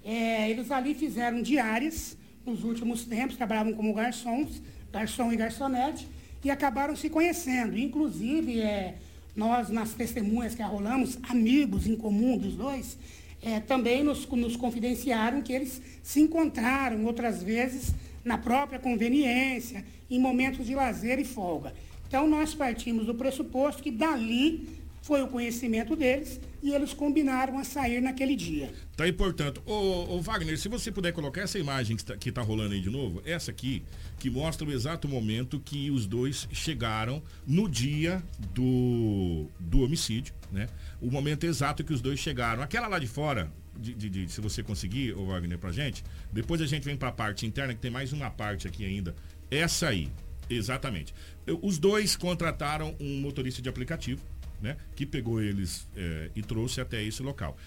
É, 0.06 0.50
eles 0.50 0.72
ali 0.72 0.96
fizeram 0.96 1.42
diárias 1.42 2.18
nos 2.46 2.64
últimos 2.64 3.04
tempos, 3.04 3.36
trabalhavam 3.36 3.74
como 3.74 3.94
garçons, 3.94 4.62
garçom 4.90 5.34
e 5.34 5.36
garçonete, 5.36 6.08
e 6.44 6.50
acabaram 6.50 6.96
se 6.96 7.10
conhecendo. 7.10 7.78
Inclusive, 7.78 8.62
é, 8.62 8.96
nós, 9.36 9.70
nas 9.70 9.94
testemunhas 9.94 10.56
que 10.56 10.62
arrolamos, 10.62 11.18
amigos 11.30 11.88
em 11.88 11.96
comum 11.96 12.38
dos 12.38 12.56
dois, 12.56 12.98
é, 13.42 13.60
também 13.60 14.04
nos, 14.04 14.28
nos 14.28 14.56
confidenciaram 14.56 15.42
que 15.42 15.54
eles 15.54 15.82
se 16.02 16.20
encontraram 16.22 17.06
outras 17.06 17.44
vezes 17.44 17.94
na 18.24 18.38
própria 18.38 18.80
conveniência, 18.80 19.86
em 20.10 20.20
momentos 20.20 20.66
de 20.66 20.76
lazer 20.76 21.20
e 21.20 21.26
folga. 21.26 21.74
Então, 22.08 22.28
nós 22.28 22.54
partimos 22.54 23.06
do 23.06 23.14
pressuposto 23.14 23.84
que 23.84 23.92
dali 23.92 24.68
foi 25.08 25.22
o 25.22 25.28
conhecimento 25.30 25.96
deles 25.96 26.38
e 26.62 26.74
eles 26.74 26.94
combinaram 26.94 27.58
a 27.58 27.64
sair 27.64 28.02
naquele 28.02 28.36
dia. 28.36 28.70
Tá 28.98 29.06
aí, 29.06 29.14
portanto, 29.14 29.64
ô, 29.66 30.18
ô 30.18 30.22
Wagner, 30.22 30.60
se 30.60 30.68
você 30.68 30.92
puder 30.92 31.14
colocar 31.14 31.42
essa 31.42 31.58
imagem 31.58 31.96
que 31.96 32.02
está, 32.04 32.18
tá 32.34 32.42
rolando 32.42 32.74
aí 32.74 32.82
de 32.82 32.90
novo, 32.90 33.22
essa 33.26 33.50
aqui, 33.50 33.84
que 34.20 34.30
mostra 34.30 34.68
o 34.68 34.72
exato 34.72 35.08
momento 35.08 35.62
que 35.62 35.90
os 35.90 36.06
dois 36.06 36.46
chegaram 36.52 37.24
no 37.46 37.70
dia 37.70 38.22
do, 38.54 39.48
do 39.58 39.80
homicídio, 39.82 40.34
né? 40.52 40.68
O 41.02 41.10
momento 41.10 41.46
exato 41.46 41.86
que 41.86 41.94
os 41.94 42.02
dois 42.02 42.20
chegaram. 42.20 42.62
Aquela 42.62 42.90
lá 42.90 43.00
de 43.00 43.08
fora, 43.08 43.50
de, 43.80 43.94
de, 43.94 44.10
de, 44.10 44.30
se 44.30 44.42
você 44.42 44.62
conseguir, 44.62 45.14
ô 45.14 45.28
Wagner, 45.28 45.58
pra 45.58 45.72
gente, 45.72 46.04
depois 46.34 46.60
a 46.62 46.66
gente 46.66 46.84
vem 46.84 46.98
para 46.98 47.08
a 47.08 47.14
parte 47.14 47.46
interna, 47.46 47.74
que 47.74 47.80
tem 47.80 47.90
mais 47.90 48.12
uma 48.12 48.30
parte 48.30 48.68
aqui 48.68 48.84
ainda. 48.84 49.16
Essa 49.50 49.88
aí, 49.88 50.12
exatamente. 50.50 51.14
Os 51.62 51.78
dois 51.78 52.18
contrataram 52.18 52.94
um 53.00 53.22
motorista 53.22 53.62
de 53.62 53.70
aplicativo, 53.70 54.22
né? 54.62 54.78
Que 54.96 55.06
pegou 55.06 55.42
eles 55.42 55.88
é, 55.96 56.32
e 56.36 56.42
trouxe 56.42 56.82
até 56.82 57.04
esse 57.04 57.22
local. 57.22 57.58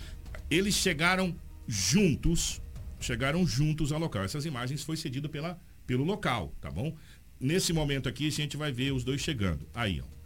Eles 0.50 0.74
chegaram 0.74 1.34
juntos, 1.66 2.60
chegaram 2.98 3.46
juntos 3.46 3.92
ao 3.92 3.98
local. 3.98 4.24
Essas 4.24 4.44
imagens 4.44 4.82
foi 4.82 4.96
cedido 4.96 5.28
pela, 5.28 5.60
pelo 5.86 6.04
local, 6.04 6.52
tá 6.60 6.70
bom? 6.70 6.96
Nesse 7.38 7.72
momento 7.72 8.08
aqui 8.08 8.28
a 8.28 8.30
gente 8.30 8.56
vai 8.56 8.72
ver 8.72 8.92
os 8.92 9.04
dois 9.04 9.20
chegando. 9.20 9.66
Aí, 9.74 10.00
ó. 10.00 10.20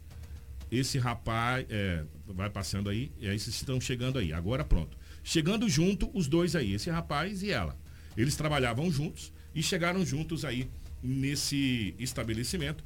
Esse 0.70 0.98
rapaz 0.98 1.66
é, 1.68 2.04
vai 2.26 2.50
passando 2.50 2.88
aí, 2.88 3.12
e 3.20 3.28
aí 3.28 3.38
vocês 3.38 3.54
estão 3.54 3.80
chegando 3.80 4.18
aí. 4.18 4.32
Agora 4.32 4.64
pronto. 4.64 4.96
Chegando 5.22 5.68
junto, 5.68 6.10
os 6.12 6.26
dois 6.26 6.56
aí, 6.56 6.74
esse 6.74 6.90
rapaz 6.90 7.42
e 7.42 7.50
ela. 7.50 7.78
Eles 8.16 8.34
trabalhavam 8.36 8.90
juntos 8.90 9.32
e 9.54 9.62
chegaram 9.62 10.04
juntos 10.04 10.44
aí 10.44 10.68
nesse 11.02 11.94
estabelecimento, 11.98 12.82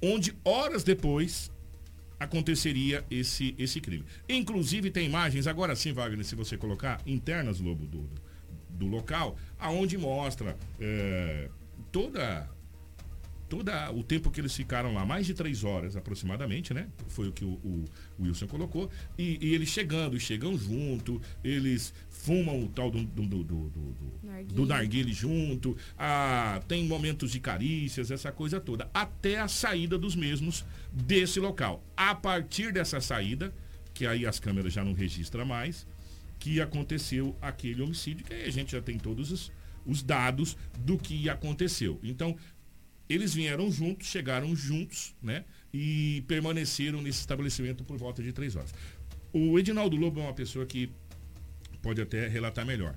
onde 0.00 0.34
horas 0.44 0.84
depois 0.84 1.50
aconteceria 2.22 3.04
esse, 3.10 3.54
esse 3.58 3.80
crime. 3.80 4.04
Inclusive 4.28 4.90
tem 4.90 5.06
imagens, 5.06 5.46
agora 5.46 5.74
sim, 5.74 5.92
Wagner, 5.92 6.24
se 6.24 6.34
você 6.34 6.56
colocar, 6.56 7.00
internas, 7.06 7.60
Lobo, 7.60 7.86
do, 7.86 8.08
do 8.70 8.86
local, 8.86 9.36
aonde 9.58 9.96
mostra 9.98 10.56
é, 10.80 11.48
toda 11.90 12.48
toda 13.52 13.92
o 13.92 14.02
tempo 14.02 14.30
que 14.30 14.40
eles 14.40 14.56
ficaram 14.56 14.94
lá, 14.94 15.04
mais 15.04 15.26
de 15.26 15.34
três 15.34 15.62
horas 15.62 15.94
aproximadamente, 15.94 16.72
né? 16.72 16.88
Foi 17.08 17.28
o 17.28 17.32
que 17.32 17.44
o, 17.44 17.50
o, 17.62 17.84
o 18.18 18.22
Wilson 18.22 18.46
colocou. 18.46 18.88
E, 19.18 19.38
e, 19.42 19.54
eles 19.54 19.68
chegando, 19.68 20.18
chegam 20.18 20.56
junto, 20.56 21.20
eles 21.44 21.92
fumam 22.08 22.64
o 22.64 22.68
tal 22.70 22.90
do, 22.90 23.04
do, 23.04 23.26
do, 23.26 23.44
do, 23.44 23.68
do, 23.68 24.54
do 24.54 24.66
narguile 24.66 25.12
junto, 25.12 25.76
ah, 25.98 26.62
tem 26.66 26.86
momentos 26.86 27.30
de 27.30 27.40
carícias, 27.40 28.10
essa 28.10 28.32
coisa 28.32 28.58
toda, 28.58 28.88
até 28.94 29.38
a 29.38 29.48
saída 29.48 29.98
dos 29.98 30.16
mesmos 30.16 30.64
desse 30.90 31.38
local. 31.38 31.84
A 31.94 32.14
partir 32.14 32.72
dessa 32.72 33.02
saída, 33.02 33.52
que 33.92 34.06
aí 34.06 34.24
as 34.24 34.40
câmeras 34.40 34.72
já 34.72 34.82
não 34.82 34.94
registram 34.94 35.44
mais, 35.44 35.86
que 36.38 36.58
aconteceu 36.58 37.36
aquele 37.42 37.82
homicídio, 37.82 38.24
que 38.24 38.32
aí 38.32 38.44
a 38.44 38.50
gente 38.50 38.72
já 38.72 38.80
tem 38.80 38.98
todos 38.98 39.30
os, 39.30 39.52
os 39.84 40.02
dados 40.02 40.56
do 40.78 40.96
que 40.96 41.28
aconteceu. 41.28 42.00
Então, 42.02 42.34
eles 43.08 43.34
vieram 43.34 43.70
juntos, 43.70 44.08
chegaram 44.08 44.54
juntos, 44.54 45.14
né? 45.22 45.44
E 45.72 46.22
permaneceram 46.26 47.00
nesse 47.00 47.20
estabelecimento 47.20 47.84
por 47.84 47.96
volta 47.96 48.22
de 48.22 48.32
três 48.32 48.56
horas. 48.56 48.72
O 49.32 49.58
Edinaldo 49.58 49.96
Lobo 49.96 50.20
é 50.20 50.24
uma 50.24 50.34
pessoa 50.34 50.66
que 50.66 50.90
pode 51.80 52.00
até 52.00 52.28
relatar 52.28 52.64
melhor. 52.64 52.96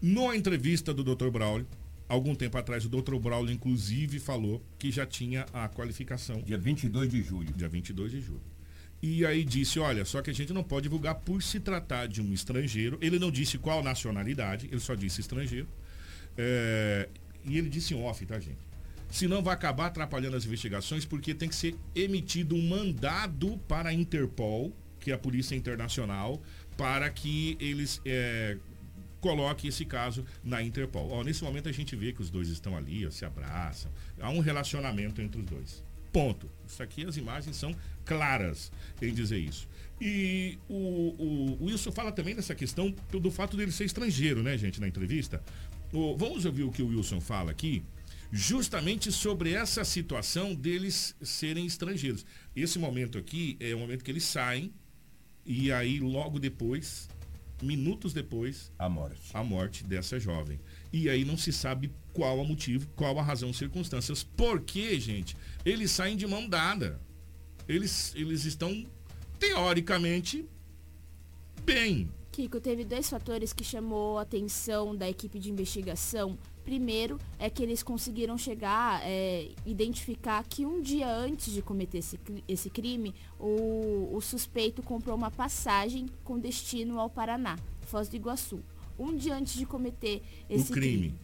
Na 0.00 0.36
entrevista 0.36 0.94
do 0.94 1.02
Dr. 1.02 1.28
Braulio, 1.28 1.66
algum 2.08 2.34
tempo 2.34 2.56
atrás, 2.56 2.84
o 2.84 2.88
Dr. 2.88 3.16
Braulio, 3.16 3.52
inclusive, 3.52 4.18
falou 4.18 4.64
que 4.78 4.90
já 4.90 5.04
tinha 5.04 5.44
a 5.52 5.68
qualificação. 5.68 6.40
Dia 6.42 6.56
22 6.56 7.10
de 7.10 7.22
julho. 7.22 7.52
Dia 7.54 7.68
22 7.68 8.10
de 8.10 8.20
julho. 8.20 8.58
E 9.00 9.24
aí 9.24 9.44
disse, 9.44 9.78
olha, 9.78 10.04
só 10.04 10.20
que 10.20 10.30
a 10.30 10.32
gente 10.32 10.52
não 10.52 10.64
pode 10.64 10.84
divulgar 10.84 11.14
por 11.16 11.42
se 11.42 11.60
tratar 11.60 12.06
de 12.06 12.20
um 12.20 12.32
estrangeiro. 12.32 12.98
Ele 13.00 13.18
não 13.18 13.30
disse 13.30 13.56
qual 13.56 13.82
nacionalidade, 13.82 14.66
ele 14.66 14.80
só 14.80 14.94
disse 14.94 15.20
estrangeiro. 15.20 15.68
É, 16.36 17.08
e 17.44 17.56
ele 17.56 17.68
disse 17.68 17.94
off, 17.94 18.24
tá, 18.26 18.40
gente? 18.40 18.67
Senão 19.10 19.42
vai 19.42 19.54
acabar 19.54 19.86
atrapalhando 19.86 20.36
as 20.36 20.44
investigações, 20.44 21.04
porque 21.04 21.34
tem 21.34 21.48
que 21.48 21.54
ser 21.54 21.76
emitido 21.94 22.54
um 22.54 22.68
mandado 22.68 23.58
para 23.68 23.90
a 23.90 23.92
Interpol, 23.92 24.72
que 25.00 25.10
é 25.10 25.14
a 25.14 25.18
Polícia 25.18 25.54
Internacional, 25.54 26.42
para 26.76 27.08
que 27.10 27.56
eles 27.60 28.00
é, 28.04 28.56
coloquem 29.20 29.68
esse 29.68 29.84
caso 29.84 30.24
na 30.44 30.62
Interpol. 30.62 31.10
Ó, 31.10 31.24
nesse 31.24 31.42
momento 31.42 31.68
a 31.68 31.72
gente 31.72 31.96
vê 31.96 32.12
que 32.12 32.20
os 32.20 32.30
dois 32.30 32.48
estão 32.48 32.76
ali, 32.76 33.06
ó, 33.06 33.10
se 33.10 33.24
abraçam, 33.24 33.90
há 34.20 34.30
um 34.30 34.40
relacionamento 34.40 35.20
entre 35.20 35.40
os 35.40 35.46
dois. 35.46 35.84
Ponto. 36.12 36.50
Isso 36.66 36.82
aqui, 36.82 37.04
as 37.04 37.16
imagens 37.16 37.56
são 37.56 37.74
claras 38.04 38.72
em 39.00 39.12
dizer 39.12 39.38
isso. 39.38 39.68
E 40.00 40.58
o, 40.68 41.56
o, 41.58 41.64
Wilson 41.64 41.92
fala 41.92 42.12
também 42.12 42.34
dessa 42.34 42.54
questão 42.54 42.94
do 43.10 43.30
fato 43.30 43.56
dele 43.56 43.72
ser 43.72 43.84
estrangeiro, 43.84 44.42
né, 44.42 44.56
gente, 44.56 44.80
na 44.80 44.88
entrevista. 44.88 45.42
O, 45.92 46.16
vamos 46.16 46.44
ouvir 46.44 46.62
o 46.62 46.70
que 46.70 46.82
o 46.82 46.88
Wilson 46.88 47.20
fala 47.20 47.50
aqui 47.50 47.82
justamente 48.30 49.10
sobre 49.10 49.52
essa 49.52 49.84
situação 49.84 50.54
deles 50.54 51.16
serem 51.22 51.66
estrangeiros. 51.66 52.26
Esse 52.54 52.78
momento 52.78 53.18
aqui 53.18 53.56
é 53.60 53.74
o 53.74 53.78
momento 53.78 54.04
que 54.04 54.10
eles 54.10 54.24
saem 54.24 54.72
e 55.44 55.72
aí 55.72 55.98
logo 55.98 56.38
depois, 56.38 57.08
minutos 57.62 58.12
depois, 58.12 58.70
a 58.78 58.88
morte. 58.88 59.30
A 59.32 59.42
morte 59.42 59.84
dessa 59.84 60.20
jovem. 60.20 60.60
E 60.92 61.08
aí 61.08 61.24
não 61.24 61.38
se 61.38 61.52
sabe 61.52 61.90
qual 62.12 62.38
o 62.38 62.44
motivo, 62.44 62.86
qual 62.94 63.18
a 63.18 63.22
razão, 63.22 63.52
circunstâncias. 63.52 64.22
Porque, 64.22 65.00
gente, 65.00 65.36
eles 65.64 65.90
saem 65.90 66.16
de 66.16 66.26
mão 66.26 66.48
dada. 66.48 67.00
Eles, 67.66 68.12
eles 68.14 68.44
estão 68.44 68.86
teoricamente 69.38 70.46
bem. 71.64 72.10
Kiko, 72.30 72.60
teve 72.60 72.84
dois 72.84 73.08
fatores 73.08 73.52
que 73.52 73.64
chamou 73.64 74.18
a 74.18 74.22
atenção 74.22 74.94
da 74.94 75.08
equipe 75.08 75.38
de 75.38 75.50
investigação 75.50 76.38
Primeiro 76.68 77.18
é 77.38 77.48
que 77.48 77.62
eles 77.62 77.82
conseguiram 77.82 78.36
chegar, 78.36 79.00
é, 79.02 79.48
identificar 79.64 80.44
que 80.44 80.66
um 80.66 80.82
dia 80.82 81.08
antes 81.08 81.50
de 81.50 81.62
cometer 81.62 81.96
esse, 81.96 82.20
esse 82.46 82.68
crime, 82.68 83.14
o, 83.40 84.10
o 84.12 84.20
suspeito 84.20 84.82
comprou 84.82 85.16
uma 85.16 85.30
passagem 85.30 86.04
com 86.22 86.38
destino 86.38 87.00
ao 87.00 87.08
Paraná, 87.08 87.58
Foz 87.86 88.06
do 88.06 88.16
Iguaçu. 88.16 88.60
Um 88.98 89.16
dia 89.16 89.34
antes 89.34 89.54
de 89.54 89.64
cometer 89.64 90.20
esse 90.50 90.70
crime. 90.70 91.08
crime. 91.08 91.14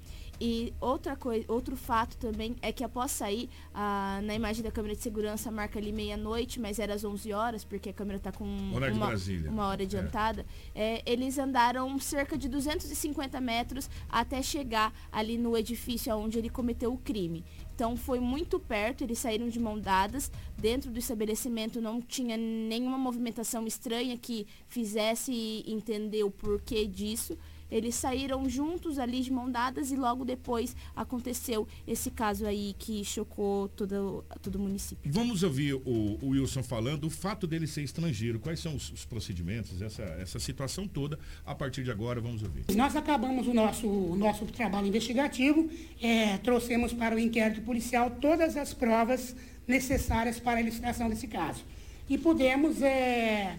E 0.47 0.75
outra 0.79 1.17
coisa, 1.17 1.43
outro 1.49 1.75
fato 1.75 2.19
também 2.19 2.55
é 2.61 2.71
que 2.71 2.85
após 2.85 3.13
sair, 3.13 3.49
ah, 3.73 4.21
na 4.23 4.35
imagem 4.35 4.63
da 4.63 4.71
câmera 4.71 4.95
de 4.95 5.01
segurança 5.01 5.51
marca 5.51 5.79
ali 5.79 5.91
meia-noite, 5.91 6.61
mas 6.61 6.79
era 6.79 6.93
às 6.93 7.03
11 7.03 7.33
horas, 7.33 7.65
porque 7.65 7.89
a 7.89 7.93
câmera 7.95 8.19
está 8.19 8.31
com 8.31 8.45
hora 8.75 8.93
uma, 8.93 9.09
uma, 9.49 9.67
hora 9.69 9.85
adiantada. 9.85 10.45
É. 10.75 10.97
É, 10.97 11.03
eles 11.07 11.39
andaram 11.39 11.99
cerca 11.99 12.37
de 12.37 12.47
250 12.47 13.41
metros 13.41 13.89
até 14.07 14.43
chegar 14.43 14.93
ali 15.11 15.39
no 15.39 15.57
edifício 15.57 16.15
onde 16.15 16.39
ele 16.39 16.51
cometeu 16.51 16.93
o 16.93 16.99
crime. 16.99 17.43
Então 17.75 17.97
foi 17.97 18.21
muito 18.21 18.61
perto, 18.61 19.03
eles 19.03 19.19
saíram 19.19 19.49
de 19.49 19.59
mão 19.59 19.81
dadas. 19.81 20.31
Dentro 20.59 20.91
do 20.91 20.99
estabelecimento 20.99 21.81
não 21.81 22.03
tinha 22.03 22.37
nenhuma 22.37 22.99
movimentação 22.99 23.67
estranha 23.67 24.19
que 24.19 24.47
fizesse 24.69 25.65
entender 25.67 26.23
o 26.23 26.31
porquê 26.31 26.87
disso. 26.87 27.35
Eles 27.71 27.95
saíram 27.95 28.49
juntos 28.49 28.99
ali 28.99 29.21
de 29.21 29.33
mão 29.33 29.51
dadas 29.51 29.91
e 29.91 29.97
logo 29.97 30.25
depois 30.25 30.77
aconteceu 30.95 31.67
esse 31.87 32.11
caso 32.11 32.47
aí 32.47 32.75
que 32.79 33.05
chocou 33.05 33.69
todo, 33.69 34.25
todo 34.43 34.57
o 34.57 34.59
município. 34.59 35.11
Vamos 35.13 35.43
ouvir 35.43 35.75
o, 35.75 36.19
o 36.23 36.29
Wilson 36.29 36.63
falando 36.63 37.05
o 37.07 37.11
fato 37.11 37.47
dele 37.47 37.67
ser 37.67 37.83
estrangeiro. 37.83 38.39
Quais 38.39 38.61
são 38.61 38.75
os, 38.75 38.91
os, 38.93 39.05
procedimentos, 39.05 39.81
essa, 39.83 40.03
essa 40.03 40.39
situação 40.39 40.87
toda. 40.87 41.19
A 41.45 41.55
partir 41.55 41.83
de 41.85 41.91
agora, 41.91 42.21
vamos 42.21 42.43
ouvir. 42.43 42.65
Nós 42.75 42.97
acabamos 42.97 43.47
o 43.47 43.55
nosso, 43.55 43.87
o 43.87 44.17
nosso 44.17 44.45
trabalho 44.47 44.87
investigativo, 44.87 45.69
é, 46.01 46.39
trouxemos 46.39 46.93
para 46.93 47.15
o 47.17 47.19
inquérito 47.19 47.63
policial 47.63 48.11
todas 48.21 48.57
as 48.57 48.73
provas 48.73 49.35
necessárias 49.67 50.39
para 50.39 50.59
a 50.59 50.61
elucidação 50.61 51.09
desse 51.09 51.27
caso. 51.27 51.65
E 52.09 52.19
pudemos, 52.19 52.83
é, 52.83 53.59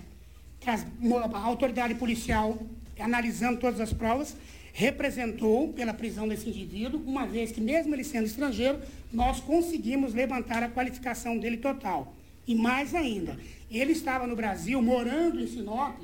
a 0.65 1.39
autoridade 1.39 1.95
policial 1.95 2.57
analisando 2.99 3.59
todas 3.59 3.79
as 3.79 3.93
provas, 3.93 4.35
representou 4.73 5.71
pela 5.71 5.93
prisão 5.93 6.27
desse 6.27 6.49
indivíduo, 6.49 7.01
uma 7.05 7.25
vez 7.25 7.51
que, 7.51 7.61
mesmo 7.61 7.95
ele 7.95 8.03
sendo 8.03 8.25
estrangeiro, 8.25 8.79
nós 9.11 9.39
conseguimos 9.39 10.13
levantar 10.13 10.63
a 10.63 10.69
qualificação 10.69 11.37
dele 11.37 11.57
total. 11.57 12.13
E 12.45 12.53
mais 12.53 12.93
ainda, 12.93 13.37
ele 13.71 13.93
estava 13.93 14.27
no 14.27 14.35
Brasil, 14.35 14.81
morando 14.81 15.39
em 15.39 15.47
Sinop, 15.47 15.97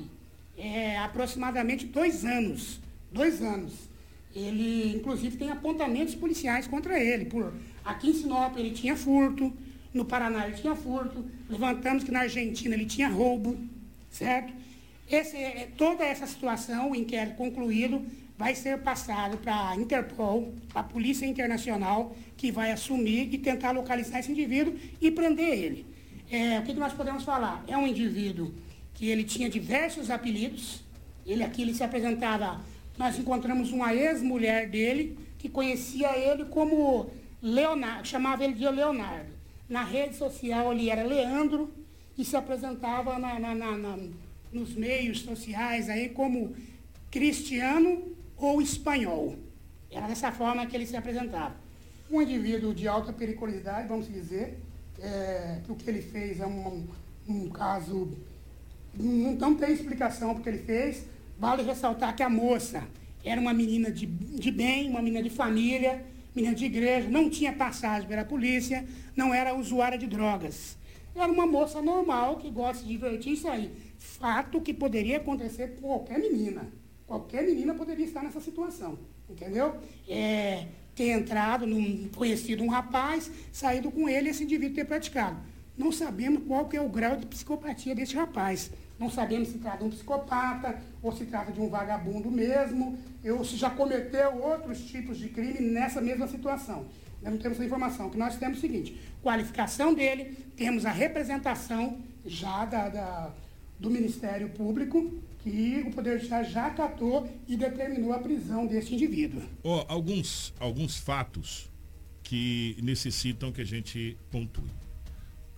é, 0.56 0.96
aproximadamente 0.98 1.86
dois 1.86 2.24
anos. 2.24 2.80
Dois 3.12 3.42
anos. 3.42 3.72
Ele, 4.34 4.96
inclusive, 4.96 5.36
tem 5.36 5.50
apontamentos 5.50 6.14
policiais 6.14 6.66
contra 6.66 6.98
ele. 6.98 7.26
Por, 7.26 7.52
aqui 7.84 8.08
em 8.10 8.14
Sinop 8.14 8.56
ele 8.56 8.70
tinha 8.70 8.96
furto, 8.96 9.52
no 9.92 10.04
Paraná 10.04 10.46
ele 10.46 10.56
tinha 10.56 10.74
furto, 10.74 11.24
levantamos 11.48 12.02
que 12.02 12.10
na 12.10 12.20
Argentina 12.20 12.74
ele 12.74 12.86
tinha 12.86 13.08
roubo, 13.08 13.58
certo? 14.10 14.61
Esse, 15.10 15.36
é, 15.36 15.68
toda 15.76 16.04
essa 16.04 16.26
situação, 16.26 16.90
o 16.90 16.96
inquérito 16.96 17.36
concluído, 17.36 18.04
vai 18.36 18.54
ser 18.54 18.78
passado 18.78 19.36
para 19.38 19.70
a 19.70 19.76
Interpol, 19.76 20.52
a 20.74 20.82
Polícia 20.82 21.26
Internacional, 21.26 22.16
que 22.36 22.50
vai 22.50 22.72
assumir 22.72 23.32
e 23.32 23.38
tentar 23.38 23.72
localizar 23.72 24.20
esse 24.20 24.32
indivíduo 24.32 24.74
e 25.00 25.10
prender 25.10 25.58
ele. 25.58 25.86
É, 26.30 26.58
o 26.58 26.62
que, 26.62 26.72
que 26.72 26.80
nós 26.80 26.92
podemos 26.92 27.24
falar? 27.24 27.62
É 27.68 27.76
um 27.76 27.86
indivíduo 27.86 28.52
que 28.94 29.08
ele 29.08 29.24
tinha 29.24 29.50
diversos 29.50 30.10
apelidos. 30.10 30.82
Ele 31.26 31.44
aqui 31.44 31.62
ele 31.62 31.74
se 31.74 31.84
apresentava. 31.84 32.60
Nós 32.96 33.18
encontramos 33.18 33.70
uma 33.70 33.94
ex-mulher 33.94 34.68
dele 34.68 35.18
que 35.38 35.48
conhecia 35.48 36.16
ele 36.16 36.44
como 36.46 37.10
Leonardo, 37.42 38.06
chamava 38.06 38.44
ele 38.44 38.54
de 38.54 38.68
Leonardo. 38.68 39.30
Na 39.68 39.82
rede 39.82 40.16
social 40.16 40.72
ele 40.72 40.88
era 40.88 41.02
Leandro 41.02 41.72
e 42.16 42.24
se 42.24 42.36
apresentava 42.36 43.18
na, 43.18 43.38
na, 43.38 43.54
na, 43.54 43.98
nos 44.52 44.74
meios 44.74 45.20
sociais 45.22 45.88
aí 45.88 46.10
como 46.10 46.54
cristiano 47.10 48.14
ou 48.36 48.60
espanhol. 48.60 49.36
Era 49.90 50.06
dessa 50.06 50.32
forma 50.32 50.66
que 50.66 50.76
ele 50.76 50.86
se 50.86 50.96
apresentava. 50.96 51.54
Um 52.10 52.20
indivíduo 52.20 52.74
de 52.74 52.86
alta 52.88 53.12
periculosidade, 53.12 53.88
vamos 53.88 54.06
dizer, 54.06 54.58
é, 55.00 55.60
que 55.64 55.72
o 55.72 55.74
que 55.74 55.88
ele 55.88 56.02
fez 56.02 56.40
é 56.40 56.46
um, 56.46 56.86
um 57.28 57.48
caso. 57.48 58.16
Não, 58.94 59.32
não 59.34 59.54
tem 59.54 59.72
explicação 59.72 60.34
porque 60.34 60.48
ele 60.48 60.58
fez. 60.58 61.06
Vale 61.38 61.62
ressaltar 61.62 62.14
que 62.14 62.22
a 62.22 62.28
moça 62.28 62.86
era 63.24 63.40
uma 63.40 63.52
menina 63.52 63.90
de, 63.90 64.06
de 64.06 64.50
bem, 64.50 64.88
uma 64.88 65.00
menina 65.00 65.22
de 65.22 65.30
família, 65.30 66.04
menina 66.34 66.54
de 66.54 66.64
igreja, 66.64 67.08
não 67.08 67.30
tinha 67.30 67.52
passagem 67.52 68.08
pela 68.08 68.24
polícia, 68.24 68.84
não 69.16 69.32
era 69.32 69.54
usuária 69.54 69.98
de 69.98 70.06
drogas. 70.06 70.76
Era 71.14 71.30
uma 71.30 71.46
moça 71.46 71.82
normal 71.82 72.36
que 72.36 72.50
gosta 72.50 72.82
de 72.82 72.88
divertir 72.88 73.34
isso 73.34 73.48
aí. 73.48 73.70
Fato 74.02 74.60
que 74.60 74.74
poderia 74.74 75.18
acontecer 75.18 75.76
com 75.76 75.88
qualquer 75.88 76.18
menina. 76.18 76.68
Qualquer 77.06 77.44
menina 77.44 77.72
poderia 77.72 78.04
estar 78.04 78.22
nessa 78.22 78.40
situação. 78.40 78.98
Entendeu? 79.30 79.76
É, 80.08 80.66
ter 80.94 81.10
entrado, 81.10 81.66
num, 81.66 82.08
conhecido 82.08 82.64
um 82.64 82.68
rapaz, 82.68 83.30
saído 83.52 83.90
com 83.92 84.08
ele 84.08 84.28
esse 84.28 84.42
indivíduo 84.42 84.74
ter 84.74 84.84
praticado. 84.84 85.36
Não 85.78 85.92
sabemos 85.92 86.42
qual 86.46 86.68
que 86.68 86.76
é 86.76 86.80
o 86.80 86.88
grau 86.88 87.16
de 87.16 87.26
psicopatia 87.26 87.94
desse 87.94 88.14
rapaz. 88.14 88.70
Não 88.98 89.08
sabemos 89.08 89.48
se 89.48 89.58
trata 89.58 89.78
de 89.78 89.84
um 89.84 89.90
psicopata 89.90 90.80
ou 91.00 91.12
se 91.12 91.24
trata 91.24 91.52
de 91.52 91.60
um 91.60 91.68
vagabundo 91.68 92.30
mesmo, 92.30 92.98
ou 93.24 93.44
se 93.44 93.56
já 93.56 93.70
cometeu 93.70 94.42
outros 94.42 94.84
tipos 94.84 95.16
de 95.16 95.28
crime 95.28 95.60
nessa 95.60 96.00
mesma 96.00 96.26
situação. 96.26 96.86
Nós 97.22 97.32
não 97.32 97.40
temos 97.40 97.56
essa 97.56 97.66
informação. 97.66 98.08
O 98.08 98.10
que 98.10 98.18
nós 98.18 98.36
temos 98.36 98.56
é 98.56 98.58
o 98.58 98.60
seguinte: 98.60 99.00
qualificação 99.22 99.94
dele, 99.94 100.36
temos 100.56 100.84
a 100.84 100.90
representação 100.90 101.98
já 102.26 102.64
da, 102.64 102.88
da 102.88 103.32
do 103.82 103.90
Ministério 103.90 104.48
Público, 104.50 105.12
que 105.40 105.84
o 105.84 105.90
Poder 105.90 106.12
Judiciário 106.12 106.48
já 106.48 106.68
acatou 106.68 107.28
e 107.48 107.56
determinou 107.56 108.12
a 108.12 108.20
prisão 108.20 108.64
desse 108.64 108.94
indivíduo. 108.94 109.42
Oh, 109.62 109.84
alguns, 109.88 110.54
alguns 110.60 110.96
fatos 110.96 111.68
que 112.22 112.76
necessitam 112.80 113.50
que 113.50 113.60
a 113.60 113.66
gente 113.66 114.16
pontue. 114.30 114.70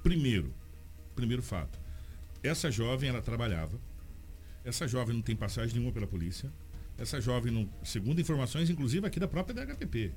Primeiro, 0.02 0.52
primeiro 1.14 1.42
fato. 1.42 1.78
Essa 2.42 2.70
jovem, 2.70 3.10
ela 3.10 3.20
trabalhava. 3.20 3.78
Essa 4.64 4.88
jovem 4.88 5.14
não 5.14 5.22
tem 5.22 5.36
passagem 5.36 5.74
nenhuma 5.74 5.92
pela 5.92 6.06
polícia. 6.06 6.50
Essa 6.96 7.20
jovem, 7.20 7.52
não, 7.52 7.68
segundo 7.84 8.20
informações, 8.20 8.70
inclusive 8.70 9.06
aqui 9.06 9.20
da 9.20 9.28
própria 9.28 9.54
DHPP, 9.66 10.12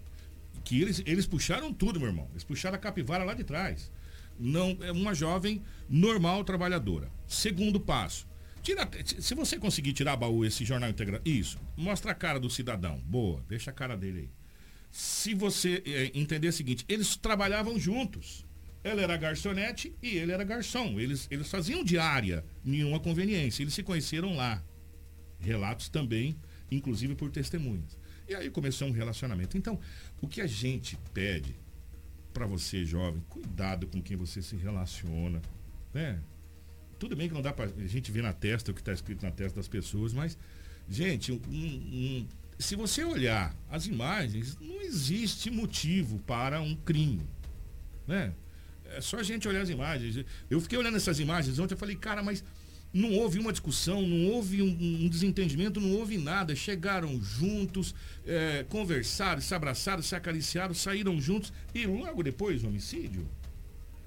que 0.63 0.81
eles, 0.81 1.03
eles 1.05 1.25
puxaram 1.25 1.73
tudo, 1.73 1.99
meu 1.99 2.07
irmão. 2.07 2.27
Eles 2.31 2.43
puxaram 2.45 2.75
a 2.75 2.79
capivara 2.79 3.25
lá 3.25 3.33
de 3.33 3.43
trás. 3.43 3.91
Não, 4.39 4.77
é 4.81 4.91
uma 4.91 5.13
jovem 5.13 5.61
normal, 5.89 6.43
trabalhadora. 6.43 7.11
Segundo 7.27 7.79
passo, 7.79 8.27
Tira, 8.67 8.89
se 9.05 9.33
você 9.33 9.57
conseguir 9.57 9.93
tirar 9.93 10.17
baú 10.17 10.43
esse 10.43 10.65
jornal 10.65 10.89
integral, 10.89 11.21
isso, 11.23 11.57
mostra 11.77 12.11
a 12.11 12.13
cara 12.13 12.37
do 12.37 12.49
cidadão. 12.49 12.99
Boa, 13.05 13.41
deixa 13.47 13.71
a 13.71 13.73
cara 13.73 13.95
dele 13.95 14.19
aí. 14.19 14.29
Se 14.91 15.33
você 15.33 15.81
é, 15.85 16.11
entender 16.13 16.49
o 16.49 16.53
seguinte, 16.53 16.83
eles 16.89 17.15
trabalhavam 17.15 17.79
juntos. 17.79 18.45
Ela 18.83 19.01
era 19.01 19.15
garçonete 19.15 19.95
e 20.01 20.17
ele 20.17 20.33
era 20.33 20.43
garçom. 20.43 20.99
Eles, 20.99 21.27
eles 21.31 21.49
faziam 21.49 21.81
diária, 21.81 22.43
nenhuma 22.61 22.99
conveniência. 22.99 23.63
Eles 23.63 23.73
se 23.73 23.83
conheceram 23.83 24.35
lá. 24.35 24.61
Relatos 25.39 25.87
também, 25.87 26.37
inclusive 26.69 27.15
por 27.15 27.31
testemunhas. 27.31 27.97
E 28.27 28.35
aí 28.35 28.49
começou 28.49 28.89
um 28.89 28.91
relacionamento. 28.91 29.57
Então, 29.57 29.79
o 30.21 30.27
que 30.27 30.41
a 30.41 30.47
gente 30.47 30.97
pede 31.13 31.55
para 32.37 32.45
você, 32.45 32.85
jovem, 32.85 33.19
cuidado 33.27 33.87
com 33.87 33.99
quem 33.99 34.15
você 34.15 34.43
se 34.43 34.55
relaciona, 34.55 35.41
né? 35.91 36.19
Tudo 36.99 37.15
bem 37.15 37.27
que 37.27 37.33
não 37.33 37.41
dá 37.41 37.51
para 37.51 37.65
a 37.65 37.87
gente 37.87 38.11
ver 38.11 38.21
na 38.21 38.31
testa 38.31 38.71
o 38.71 38.73
que 38.75 38.81
está 38.81 38.93
escrito 38.93 39.23
na 39.23 39.31
testa 39.31 39.55
das 39.55 39.67
pessoas, 39.67 40.13
mas, 40.13 40.37
gente, 40.87 41.31
um, 41.31 41.39
um, 41.49 42.27
se 42.59 42.75
você 42.75 43.03
olhar 43.03 43.55
as 43.69 43.87
imagens, 43.87 44.55
não 44.59 44.81
existe 44.81 45.49
motivo 45.49 46.19
para 46.19 46.61
um 46.61 46.75
crime. 46.75 47.27
Né? 48.05 48.33
É 48.85 49.01
só 49.01 49.17
a 49.17 49.23
gente 49.23 49.47
olhar 49.47 49.61
as 49.61 49.69
imagens. 49.69 50.23
Eu 50.49 50.61
fiquei 50.61 50.77
olhando 50.77 50.97
essas 50.97 51.19
imagens 51.19 51.57
ontem 51.57 51.73
e 51.73 51.77
falei, 51.77 51.95
cara, 51.95 52.21
mas 52.21 52.43
não 52.97 53.13
houve 53.13 53.37
uma 53.37 53.51
discussão, 53.51 54.01
não 54.01 54.31
houve 54.31 54.61
um, 54.61 54.67
um 54.67 55.07
desentendimento, 55.07 55.79
não 55.79 55.93
houve 55.93 56.17
nada. 56.17 56.55
Chegaram 56.55 57.21
juntos, 57.21 57.93
é, 58.25 58.65
conversaram, 58.67 59.39
se 59.39 59.53
abraçaram, 59.53 60.01
se 60.01 60.15
acariciaram, 60.15 60.73
saíram 60.73 61.21
juntos 61.21 61.53
e 61.75 61.85
logo 61.85 62.23
depois 62.23 62.63
o 62.63 62.67
homicídio. 62.67 63.27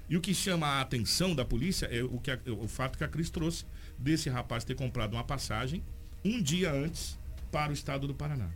E 0.09 0.17
o 0.17 0.21
que 0.21 0.33
chama 0.33 0.67
a 0.67 0.81
atenção 0.81 1.33
da 1.33 1.45
polícia 1.45 1.85
é 1.85 2.03
o, 2.03 2.19
que 2.19 2.31
a, 2.31 2.39
o 2.59 2.67
fato 2.67 2.97
que 2.97 3.03
a 3.03 3.07
Cris 3.07 3.29
trouxe 3.29 3.63
desse 3.97 4.29
rapaz 4.29 4.65
ter 4.65 4.75
comprado 4.75 5.13
uma 5.13 5.23
passagem 5.23 5.81
um 6.23 6.41
dia 6.41 6.71
antes 6.71 7.17
para 7.49 7.71
o 7.71 7.73
estado 7.73 8.07
do 8.07 8.13
Paraná. 8.13 8.49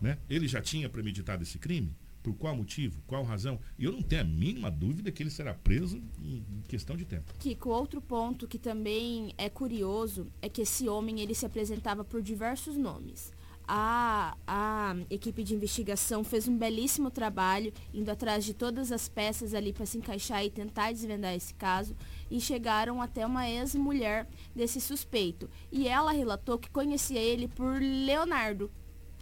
Né? 0.00 0.16
Ele 0.30 0.48
já 0.48 0.62
tinha 0.62 0.88
premeditado 0.88 1.42
esse 1.42 1.58
crime? 1.58 1.94
Por 2.22 2.34
qual 2.34 2.54
motivo? 2.54 3.02
Qual 3.06 3.22
razão? 3.22 3.58
E 3.78 3.84
eu 3.84 3.92
não 3.92 4.02
tenho 4.02 4.22
a 4.22 4.24
mínima 4.24 4.70
dúvida 4.70 5.10
que 5.10 5.22
ele 5.22 5.30
será 5.30 5.54
preso 5.54 6.02
em 6.22 6.62
questão 6.68 6.96
de 6.96 7.04
tempo. 7.04 7.34
Kiko, 7.38 7.70
outro 7.70 8.00
ponto 8.00 8.46
que 8.46 8.58
também 8.58 9.32
é 9.38 9.48
curioso 9.48 10.26
é 10.42 10.48
que 10.48 10.62
esse 10.62 10.88
homem 10.88 11.20
ele 11.20 11.34
se 11.34 11.46
apresentava 11.46 12.04
por 12.04 12.22
diversos 12.22 12.76
nomes 12.76 13.32
a, 13.72 14.36
a 14.48 14.96
equipe 15.08 15.44
de 15.44 15.54
investigação 15.54 16.24
fez 16.24 16.48
um 16.48 16.58
belíssimo 16.58 17.08
trabalho, 17.08 17.72
indo 17.94 18.10
atrás 18.10 18.44
de 18.44 18.52
todas 18.52 18.90
as 18.90 19.08
peças 19.08 19.54
ali 19.54 19.72
para 19.72 19.86
se 19.86 19.96
encaixar 19.96 20.44
e 20.44 20.50
tentar 20.50 20.90
desvendar 20.90 21.34
esse 21.36 21.54
caso, 21.54 21.94
e 22.28 22.40
chegaram 22.40 23.00
até 23.00 23.24
uma 23.24 23.48
ex-mulher 23.48 24.28
desse 24.52 24.80
suspeito. 24.80 25.48
E 25.70 25.86
ela 25.86 26.10
relatou 26.10 26.58
que 26.58 26.68
conhecia 26.68 27.20
ele 27.20 27.46
por 27.46 27.80
Leonardo. 27.80 28.68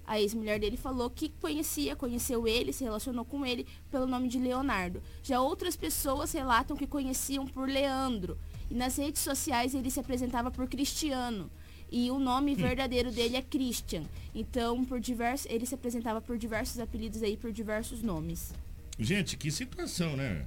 A 0.08 0.18
ex-mulher 0.18 0.58
dele 0.58 0.78
falou 0.78 1.10
que 1.10 1.28
conhecia, 1.28 1.94
conheceu 1.94 2.48
ele, 2.48 2.72
se 2.72 2.82
relacionou 2.82 3.26
com 3.26 3.44
ele 3.44 3.66
pelo 3.90 4.06
nome 4.06 4.26
de 4.26 4.38
Leonardo. 4.38 5.02
Já 5.22 5.38
outras 5.38 5.76
pessoas 5.76 6.32
relatam 6.32 6.76
que 6.76 6.86
conheciam 6.86 7.46
por 7.46 7.68
Leandro. 7.68 8.38
E 8.70 8.74
nas 8.74 8.96
redes 8.96 9.20
sociais 9.20 9.74
ele 9.74 9.90
se 9.90 10.00
apresentava 10.00 10.50
por 10.50 10.66
Cristiano 10.66 11.50
e 11.90 12.10
o 12.10 12.18
nome 12.18 12.54
verdadeiro 12.54 13.10
dele 13.10 13.36
é 13.36 13.42
Christian. 13.42 14.02
Então, 14.34 14.84
por 14.84 15.00
diversos, 15.00 15.50
ele 15.50 15.66
se 15.66 15.74
apresentava 15.74 16.20
por 16.20 16.38
diversos 16.38 16.78
apelidos 16.78 17.22
aí, 17.22 17.36
por 17.36 17.52
diversos 17.52 18.02
nomes. 18.02 18.52
Gente, 18.98 19.36
que 19.36 19.50
situação, 19.50 20.16
né? 20.16 20.44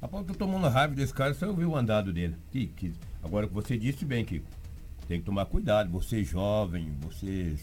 Rapaz, 0.00 0.26
eu 0.26 0.34
tô 0.34 0.46
tomando 0.46 0.68
raiva 0.68 0.94
desse 0.94 1.12
cara, 1.12 1.32
só 1.32 1.46
eu 1.46 1.54
vi 1.54 1.64
o 1.64 1.76
andado 1.76 2.12
dele. 2.12 2.36
Que, 2.50 2.66
que, 2.68 2.92
agora 3.22 3.46
que 3.46 3.54
você 3.54 3.78
disse 3.78 4.04
bem, 4.04 4.24
Kiko, 4.24 4.46
tem 5.08 5.20
que 5.20 5.26
tomar 5.26 5.46
cuidado. 5.46 5.90
Você 5.90 6.22
jovem, 6.22 6.94
você 7.00 7.56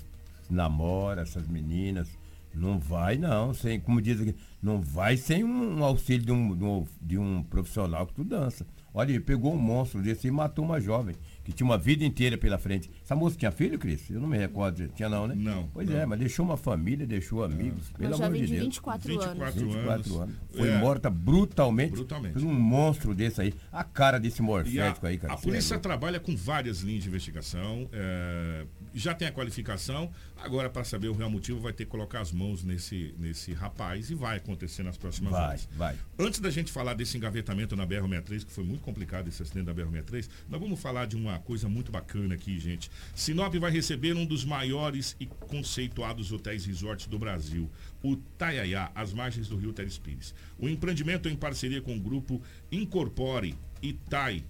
namora 0.54 1.22
essas 1.22 1.48
meninas, 1.48 2.10
não 2.54 2.78
vai 2.78 3.18
não, 3.18 3.54
sem, 3.54 3.80
como 3.80 4.02
diz 4.02 4.22
aqui, 4.22 4.36
não 4.62 4.80
vai 4.80 5.18
sem 5.18 5.44
um, 5.44 5.80
um 5.80 5.84
auxílio 5.84 6.26
de 6.26 6.32
um, 6.32 6.56
de 6.56 6.64
um, 6.64 6.88
de 7.02 7.18
um 7.18 7.44
profissional 7.44 8.06
que 8.06 8.14
tu 8.14 8.24
dança. 8.24 8.66
Olha, 8.94 9.10
ele 9.10 9.20
pegou 9.20 9.52
um 9.54 9.58
monstro 9.58 10.02
desse 10.04 10.28
e 10.28 10.32
matou 10.32 10.64
uma 10.64 10.80
jovem 10.80 11.16
que 11.44 11.52
tinha 11.52 11.66
uma 11.66 11.80
vida 11.80 12.06
inteira 12.06 12.38
pela 12.38 12.60
frente. 12.60 12.92
Essa 13.04 13.16
moça 13.16 13.36
tinha 13.36 13.52
filho, 13.52 13.80
Cris? 13.80 14.10
Eu 14.10 14.22
não 14.22 14.28
me 14.28 14.38
recordo. 14.38 14.88
Tinha 14.90 15.10
não, 15.10 15.28
né? 15.28 15.34
Não. 15.36 15.68
Pois 15.74 15.90
não. 15.90 15.98
é, 15.98 16.06
mas 16.06 16.20
deixou 16.20 16.46
uma 16.46 16.56
família, 16.56 17.06
deixou 17.06 17.44
amigos. 17.44 17.90
Não. 17.92 17.98
Pelo 17.98 18.24
amor 18.24 18.34
de 18.34 18.48
Deus. 18.48 18.64
24, 18.66 19.08
24 19.08 19.42
anos. 19.42 19.56
24 19.56 20.22
anos. 20.22 20.36
Foi 20.56 20.70
é. 20.70 20.78
morta 20.78 21.10
brutalmente, 21.10 21.94
brutalmente 21.94 22.34
por 22.34 22.44
um 22.44 22.54
monstro 22.54 23.16
desse 23.16 23.42
aí. 23.42 23.54
A 23.72 23.84
cara 23.84 24.20
desse 24.20 24.44
morfético 24.44 25.08
aí, 25.08 25.18
cara. 25.18 25.34
A 25.34 25.38
polícia 25.38 25.76
é 25.76 25.80
trabalha 25.80 26.20
com 26.20 26.36
várias 26.36 26.82
linhas 26.82 27.04
de 27.04 27.10
investigação. 27.10 27.90
É, 27.92 28.66
já 28.94 29.14
tem 29.14 29.28
a 29.28 29.32
qualificação. 29.32 30.12
Agora, 30.38 30.70
para 30.70 30.84
saber 30.84 31.08
o 31.08 31.14
real 31.14 31.30
motivo, 31.30 31.60
vai 31.60 31.74
ter 31.74 31.86
que 31.86 31.92
colocar 31.92 32.22
as 32.22 32.32
mãos 32.32 32.64
nesse, 32.64 33.14
nesse 33.18 33.54
rapaz 33.54 34.10
e 34.10 34.16
vai 34.16 34.38
acontecer 34.38 34.84
nas 34.84 34.98
próximas 34.98 35.32
vai, 35.32 35.42
horas. 35.42 35.70
Vai. 35.76 35.98
Antes 36.20 36.40
da 36.40 36.50
gente 36.50 36.72
falar 36.72 36.94
desse 36.94 37.18
engavetamento 37.18 37.76
na 37.76 37.88
BR-63, 37.88 38.46
que 38.46 38.52
foi 38.52 38.64
muito 38.64 38.82
complicado 38.82 39.28
esse 39.28 39.42
acidente 39.42 39.66
da 39.66 39.74
BR-63, 39.74 40.30
nós 40.50 40.60
vamos 40.60 40.80
falar 40.80 41.06
de 41.06 41.16
uma 41.16 41.40
coisa 41.40 41.68
muito 41.70 41.92
bacana 41.92 42.36
aqui, 42.36 42.60
gente. 42.60 42.92
Sinop 43.16 43.54
vai 43.56 43.72
receber 43.72 44.16
um 44.16 44.26
dos 44.26 44.44
maiores 44.46 45.16
e 45.20 45.26
conceituados 45.26 46.32
hotéis 46.32 46.66
resorts 46.66 47.08
do 47.08 47.18
Brasil, 47.18 47.70
o 48.04 48.16
Taiaiá, 48.16 48.92
às 48.94 49.14
margens 49.14 49.48
do 49.48 49.56
rio 49.56 49.74
Teres 49.74 49.98
Pires. 49.98 50.36
O 50.60 50.68
empreendimento 50.68 51.30
em 51.30 51.36
parceria 51.36 51.82
com 51.82 51.96
o 51.96 52.00
grupo 52.00 52.42
Incorpore 52.72 53.56
Itai 53.82 54.46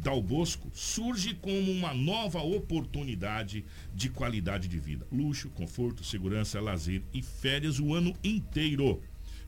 Dal 0.00 0.22
Bosco 0.22 0.70
surge 0.72 1.34
como 1.34 1.70
uma 1.70 1.94
nova 1.94 2.40
oportunidade 2.40 3.64
de 3.94 4.08
qualidade 4.08 4.68
de 4.68 4.78
vida. 4.78 5.06
Luxo, 5.10 5.48
conforto, 5.50 6.04
segurança, 6.04 6.60
lazer 6.60 7.02
e 7.12 7.22
férias 7.22 7.78
o 7.78 7.94
ano 7.94 8.14
inteiro. 8.22 9.00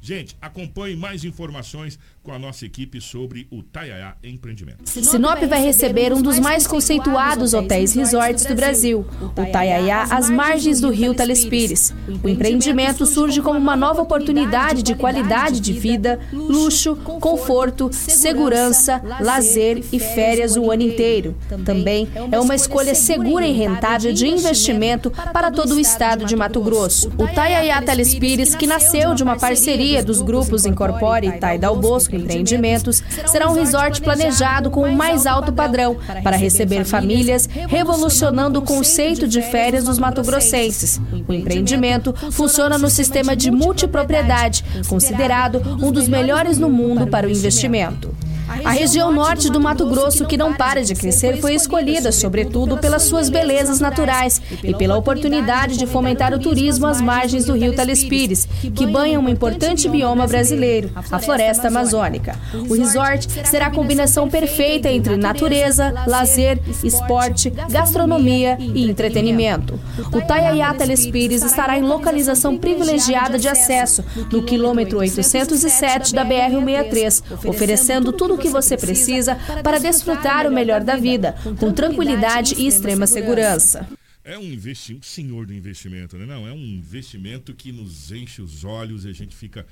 Gente, 0.07 0.37
acompanhe 0.41 0.95
mais 0.95 1.25
informações 1.25 1.99
com 2.23 2.31
a 2.31 2.39
nossa 2.39 2.65
equipe 2.65 3.01
sobre 3.01 3.49
o 3.51 3.61
Taiaiá 3.61 4.15
Empreendimento. 4.23 4.89
Sinop 4.89 5.43
vai 5.49 5.61
receber 5.61 6.13
um 6.13 6.23
dos 6.23 6.39
mais 6.39 6.65
conceituados 6.65 7.53
hotéis 7.53 7.93
resorts 7.93 8.47
do 8.47 8.55
Brasil, 8.55 9.05
o 9.21 9.51
Taiaiá 9.51 10.05
às 10.05 10.31
margens 10.31 10.81
do 10.81 10.91
rio 10.91 11.13
Telespires. 11.13 11.93
O 12.23 12.29
empreendimento 12.29 13.05
surge 13.05 13.43
como 13.43 13.59
uma 13.59 13.75
nova 13.75 14.01
oportunidade 14.01 14.85
de 14.85 14.95
qualidade 14.95 15.59
de 15.59 15.73
vida, 15.73 16.21
luxo, 16.33 16.95
conforto, 16.95 17.91
segurança, 17.93 19.03
lazer 19.19 19.83
e 19.91 19.99
férias 19.99 20.57
o 20.57 20.71
ano 20.71 20.85
inteiro. 20.85 21.37
Também 21.65 22.07
é 22.31 22.39
uma 22.39 22.55
escolha 22.55 22.95
segura 22.95 23.45
e 23.45 23.53
rentável 23.53 24.13
de 24.13 24.29
investimento 24.29 25.11
para 25.33 25.51
todo 25.51 25.75
o 25.75 25.81
estado 25.81 26.25
de 26.25 26.37
Mato 26.37 26.61
Grosso. 26.61 27.11
O 27.19 27.27
Taiaiá 27.27 27.83
Telespires, 27.83 28.55
que 28.55 28.69
nasceu 28.69 29.13
de 29.13 29.25
uma 29.25 29.37
parceria 29.37 29.96
parceria 29.97 30.03
dos 30.03 30.21
grupos 30.23 30.67
Incorpore 30.67 31.27
e 31.27 31.33
Taidal 31.33 31.77
Bosco 31.77 32.15
Empreendimentos, 32.15 33.03
será 33.27 33.51
um 33.51 33.55
resort 33.55 34.01
planejado 34.01 34.71
com 34.71 34.83
o 34.83 34.95
mais 34.95 35.27
alto 35.27 35.53
padrão 35.53 35.97
para 36.23 36.37
receber 36.37 36.85
famílias, 36.85 37.49
revolucionando 37.69 38.59
o 38.59 38.63
conceito 38.63 39.27
de 39.27 39.43
férias 39.43 39.85
dos 39.85 39.99
matogrossenses. 39.99 41.01
O 41.27 41.33
empreendimento 41.33 42.15
funciona 42.31 42.79
no 42.79 42.91
sistema 42.91 43.37
de 43.37 43.51
multipropriedade, 43.51 44.65
considerado 44.89 45.63
um 45.81 45.91
dos 45.91 46.09
melhores 46.09 46.59
no 46.59 46.69
mundo 46.69 47.07
para 47.07 47.27
o 47.27 47.31
investimento. 47.31 48.16
A 48.49 48.71
região 48.71 49.13
norte 49.13 49.51
do 49.51 49.61
Mato 49.61 49.87
Grosso, 49.87 50.25
que 50.25 50.37
não 50.37 50.55
para 50.55 50.85
de 50.85 50.95
crescer, 50.95 51.41
foi 51.41 51.55
escolhida, 51.55 52.13
sobretudo, 52.13 52.79
pelas 52.79 53.03
suas 53.03 53.29
belezas 53.29 53.81
naturais 53.81 54.41
e 54.63 54.73
pela 54.75 54.97
oportunidade 54.97 55.77
de 55.77 55.87
fomentar 55.87 56.33
o 56.33 56.39
turismo 56.39 56.87
às 56.87 57.01
margens 57.01 57.45
do 57.45 57.55
rio 57.55 57.75
Telespires, 57.75 58.47
que 58.75 58.87
banha 58.87 59.19
um 59.19 59.29
importante 59.29 59.89
bioma 59.89 60.27
brasileiro, 60.27 60.91
a 61.11 61.19
floresta 61.19 61.69
amazônica. 61.69 62.39
O 62.69 62.75
resort 62.75 63.29
será 63.47 63.67
a 63.67 63.71
combinação 63.71 64.29
perfeita 64.29 64.89
entre 64.91 65.17
natureza, 65.17 65.93
lazer, 66.07 66.61
esporte, 66.85 67.51
gastronomia 67.51 68.57
e 68.61 68.89
entretenimento. 68.89 69.79
O 70.13 70.21
Taiaiá 70.21 70.73
Telespires 70.73 71.43
estará 71.43 71.77
em 71.77 71.83
localização 71.83 72.57
privilegiada 72.57 73.39
de 73.39 73.49
acesso, 73.49 74.05
no 74.31 74.43
quilômetro 74.43 74.99
807 74.99 76.15
da 76.15 76.25
BR-163, 76.25 77.23
oferecendo 77.45 78.13
tudo 78.13 78.36
o 78.37 78.39
que 78.39 78.49
você 78.49 78.77
precisa 78.77 79.35
para 79.63 79.79
desfrutar 79.79 80.47
o 80.47 80.53
melhor 80.53 80.85
da 80.85 80.97
vida, 80.97 81.35
com 81.59 81.73
tranquilidade 81.73 82.55
e 82.55 82.67
extrema 82.67 83.07
segurança. 83.07 83.89
É 84.23 84.37
um 84.37 84.43
investimento, 84.43 85.07
senhor 85.07 85.47
do 85.47 85.55
investimento, 85.55 86.17
né? 86.19 86.27
Não, 86.27 86.47
é 86.49 86.53
um 86.53 86.65
investimento 86.65 87.55
que 87.55 87.71
nos 87.71 88.11
enche 88.11 88.43
os 88.43 88.65
olhos 88.65 89.05
e 89.05 89.09
a 89.09 89.13
gente 89.13 89.37
fica 89.37 89.65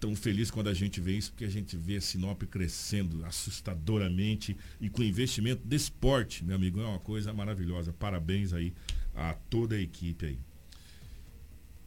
tão 0.00 0.16
feliz 0.16 0.50
quando 0.50 0.68
a 0.68 0.74
gente 0.74 0.98
vê 1.00 1.12
isso, 1.12 1.30
porque 1.30 1.44
a 1.44 1.50
gente 1.50 1.76
vê 1.76 1.96
a 1.96 2.00
Sinop 2.00 2.42
crescendo 2.44 3.22
assustadoramente 3.26 4.56
e 4.80 4.88
com 4.88 5.02
investimento 5.02 5.60
de 5.66 5.76
esporte, 5.76 6.42
meu 6.42 6.56
amigo, 6.56 6.80
é 6.80 6.86
uma 6.86 6.98
coisa 6.98 7.32
maravilhosa. 7.34 7.92
Parabéns 7.92 8.54
aí 8.54 8.72
a 9.14 9.34
toda 9.50 9.74
a 9.74 9.80
equipe 9.80 10.24
aí. 10.24 10.38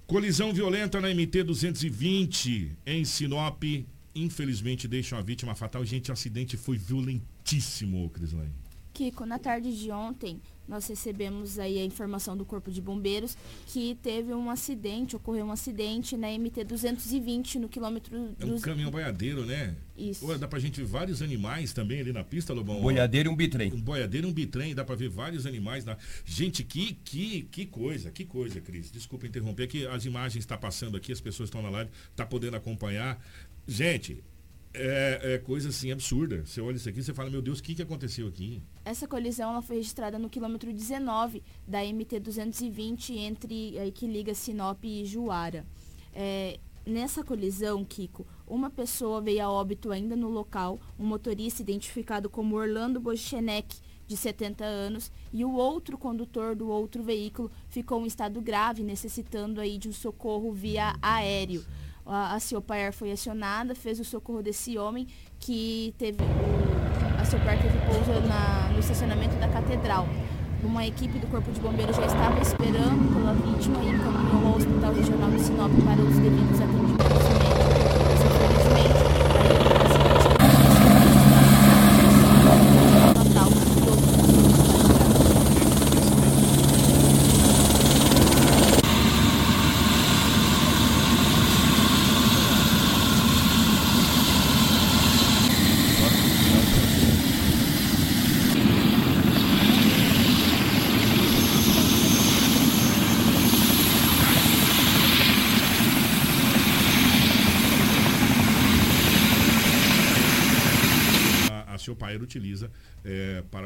Colisão 0.06 0.54
violenta 0.54 1.02
na 1.02 1.10
MT 1.10 1.44
220 1.44 2.78
em 2.86 3.04
Sinop 3.04 3.64
infelizmente 4.16 4.88
deixa 4.88 5.16
uma 5.16 5.22
vítima 5.22 5.56
fatal. 5.56 5.84
Gente, 5.86 6.10
o 6.10 6.14
acidente 6.14 6.58
foi 6.58 6.78
violentíssimo, 6.78 8.10
Crislane. 8.10 8.54
Kiko, 8.94 9.26
na 9.26 9.40
tarde 9.40 9.76
de 9.76 9.90
ontem, 9.92 10.40
nós 10.68 10.88
recebemos 10.88 11.58
aí 11.58 11.80
a 11.80 11.84
informação 11.84 12.38
do 12.38 12.46
Corpo 12.46 12.72
de 12.72 12.80
Bombeiros 12.80 13.36
que 13.66 13.98
teve 14.02 14.34
um 14.34 14.50
acidente, 14.50 15.16
ocorreu 15.16 15.46
um 15.46 15.52
acidente 15.52 16.16
na 16.16 16.28
MT-220 16.28 17.56
no 17.56 17.68
quilômetro... 17.68 18.36
É 18.40 18.46
um 18.46 18.60
caminhão 18.60 18.92
boiadeiro, 18.92 19.46
né? 19.46 19.76
Isso. 19.98 20.26
Pô, 20.26 20.38
dá 20.38 20.48
pra 20.48 20.60
gente 20.60 20.80
ver 20.80 20.86
vários 20.86 21.22
animais 21.22 21.74
também 21.74 22.00
ali 22.00 22.14
na 22.14 22.24
pista, 22.24 22.54
Lobão. 22.54 22.78
Um 22.80 22.82
boiadeiro 22.82 23.30
e 23.30 23.34
um 23.34 23.36
bitrem. 23.36 23.74
Um 23.74 23.82
boiadeiro 23.82 24.28
e 24.28 24.30
um 24.30 24.34
bitrem, 24.34 24.74
dá 24.74 24.86
pra 24.86 24.96
ver 24.96 25.10
vários 25.10 25.46
animais. 25.46 25.84
Na... 25.84 25.98
Gente, 26.24 26.64
que, 26.64 26.94
que, 27.04 27.44
que 27.52 27.66
coisa, 27.66 28.12
que 28.12 28.24
coisa, 28.24 28.62
Cris. 28.62 28.92
Desculpa 28.92 29.28
interromper, 29.28 29.68
que 29.68 29.86
as 29.88 30.06
imagens 30.06 30.44
estão 30.44 30.58
tá 30.58 30.62
passando 30.62 30.96
aqui, 30.96 31.12
as 31.12 31.20
pessoas 31.20 31.48
estão 31.48 31.62
na 31.62 31.70
live, 31.70 31.92
tá 32.16 32.26
podendo 32.26 32.56
acompanhar. 32.56 33.20
Gente, 33.68 34.24
é, 34.74 35.20
é, 35.36 35.38
coisa 35.38 35.70
assim 35.70 35.92
absurda. 35.92 36.46
Você 36.46 36.60
olha 36.60 36.76
isso 36.76 36.90
aqui 36.90 37.00
e 37.00 37.04
você 37.04 37.14
fala, 37.14 37.30
meu 37.30 37.42
Deus, 37.42 37.60
o 37.60 37.64
que, 37.64 37.76
que 37.76 37.82
aconteceu 37.82 38.28
aqui? 38.28 38.62
Essa 38.84 39.08
colisão 39.08 39.52
ela 39.52 39.62
foi 39.62 39.78
registrada 39.78 40.18
no 40.18 40.30
quilômetro 40.30 40.74
19 40.74 41.44
da 41.68 41.80
MT-220 41.84 43.16
entre 43.18 43.78
aí 43.78 43.92
que 43.92 44.08
liga 44.08 44.34
Sinop 44.34 44.84
e 44.84 45.06
Juara. 45.06 45.66
É, 46.12 46.60
nessa 46.86 47.24
colisão, 47.24 47.86
Kiko, 47.86 48.26
uma 48.48 48.70
pessoa 48.70 49.22
veio 49.22 49.44
a 49.44 49.50
óbito 49.50 49.92
ainda 49.92 50.16
no 50.16 50.30
local, 50.30 50.80
um 51.00 51.06
motorista 51.06 51.62
identificado 51.62 52.30
como 52.30 52.56
Orlando 52.56 53.00
Bochenek, 53.00 53.78
de 54.06 54.18
70 54.18 54.66
anos, 54.66 55.12
e 55.32 55.46
o 55.46 55.54
outro 55.54 55.98
condutor 55.98 56.56
do 56.56 56.68
outro 56.68 57.02
veículo 57.02 57.50
ficou 57.70 58.04
em 58.04 58.08
estado 58.08 58.42
grave, 58.42 58.84
necessitando 58.84 59.62
aí 59.62 59.78
de 59.78 59.88
um 59.88 59.94
socorro 59.94 60.52
via 60.52 60.94
aéreo 61.02 61.64
a, 62.06 62.36
a 62.36 62.40
Ciopar 62.40 62.94
foi 62.94 63.12
acionada, 63.12 63.74
fez 63.76 64.00
o 64.00 64.06
socorro 64.06 64.42
desse 64.42 64.78
homem 64.78 65.08
que 65.40 65.94
teve 65.98 66.18
a 67.20 67.26
Ciopar 67.26 67.58
teve 67.58 67.78
pouso 67.86 68.12
na, 68.28 68.70
no 68.70 68.80
estacionamento 68.80 69.36
da 69.38 69.48
catedral. 69.48 70.08
Uma 70.64 70.86
equipe 70.86 71.20
do 71.20 71.28
Corpo 71.28 71.52
de 71.52 71.60
Bombeiros 71.60 71.96
já 71.96 72.06
estava 72.06 72.40
esperando 72.42 73.14
pela 73.14 73.34
vítima 73.34 73.84
e 73.84 73.90
encaminhou 73.90 74.48
ao 74.48 74.58
Hospital 74.58 74.94
Regional 74.94 75.32
de 75.32 75.42
Sinop 75.42 75.72
para 75.86 76.02
os 76.02 76.16
devidos 76.18 76.62
atendimentos 76.62 77.43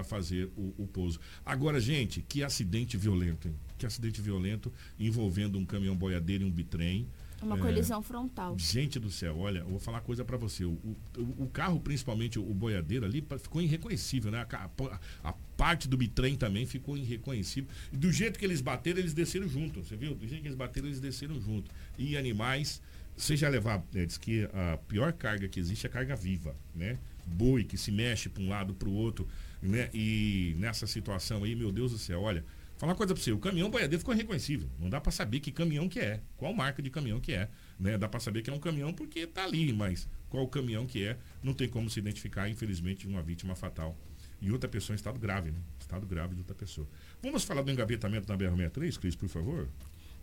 fazer 0.07 0.49
o, 0.55 0.73
o, 0.77 0.87
pouso. 0.87 1.19
Agora, 1.45 1.79
gente, 1.79 2.21
que 2.21 2.43
acidente 2.43 2.97
violento, 2.97 3.47
hein? 3.47 3.55
Que 3.77 3.85
acidente 3.85 4.21
violento 4.21 4.71
envolvendo 4.99 5.57
um 5.57 5.65
caminhão 5.65 5.95
boiadeiro 5.95 6.43
e 6.43 6.47
um 6.47 6.51
bitrem. 6.51 7.07
Uma 7.41 7.55
é, 7.55 7.59
colisão 7.59 8.01
frontal. 8.01 8.57
Gente 8.57 8.99
do 8.99 9.11
céu, 9.11 9.37
olha, 9.37 9.59
eu 9.59 9.67
vou 9.67 9.79
falar 9.79 9.97
uma 9.97 10.03
coisa 10.03 10.25
para 10.25 10.37
você. 10.37 10.65
O, 10.65 10.71
o, 10.71 11.43
o, 11.43 11.47
carro, 11.47 11.79
principalmente 11.79 12.39
o, 12.39 12.53
boiadeiro 12.53 13.05
ali, 13.05 13.23
ficou 13.39 13.61
irreconhecível, 13.61 14.31
né? 14.31 14.47
A, 14.51 14.65
a, 14.65 14.99
a, 15.29 15.33
parte 15.55 15.87
do 15.87 15.97
bitrem 15.97 16.35
também 16.35 16.65
ficou 16.65 16.97
irreconhecível. 16.97 17.69
E 17.91 17.97
do 17.97 18.11
jeito 18.11 18.39
que 18.39 18.45
eles 18.45 18.61
bateram, 18.61 18.99
eles 18.99 19.13
desceram 19.13 19.47
junto. 19.47 19.83
Você 19.83 19.95
viu? 19.95 20.15
Do 20.15 20.27
jeito 20.27 20.41
que 20.41 20.47
eles 20.47 20.57
bateram, 20.57 20.87
eles 20.87 20.99
desceram 20.99 21.39
junto. 21.39 21.69
E 21.97 22.17
animais. 22.17 22.81
Já 23.17 23.49
levar, 23.49 23.83
né, 23.91 24.05
diz 24.05 24.17
que 24.17 24.47
a 24.53 24.77
pior 24.87 25.11
carga 25.11 25.47
que 25.47 25.59
existe 25.59 25.85
é 25.85 25.89
a 25.89 25.91
carga 25.91 26.15
viva, 26.15 26.55
né? 26.75 26.97
boi 27.27 27.63
que 27.63 27.77
se 27.77 27.91
mexe 27.91 28.29
para 28.29 28.41
um 28.41 28.49
lado 28.49 28.73
para 28.73 28.87
o 28.87 28.93
outro, 28.93 29.27
né? 29.61 29.89
E 29.93 30.55
nessa 30.57 30.87
situação 30.87 31.43
aí, 31.43 31.55
meu 31.55 31.71
Deus 31.71 31.91
do 31.91 31.97
céu, 31.97 32.21
olha, 32.21 32.43
falar 32.77 32.91
uma 32.91 32.97
coisa 32.97 33.13
para 33.13 33.21
você, 33.21 33.31
o 33.31 33.39
caminhão 33.39 33.69
boiadeiro 33.69 33.99
ficou 33.99 34.15
reconhecível. 34.15 34.69
Não 34.79 34.89
dá 34.89 35.01
para 35.01 35.11
saber 35.11 35.39
que 35.39 35.51
caminhão 35.51 35.89
que 35.89 35.99
é, 35.99 36.21
qual 36.37 36.53
marca 36.53 36.81
de 36.81 36.89
caminhão 36.89 37.19
que 37.19 37.33
é, 37.33 37.49
né? 37.79 37.97
Dá 37.97 38.07
para 38.07 38.19
saber 38.19 38.41
que 38.41 38.49
é 38.49 38.53
um 38.53 38.59
caminhão 38.59 38.93
porque 38.93 39.19
está 39.19 39.43
ali, 39.43 39.73
mas 39.73 40.07
qual 40.29 40.47
caminhão 40.47 40.85
que 40.85 41.03
é, 41.03 41.17
não 41.43 41.53
tem 41.53 41.67
como 41.67 41.89
se 41.89 41.99
identificar, 41.99 42.49
infelizmente, 42.49 43.07
uma 43.07 43.21
vítima 43.21 43.55
fatal. 43.55 43.97
E 44.39 44.51
outra 44.51 44.69
pessoa 44.69 44.93
em 44.93 44.97
estado 44.97 45.19
grave, 45.19 45.51
né? 45.51 45.59
Estado 45.79 46.05
grave 46.05 46.35
de 46.35 46.41
outra 46.41 46.55
pessoa. 46.55 46.87
Vamos 47.23 47.43
falar 47.43 47.63
do 47.63 47.71
engavetamento 47.71 48.31
na 48.31 48.37
BR-63, 48.37 48.99
Cris, 48.99 49.15
por 49.15 49.27
favor? 49.27 49.67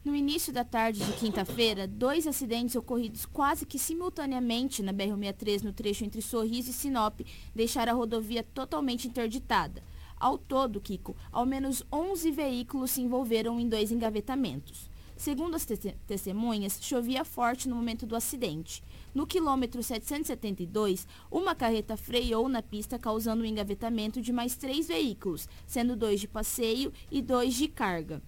No 0.05 0.15
início 0.15 0.53
da 0.53 0.65
tarde 0.65 1.03
de 1.03 1.13
quinta-feira, 1.15 1.89
dois 1.89 2.27
acidentes 2.27 2.77
ocorridos 2.77 3.25
quase 3.25 3.65
que 3.65 3.79
simultaneamente 3.79 4.83
na 4.83 4.93
BR-63 4.93 5.63
no 5.63 5.73
trecho 5.73 6.05
entre 6.05 6.21
Sorriso 6.21 6.69
e 6.69 6.75
Sinop 6.75 7.21
deixaram 7.55 7.95
a 7.95 7.97
rodovia 7.97 8.43
totalmente 8.43 9.09
interditada. 9.09 9.83
Ao 10.21 10.37
todo, 10.37 10.79
Kiko, 10.79 11.17
ao 11.33 11.47
menos 11.47 11.83
11 11.91 12.31
veículos 12.33 12.91
se 12.91 13.01
envolveram 13.01 13.59
em 13.59 13.67
dois 13.67 13.91
engavetamentos. 13.91 14.91
Segundo 15.17 15.55
as 15.55 15.65
te 15.65 15.75
testemunhas, 16.07 16.79
chovia 16.83 17.25
forte 17.25 17.67
no 17.67 17.75
momento 17.75 18.05
do 18.05 18.15
acidente. 18.15 18.83
No 19.15 19.27
quilômetro 19.27 19.83
772, 19.83 21.09
uma 21.31 21.55
carreta 21.55 21.97
freou 21.97 22.47
na 22.47 22.61
pista, 22.61 22.99
causando 22.99 23.41
o 23.41 23.47
um 23.47 23.49
engavetamento 23.49 24.21
de 24.21 24.35
mais 24.35 24.55
três 24.55 24.87
veículos, 24.87 25.49
sendo 25.67 25.97
dois 25.97 26.21
de 26.21 26.29
passeio 26.29 26.93
e 27.11 27.23
dois 27.23 27.55
de 27.55 27.69
carga. 27.69 28.21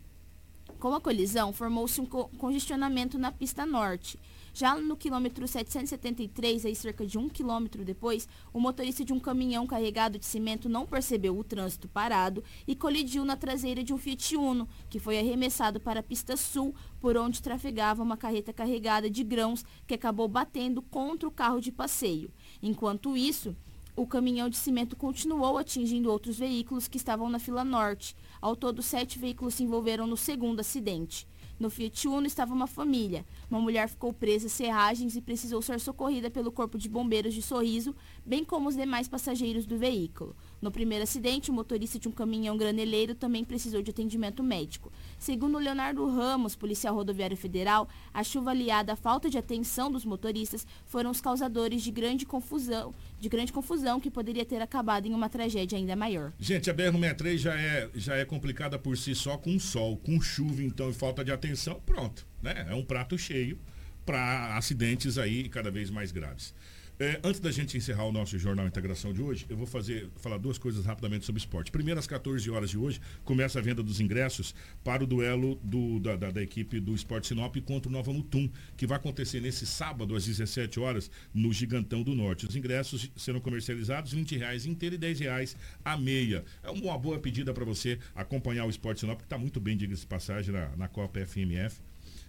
Com 0.78 0.94
a 0.94 1.00
colisão, 1.00 1.52
formou-se 1.52 2.00
um 2.00 2.06
congestionamento 2.06 3.18
na 3.18 3.32
pista 3.32 3.64
norte. 3.64 4.18
Já 4.52 4.74
no 4.74 4.96
quilômetro 4.96 5.46
773, 5.46 6.64
aí 6.64 6.74
cerca 6.74 7.06
de 7.06 7.18
um 7.18 7.28
quilômetro 7.28 7.84
depois, 7.84 8.26
o 8.54 8.60
motorista 8.60 9.04
de 9.04 9.12
um 9.12 9.20
caminhão 9.20 9.66
carregado 9.66 10.18
de 10.18 10.24
cimento 10.24 10.68
não 10.68 10.86
percebeu 10.86 11.38
o 11.38 11.44
trânsito 11.44 11.88
parado 11.88 12.42
e 12.66 12.74
colidiu 12.74 13.22
na 13.24 13.36
traseira 13.36 13.82
de 13.82 13.92
um 13.92 13.98
Fiat 13.98 14.34
Uno, 14.34 14.66
que 14.88 14.98
foi 14.98 15.18
arremessado 15.18 15.78
para 15.78 16.00
a 16.00 16.02
pista 16.02 16.38
sul, 16.38 16.74
por 17.00 17.18
onde 17.18 17.42
trafegava 17.42 18.02
uma 18.02 18.16
carreta 18.16 18.52
carregada 18.52 19.10
de 19.10 19.22
grãos 19.22 19.62
que 19.86 19.94
acabou 19.94 20.26
batendo 20.26 20.80
contra 20.80 21.28
o 21.28 21.32
carro 21.32 21.60
de 21.60 21.70
passeio. 21.70 22.30
Enquanto 22.62 23.14
isso, 23.14 23.54
o 23.96 24.06
caminhão 24.06 24.50
de 24.50 24.58
cimento 24.58 24.94
continuou 24.94 25.56
atingindo 25.56 26.10
outros 26.10 26.38
veículos 26.38 26.86
que 26.86 26.98
estavam 26.98 27.30
na 27.30 27.38
fila 27.38 27.64
norte. 27.64 28.14
Ao 28.46 28.54
todo, 28.54 28.80
sete 28.80 29.18
veículos 29.18 29.54
se 29.54 29.64
envolveram 29.64 30.06
no 30.06 30.16
segundo 30.16 30.60
acidente. 30.60 31.26
No 31.58 31.68
Fiat 31.68 32.06
Uno 32.06 32.28
estava 32.28 32.54
uma 32.54 32.68
família. 32.68 33.26
Uma 33.50 33.58
mulher 33.58 33.88
ficou 33.88 34.12
presa 34.12 34.46
a 34.46 34.48
serragens 34.48 35.16
e 35.16 35.20
precisou 35.20 35.60
ser 35.60 35.80
socorrida 35.80 36.30
pelo 36.30 36.52
Corpo 36.52 36.78
de 36.78 36.88
Bombeiros 36.88 37.34
de 37.34 37.42
Sorriso, 37.42 37.92
bem 38.24 38.44
como 38.44 38.68
os 38.68 38.76
demais 38.76 39.08
passageiros 39.08 39.66
do 39.66 39.76
veículo. 39.76 40.36
No 40.60 40.70
primeiro 40.70 41.04
acidente, 41.04 41.50
o 41.50 41.54
motorista 41.54 41.98
de 41.98 42.08
um 42.08 42.12
caminhão 42.12 42.56
graneleiro 42.56 43.14
também 43.14 43.44
precisou 43.44 43.82
de 43.82 43.90
atendimento 43.90 44.42
médico. 44.42 44.90
Segundo 45.18 45.58
Leonardo 45.58 46.06
Ramos, 46.08 46.56
policial 46.56 46.94
rodoviário 46.94 47.36
federal, 47.36 47.88
a 48.12 48.24
chuva 48.24 48.50
aliada 48.50 48.94
à 48.94 48.96
falta 48.96 49.28
de 49.28 49.36
atenção 49.36 49.90
dos 49.90 50.04
motoristas 50.04 50.66
foram 50.86 51.10
os 51.10 51.20
causadores 51.20 51.82
de 51.82 51.90
grande 51.90 52.24
confusão, 52.24 52.94
de 53.20 53.28
grande 53.28 53.52
confusão 53.52 54.00
que 54.00 54.10
poderia 54.10 54.44
ter 54.44 54.62
acabado 54.62 55.06
em 55.06 55.14
uma 55.14 55.28
tragédia 55.28 55.76
ainda 55.76 55.94
maior. 55.94 56.32
Gente, 56.38 56.70
a 56.70 56.74
BR-63 56.74 57.36
já 57.36 57.54
é, 57.54 57.90
já 57.94 58.16
é 58.16 58.24
complicada 58.24 58.78
por 58.78 58.96
si 58.96 59.14
só 59.14 59.36
com 59.36 59.58
sol, 59.58 59.96
com 59.98 60.20
chuva 60.20 60.62
então 60.62 60.90
e 60.90 60.94
falta 60.94 61.24
de 61.24 61.32
atenção, 61.32 61.80
pronto, 61.84 62.26
né? 62.42 62.66
É 62.68 62.74
um 62.74 62.84
prato 62.84 63.18
cheio 63.18 63.58
para 64.04 64.56
acidentes 64.56 65.18
aí 65.18 65.48
cada 65.48 65.70
vez 65.70 65.90
mais 65.90 66.12
graves. 66.12 66.54
É, 66.98 67.20
antes 67.22 67.40
da 67.40 67.50
gente 67.50 67.76
encerrar 67.76 68.04
o 68.04 68.12
nosso 68.12 68.38
Jornal 68.38 68.66
Integração 68.66 69.12
de 69.12 69.20
hoje, 69.20 69.44
eu 69.50 69.56
vou 69.56 69.66
fazer, 69.66 70.08
falar 70.16 70.38
duas 70.38 70.56
coisas 70.56 70.86
rapidamente 70.86 71.26
sobre 71.26 71.38
esporte. 71.38 71.70
Primeiro, 71.70 72.00
às 72.00 72.06
14 72.06 72.50
horas 72.50 72.70
de 72.70 72.78
hoje, 72.78 73.02
começa 73.22 73.58
a 73.58 73.62
venda 73.62 73.82
dos 73.82 74.00
ingressos 74.00 74.54
para 74.82 75.04
o 75.04 75.06
duelo 75.06 75.60
do, 75.62 76.00
da, 76.00 76.16
da, 76.16 76.30
da, 76.30 76.42
equipe 76.42 76.80
do 76.80 76.94
Esporte 76.94 77.26
Sinop 77.26 77.54
contra 77.66 77.90
o 77.90 77.92
Nova 77.92 78.10
Mutum, 78.14 78.48
que 78.78 78.86
vai 78.86 78.96
acontecer 78.96 79.42
nesse 79.42 79.66
sábado, 79.66 80.16
às 80.16 80.24
17 80.24 80.80
horas, 80.80 81.10
no 81.34 81.52
Gigantão 81.52 82.02
do 82.02 82.14
Norte. 82.14 82.46
Os 82.46 82.56
ingressos 82.56 83.10
serão 83.14 83.40
comercializados 83.40 84.12
20 84.12 84.38
reais 84.38 84.64
inteiro 84.64 84.94
e 84.94 84.98
10 84.98 85.20
reais 85.20 85.56
a 85.84 85.98
meia. 85.98 86.46
É 86.62 86.70
uma 86.70 86.96
boa 86.96 87.18
pedida 87.18 87.52
para 87.52 87.64
você 87.66 87.98
acompanhar 88.14 88.64
o 88.64 88.70
Esporte 88.70 89.00
Sinop, 89.00 89.18
que 89.18 89.24
está 89.24 89.36
muito 89.36 89.60
bem, 89.60 89.76
diga-se 89.76 90.06
passagem, 90.06 90.54
na, 90.54 90.74
na 90.74 90.88
Copa 90.88 91.20
FMF 91.26 91.78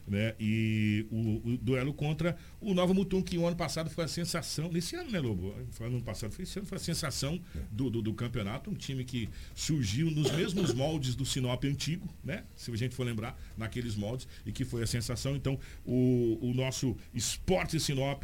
né? 0.08 0.34
E 0.40 1.06
o, 1.12 1.52
o, 1.54 1.58
duelo 1.58 1.94
contra 1.94 2.38
o 2.62 2.74
Nova 2.74 2.94
Mutum, 2.94 3.22
que 3.22 3.38
o 3.38 3.46
ano 3.46 3.56
passado 3.56 3.90
foi 3.90 4.06
a 4.06 4.08
sensação, 4.08 4.72
nesse 4.72 4.96
ano, 4.96 5.12
né, 5.12 5.20
Lobo? 5.20 5.54
Ano 5.82 6.02
passado, 6.02 6.32
foi 6.32 6.44
esse 6.44 6.58
ano, 6.58 6.68
foi 6.68 6.78
a 6.78 6.82
sensação 6.82 7.40
do, 7.72 7.90
do, 7.90 8.02
do, 8.02 8.14
campeonato, 8.14 8.70
um 8.70 8.74
time 8.74 9.04
que 9.04 9.30
surgiu 9.54 10.10
nos 10.10 10.32
mesmos 10.32 10.74
moldes 10.74 11.16
do 11.16 11.26
Sinop 11.26 11.64
antigo, 11.66 12.08
né? 12.24 12.44
Se 12.56 12.72
a 12.72 12.76
gente 12.76 12.96
for 12.96 13.04
lembrar, 13.04 13.38
naqueles 13.58 13.96
moldes, 13.96 14.28
e 14.46 14.52
que 14.52 14.64
foi 14.64 14.84
a 14.84 14.88
sensação. 14.88 15.36
Então, 15.36 15.60
o, 15.86 16.38
o 16.42 16.54
nosso 16.54 16.96
esporte 17.14 17.80
Sinop. 17.80 18.24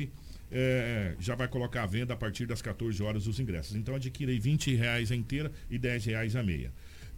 É, 0.55 1.15
já 1.19 1.33
vai 1.33 1.47
colocar 1.47 1.81
à 1.81 1.85
venda 1.87 2.13
a 2.13 2.17
partir 2.17 2.45
das 2.45 2.61
14 2.61 3.01
horas 3.01 3.25
os 3.25 3.39
ingressos. 3.39 3.75
Então 3.75 3.95
adquira 3.95 4.31
aí 4.31 4.37
20 4.37 4.75
reais 4.75 5.11
a 5.11 5.15
inteira 5.15 5.51
e 5.67 5.79
10 5.79 6.05
reais 6.05 6.35
a 6.35 6.43
meia. 6.43 6.71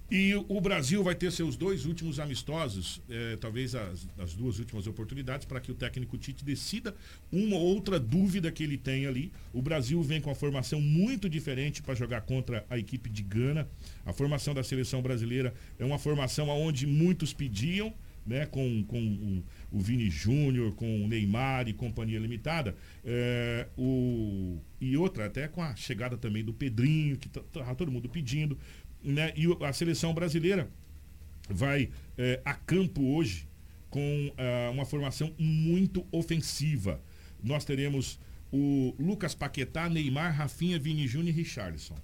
E 0.09 0.35
o 0.35 0.61
Brasil 0.61 1.03
vai 1.03 1.15
ter 1.15 1.31
seus 1.31 1.55
dois 1.55 1.85
últimos 1.85 2.19
amistosos, 2.19 3.01
é, 3.09 3.37
talvez 3.37 3.73
as, 3.73 4.07
as, 4.19 4.35
duas 4.35 4.59
últimas 4.59 4.85
oportunidades, 4.85 5.47
para 5.47 5.59
que 5.59 5.71
o 5.71 5.75
técnico 5.75 6.15
Tite 6.15 6.45
decida 6.45 6.95
uma 7.31 7.55
ou 7.55 7.75
outra 7.75 7.99
dúvida 7.99 8.51
que 8.51 8.63
ele 8.63 8.77
tem 8.77 9.07
ali. 9.07 9.31
O 9.51 9.63
Brasil 9.63 10.01
vem 10.03 10.21
com 10.21 10.29
uma 10.29 10.35
formação 10.35 10.79
muito 10.79 11.27
diferente 11.27 11.81
para 11.81 11.95
jogar 11.95 12.21
contra 12.21 12.63
a 12.69 12.77
equipe 12.77 13.09
de 13.09 13.23
Gana. 13.23 13.67
A 14.05 14.13
formação 14.13 14.53
da 14.53 14.63
seleção 14.63 15.01
brasileira 15.01 15.55
é 15.79 15.83
uma 15.83 15.97
formação 15.97 16.49
onde 16.49 16.85
muitos 16.85 17.33
pediam, 17.33 17.91
né, 18.25 18.45
com, 18.45 18.83
com 18.83 18.99
o, 18.99 19.43
o 19.71 19.79
Vini 19.79 20.09
Júnior, 20.09 20.71
com 20.73 21.03
o 21.03 21.07
Neymar 21.07 21.67
e 21.67 21.73
companhia 21.73 22.19
limitada. 22.19 22.75
É, 23.03 23.67
o, 23.77 24.57
e 24.81 24.97
outra, 24.97 25.25
até 25.25 25.47
com 25.47 25.61
a 25.61 25.75
chegada 25.75 26.17
também 26.17 26.43
do 26.43 26.53
Pedrinho, 26.53 27.17
que 27.17 27.29
tá, 27.29 27.41
tá 27.51 27.75
todo 27.75 27.91
mundo 27.91 28.09
pedindo 28.09 28.57
né? 29.05 29.33
E 29.35 29.45
a 29.63 29.71
seleção 29.71 30.13
brasileira 30.13 30.69
vai 31.49 31.89
é, 32.17 32.41
a 32.43 32.53
campo 32.53 33.15
hoje 33.15 33.47
com 33.89 34.27
uh, 34.29 34.71
uma 34.73 34.85
formação 34.85 35.33
muito 35.39 36.05
ofensiva. 36.11 37.01
Nós 37.41 37.63
teremos 37.63 38.19
o 38.51 38.93
Lucas 38.99 39.33
Paquetá, 39.33 39.87
Neymar, 39.87 40.35
Rafinha, 40.35 40.77
Vini 40.77 41.07
Júnior 41.07 41.29
e 41.29 41.31
Richarlison. 41.31 41.95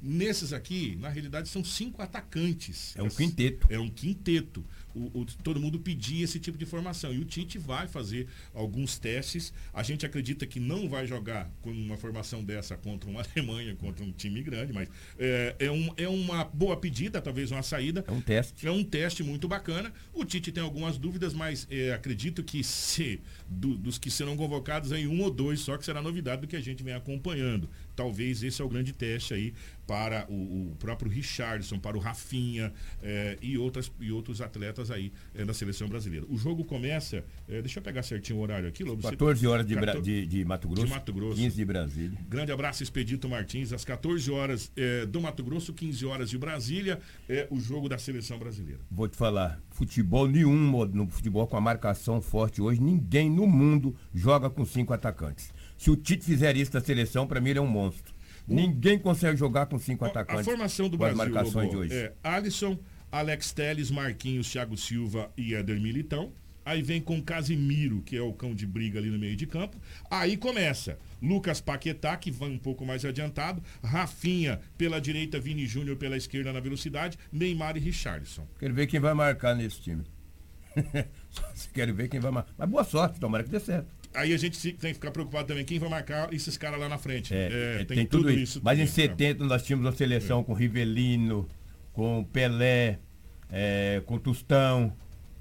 Nesses 0.00 0.52
aqui, 0.52 0.96
na 0.96 1.08
realidade, 1.08 1.48
são 1.48 1.62
cinco 1.62 2.02
atacantes. 2.02 2.96
É 2.96 3.02
um 3.02 3.08
quinteto. 3.08 3.66
É 3.70 3.78
um 3.78 3.88
quinteto 3.88 4.64
o, 4.98 5.20
o, 5.20 5.24
todo 5.42 5.60
mundo 5.60 5.78
pedia 5.78 6.24
esse 6.24 6.40
tipo 6.40 6.58
de 6.58 6.66
formação. 6.66 7.12
E 7.12 7.18
o 7.18 7.24
Tite 7.24 7.58
vai 7.58 7.86
fazer 7.86 8.26
alguns 8.52 8.98
testes. 8.98 9.52
A 9.72 9.82
gente 9.82 10.04
acredita 10.04 10.46
que 10.46 10.58
não 10.58 10.88
vai 10.88 11.06
jogar 11.06 11.50
com 11.62 11.70
uma 11.70 11.96
formação 11.96 12.42
dessa 12.42 12.76
contra 12.76 13.08
uma 13.08 13.22
Alemanha, 13.36 13.74
contra 13.76 14.04
um 14.04 14.10
time 14.10 14.42
grande, 14.42 14.72
mas 14.72 14.88
é, 15.18 15.54
é, 15.58 15.70
um, 15.70 15.92
é 15.96 16.08
uma 16.08 16.44
boa 16.44 16.76
pedida, 16.76 17.20
talvez 17.20 17.50
uma 17.50 17.62
saída. 17.62 18.04
É 18.06 18.12
um 18.12 18.20
teste. 18.20 18.66
É 18.66 18.70
um 18.70 18.82
teste 18.82 19.22
muito 19.22 19.46
bacana. 19.46 19.92
O 20.12 20.24
Tite 20.24 20.50
tem 20.50 20.62
algumas 20.62 20.98
dúvidas, 20.98 21.32
mas 21.32 21.66
é, 21.70 21.92
acredito 21.92 22.42
que 22.42 22.64
se 22.64 23.20
do, 23.48 23.76
dos 23.76 23.98
que 23.98 24.10
serão 24.10 24.36
convocados 24.36 24.92
em 24.92 25.06
um 25.06 25.22
ou 25.22 25.30
dois, 25.30 25.60
só 25.60 25.76
que 25.76 25.84
será 25.84 26.02
novidade 26.02 26.42
do 26.42 26.46
que 26.48 26.56
a 26.56 26.60
gente 26.60 26.82
vem 26.82 26.94
acompanhando. 26.94 27.68
Talvez 27.94 28.42
esse 28.42 28.60
é 28.62 28.64
o 28.64 28.68
grande 28.68 28.92
teste 28.92 29.34
aí 29.34 29.52
para 29.88 30.26
o, 30.28 30.72
o 30.72 30.76
próprio 30.78 31.10
Richardson, 31.10 31.78
para 31.78 31.96
o 31.96 32.00
Rafinha 32.00 32.70
é, 33.02 33.38
e, 33.40 33.56
outras, 33.56 33.90
e 33.98 34.12
outros 34.12 34.42
atletas 34.42 34.90
aí 34.90 35.10
é, 35.34 35.46
da 35.46 35.54
seleção 35.54 35.88
brasileira. 35.88 36.26
O 36.28 36.36
jogo 36.36 36.62
começa, 36.62 37.24
é, 37.48 37.62
deixa 37.62 37.78
eu 37.78 37.82
pegar 37.82 38.02
certinho 38.02 38.38
o 38.38 38.42
horário 38.42 38.68
aqui, 38.68 38.84
Lobo. 38.84 39.02
14 39.02 39.46
horas 39.46 39.66
de, 39.66 39.74
14, 39.74 40.02
de, 40.02 40.26
de, 40.26 40.44
Mato 40.44 40.68
Grosso. 40.68 40.84
De 40.84 40.92
Mato 40.92 41.10
Grosso. 41.10 41.36
15 41.36 41.56
de 41.56 41.64
Brasília. 41.64 42.18
Grande 42.28 42.52
abraço, 42.52 42.82
Expedito 42.82 43.30
Martins. 43.30 43.72
Às 43.72 43.82
14 43.82 44.30
horas 44.30 44.70
do 45.08 45.22
Mato 45.22 45.42
Grosso, 45.42 45.72
15 45.72 46.04
horas 46.04 46.28
de 46.28 46.36
Brasília, 46.36 47.00
é 47.26 47.48
o 47.50 47.58
jogo 47.58 47.88
da 47.88 47.96
seleção 47.96 48.38
brasileira. 48.38 48.80
Vou 48.90 49.08
te 49.08 49.16
falar, 49.16 49.58
futebol 49.70 50.28
nenhum, 50.28 50.84
no 50.86 51.08
futebol 51.08 51.46
com 51.46 51.56
a 51.56 51.60
marcação 51.62 52.20
forte 52.20 52.60
hoje, 52.60 52.78
ninguém 52.82 53.30
no 53.30 53.46
mundo 53.46 53.96
joga 54.14 54.50
com 54.50 54.66
cinco 54.66 54.92
atacantes. 54.92 55.50
Se 55.78 55.90
o 55.90 55.96
Tite 55.96 56.26
fizer 56.26 56.56
isso 56.56 56.72
da 56.72 56.80
seleção, 56.80 57.26
para 57.26 57.40
mim 57.40 57.50
ele 57.50 57.58
é 57.58 57.62
um 57.62 57.66
monstro. 57.66 58.17
Ninguém 58.48 58.98
consegue 58.98 59.36
jogar 59.36 59.66
com 59.66 59.78
cinco 59.78 60.04
atacantes. 60.04 60.40
A 60.40 60.50
formação 60.50 60.88
do 60.88 60.96
Brasil, 60.96 61.16
marcações 61.16 61.66
Lobo, 61.66 61.70
de 61.70 61.76
hoje. 61.76 61.94
é 61.94 62.12
Alisson, 62.22 62.78
Alex 63.10 63.52
Teles, 63.52 63.90
Marquinhos, 63.90 64.50
Thiago 64.50 64.76
Silva 64.76 65.30
e 65.36 65.54
Éder 65.54 65.80
Militão. 65.80 66.32
Aí 66.64 66.82
vem 66.82 67.00
com 67.00 67.22
Casimiro, 67.22 68.02
que 68.02 68.14
é 68.14 68.20
o 68.20 68.30
cão 68.30 68.54
de 68.54 68.66
briga 68.66 68.98
ali 68.98 69.08
no 69.08 69.18
meio 69.18 69.34
de 69.34 69.46
campo. 69.46 69.80
Aí 70.10 70.36
começa 70.36 70.98
Lucas 71.22 71.62
Paquetá, 71.62 72.14
que 72.14 72.30
vai 72.30 72.50
um 72.50 72.58
pouco 72.58 72.84
mais 72.84 73.06
adiantado. 73.06 73.62
Rafinha 73.82 74.60
pela 74.76 75.00
direita, 75.00 75.40
Vini 75.40 75.66
Júnior 75.66 75.96
pela 75.96 76.14
esquerda 76.14 76.52
na 76.52 76.60
velocidade. 76.60 77.18
Neymar 77.32 77.78
e 77.78 77.80
Richardson. 77.80 78.46
Quero 78.58 78.74
ver 78.74 78.86
quem 78.86 79.00
vai 79.00 79.14
marcar 79.14 79.56
nesse 79.56 79.80
time. 79.80 80.04
Quero 81.72 81.94
ver 81.94 82.08
quem 82.08 82.20
vai 82.20 82.30
marcar. 82.30 82.52
Mas 82.58 82.68
boa 82.68 82.84
sorte, 82.84 83.18
tomara 83.18 83.44
que 83.44 83.50
dê 83.50 83.60
certo. 83.60 83.88
Aí 84.18 84.34
a 84.34 84.36
gente 84.36 84.60
tem 84.72 84.90
que 84.90 84.94
ficar 84.94 85.12
preocupado 85.12 85.46
também 85.46 85.64
quem 85.64 85.78
vai 85.78 85.88
marcar 85.88 86.32
esses 86.34 86.56
caras 86.56 86.80
lá 86.80 86.88
na 86.88 86.98
frente. 86.98 87.32
É, 87.32 87.80
é, 87.80 87.84
tem, 87.84 87.98
tem, 87.98 88.06
tudo, 88.06 88.28
isso. 88.30 88.42
isso. 88.42 88.60
Mas 88.64 88.76
em 88.78 88.86
70 88.86 89.44
nós 89.44 89.62
tínhamos 89.62 89.86
uma 89.86 89.92
seleção 89.92 90.40
é. 90.40 90.44
com 90.44 90.52
Rivelino, 90.54 91.48
com 91.92 92.24
Pelé, 92.24 92.98
é, 93.48 94.02
com 94.04 94.18
Tostão, 94.18 94.92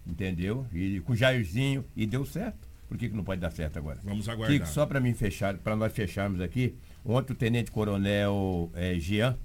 entendeu? 0.05 0.67
E 0.71 0.99
com 0.99 1.15
Jairzinho, 1.15 1.83
e 1.95 2.05
deu 2.05 2.23
certo. 2.23 2.67
Por 2.87 2.97
que, 2.97 3.09
que 3.09 3.15
não 3.15 3.23
pode 3.23 3.41
dar 3.41 3.51
certo 3.51 3.77
agora? 3.77 3.99
Vamos 4.03 4.29
aguardar. 4.29 4.67
só 4.67 4.85
para 4.85 4.99
mim 4.99 5.13
fechar, 5.13 5.57
para 5.57 5.75
nós 5.75 5.91
fecharmos 5.91 6.39
aqui, 6.39 6.75
ontem 7.03 7.33
o 7.33 7.35
Tenente 7.35 7.71
Coronel 7.71 8.71
é, 8.75 8.97
Jean, 8.99 9.35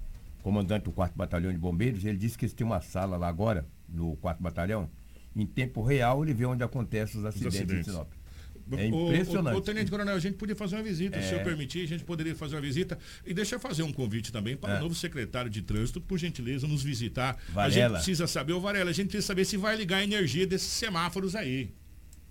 comandante 0.43 0.83
do 0.83 0.91
4 0.91 1.17
Batalhão 1.17 1.51
de 1.51 1.57
Bombeiros, 1.57 2.05
ele 2.05 2.17
disse 2.17 2.37
que 2.37 2.45
eles 2.45 2.53
têm 2.53 2.65
uma 2.65 2.81
sala 2.81 3.17
lá 3.17 3.27
agora, 3.27 3.65
no 3.89 4.15
4 4.17 4.41
Batalhão, 4.41 4.89
em 5.35 5.45
tempo 5.45 5.81
real 5.81 6.23
ele 6.23 6.35
vê 6.35 6.45
onde 6.45 6.63
acontecem 6.63 7.19
os 7.19 7.25
acidentes, 7.25 7.55
os 7.55 7.61
acidentes. 7.61 7.87
em 7.87 7.91
Sinop. 7.91 8.22
É 8.71 8.85
impressionante. 8.87 9.53
O, 9.53 9.57
o, 9.57 9.59
o, 9.59 9.61
Tenente 9.61 9.91
Coronel, 9.91 10.15
a 10.15 10.19
gente 10.19 10.35
podia 10.37 10.55
fazer 10.55 10.75
uma 10.77 10.83
visita, 10.83 11.17
É. 11.17 11.21
se 11.21 11.33
eu 11.33 11.43
permitir, 11.43 11.83
a 11.83 11.87
gente 11.87 12.03
poderia 12.03 12.33
fazer 12.35 12.55
uma 12.55 12.61
visita. 12.61 12.97
E 13.25 13.33
deixa 13.33 13.55
eu 13.55 13.59
fazer 13.59 13.83
um 13.83 13.91
convite 13.91 14.31
também 14.31 14.55
para 14.55 14.75
É. 14.75 14.77
o 14.77 14.81
novo 14.81 14.95
secretário 14.95 15.49
de 15.49 15.61
trânsito, 15.61 15.99
por 15.99 16.17
gentileza, 16.17 16.65
nos 16.67 16.81
visitar. 16.83 17.37
A 17.49 17.51
Varela. 17.51 17.71
gente 17.71 17.91
precisa 18.05 18.27
saber, 18.27 18.53
ô 18.53 18.59
Varela, 18.61 18.89
a 18.89 18.93
gente 18.93 19.07
precisa 19.09 19.27
saber 19.27 19.45
se 19.45 19.57
vai 19.57 19.75
ligar 19.75 19.97
a 19.97 20.03
energia 20.03 20.47
desses 20.47 20.69
semáforos 20.69 21.35
aí. 21.35 21.73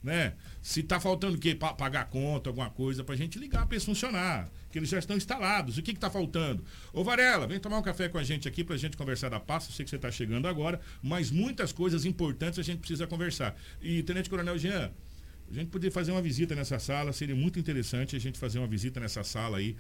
Né? 0.03 0.33
Se 0.61 0.83
tá 0.83 0.99
faltando 0.99 1.37
o 1.37 1.39
quê? 1.39 1.55
Pa- 1.55 1.75
pagar 1.75 2.07
conta, 2.07 2.51
alguma 2.51 2.69
coisa, 2.69 3.05
pra 3.05 3.15
gente 3.15 3.39
ligar 3.39 3.67
para 3.67 3.77
eles 3.77 3.85
funcionar. 3.85 4.51
Que 4.73 4.79
eles 4.81 4.89
já 4.89 4.99
estão 4.99 5.17
instalados. 5.17 5.79
O 5.79 5.83
que 5.83 5.95
que 5.95 6.01
tá 6.01 6.11
faltando? 6.11 6.65
Ô 6.93 7.05
Varela, 7.05 7.47
vem 7.47 7.61
tomar 7.61 7.79
um 7.79 7.83
café 7.83 8.09
com 8.09 8.19
a 8.19 8.23
gente 8.25 8.49
aqui 8.49 8.65
pra 8.65 8.77
gente 8.77 8.97
conversar 8.97 9.29
da 9.29 9.39
pasta. 9.39 9.71
Eu 9.71 9.77
sei 9.77 9.85
que 9.85 9.91
você 9.91 9.99
tá 9.99 10.11
chegando 10.11 10.49
agora, 10.49 10.81
mas 11.01 11.31
muitas 11.31 11.71
coisas 11.73 12.05
importantes 12.05 12.59
a 12.59 12.63
gente 12.63 12.79
precisa 12.79 13.07
conversar. 13.07 13.55
E, 13.81 14.03
Tenente 14.03 14.29
Coronel 14.29 14.59
Jean, 14.59 14.91
a 15.53 15.55
gente 15.61 15.69
poderia 15.69 15.93
fazer 15.93 16.13
uma 16.13 16.23
visita 16.23 16.55
nessa 16.55 16.79
sala, 16.79 17.13
seria 17.13 17.37
muito 17.37 17.59
interessante 17.59 18.17
a 18.17 18.19
gente 18.19 18.39
fazer 18.39 18.59
uma 18.59 18.67
visita 18.67 18.99
nessa 18.99 19.23
sala 19.23 19.59
aí, 19.59 19.77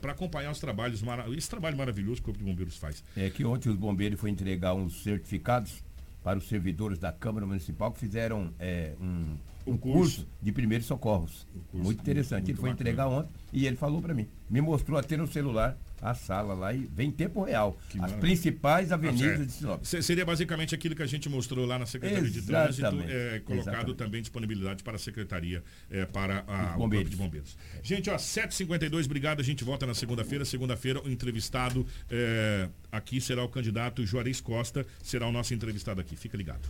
para 0.00 0.12
acompanhar 0.12 0.50
os 0.50 0.58
trabalhos, 0.58 1.02
esse 1.36 1.48
trabalho 1.48 1.76
maravilhoso 1.76 2.16
que 2.16 2.22
o 2.22 2.24
Corpo 2.32 2.38
de 2.38 2.44
Bombeiros 2.44 2.76
faz. 2.76 3.04
É 3.16 3.28
que 3.28 3.44
ontem 3.44 3.68
os 3.68 3.76
bombeiros 3.76 4.18
foram 4.18 4.32
entregar 4.32 4.74
uns 4.74 5.02
certificados 5.02 5.84
para 6.22 6.38
os 6.38 6.48
servidores 6.48 6.98
da 6.98 7.12
Câmara 7.12 7.46
Municipal 7.46 7.92
que 7.92 8.00
fizeram 8.00 8.52
é, 8.58 8.94
um, 8.98 9.36
um 9.66 9.76
curso. 9.76 10.26
de 10.42 10.52
primeiros 10.52 10.86
socorros. 10.86 11.46
muito 11.72 12.00
interessante. 12.00 12.42
muito 12.44 12.50
ele 12.50 12.58
foi 12.58 12.70
bacana. 12.70 12.90
entregar 12.90 13.08
ontem 13.08 13.30
e 13.52 13.66
ele 13.66 13.76
falou 13.76 14.00
para 14.02 14.12
mim. 14.14 14.26
Me 14.50 14.60
mostrou 14.60 14.98
até 14.98 15.16
no 15.16 15.26
celular 15.26 15.76
a 16.02 16.12
sala 16.12 16.52
lá 16.52 16.74
e 16.74 16.86
vem 16.94 17.08
em 17.08 17.10
tempo 17.10 17.42
real. 17.44 17.78
As 17.88 17.94
maravilha. 17.94 18.20
principais 18.20 18.88
Tá 18.90 18.94
avenidas 18.94 19.20
certo. 19.38 19.46
de 19.46 19.52
Sinop. 19.52 19.84
Se- 19.84 20.02
Seria 20.02 20.26
basicamente 20.26 20.74
aquilo 20.74 20.94
que 20.94 21.02
a 21.02 21.06
gente 21.06 21.30
mostrou 21.30 21.64
lá 21.64 21.78
na 21.78 21.86
Secretaria 21.86 22.28
de 22.30 22.38
Exatamente. 22.40 22.76
Trânsito, 22.76 23.10
é, 23.10 23.38
colocado 23.40 23.68
Exatamente. 23.70 23.96
também 23.96 24.20
disponibilidade 24.20 24.82
para 24.82 24.96
a 24.96 24.98
Secretaria, 24.98 25.64
é, 25.90 26.04
para 26.04 26.44
a, 26.46 26.74
o 26.74 26.78
bombeiros. 26.80 27.08
Corpo 27.08 27.10
de 27.10 27.16
Bombeiros. 27.16 27.56
Gente, 27.82 28.10
ó, 28.10 28.16
7h52, 28.18 29.06
obrigado. 29.06 29.40
A 29.40 29.42
gente 29.44 29.64
volta 29.64 29.86
na 29.86 29.94
segunda-feira. 29.94 30.44
Segunda-feira, 30.44 31.00
o 31.02 31.08
entrevistado 31.10 31.86
é, 32.10 32.68
aqui 32.92 33.18
será 33.18 33.42
o 33.42 33.48
candidato 33.48 34.04
Juarez 34.04 34.42
Costa, 34.42 34.86
será 35.02 35.26
o 35.26 35.32
nosso 35.32 35.54
entrevistado 35.54 36.02
aqui. 36.02 36.16
Fica 36.16 36.36
ligado. 36.36 36.68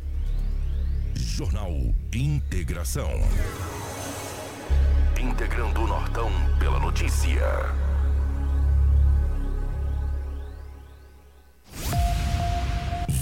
Jornal 1.17 1.73
Integração. 2.13 3.11
Integrando 5.21 5.83
o 5.83 5.87
Nortão 5.87 6.31
pela 6.59 6.79
notícia. 6.79 7.43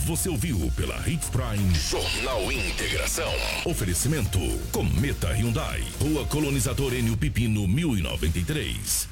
Você 0.06 0.28
ouviu 0.28 0.70
pela 0.76 0.96
Hits 1.08 1.28
Prime 1.28 1.74
Jornal 1.74 2.50
Integração. 2.50 3.32
Oferecimento 3.64 4.38
Cometa 4.72 5.28
Hyundai. 5.28 5.82
Rua 6.00 6.26
Colonizador 6.26 6.92
Enio 6.92 7.16
Pipino 7.16 7.68
1093. 7.68 9.11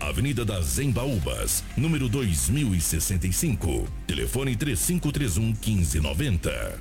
Avenida 0.00 0.44
das 0.44 0.78
Embaúbas, 0.78 1.62
número 1.76 2.08
2065. 2.08 3.86
Telefone 4.06 4.56
3531 4.56 5.54
1590. 5.60 6.80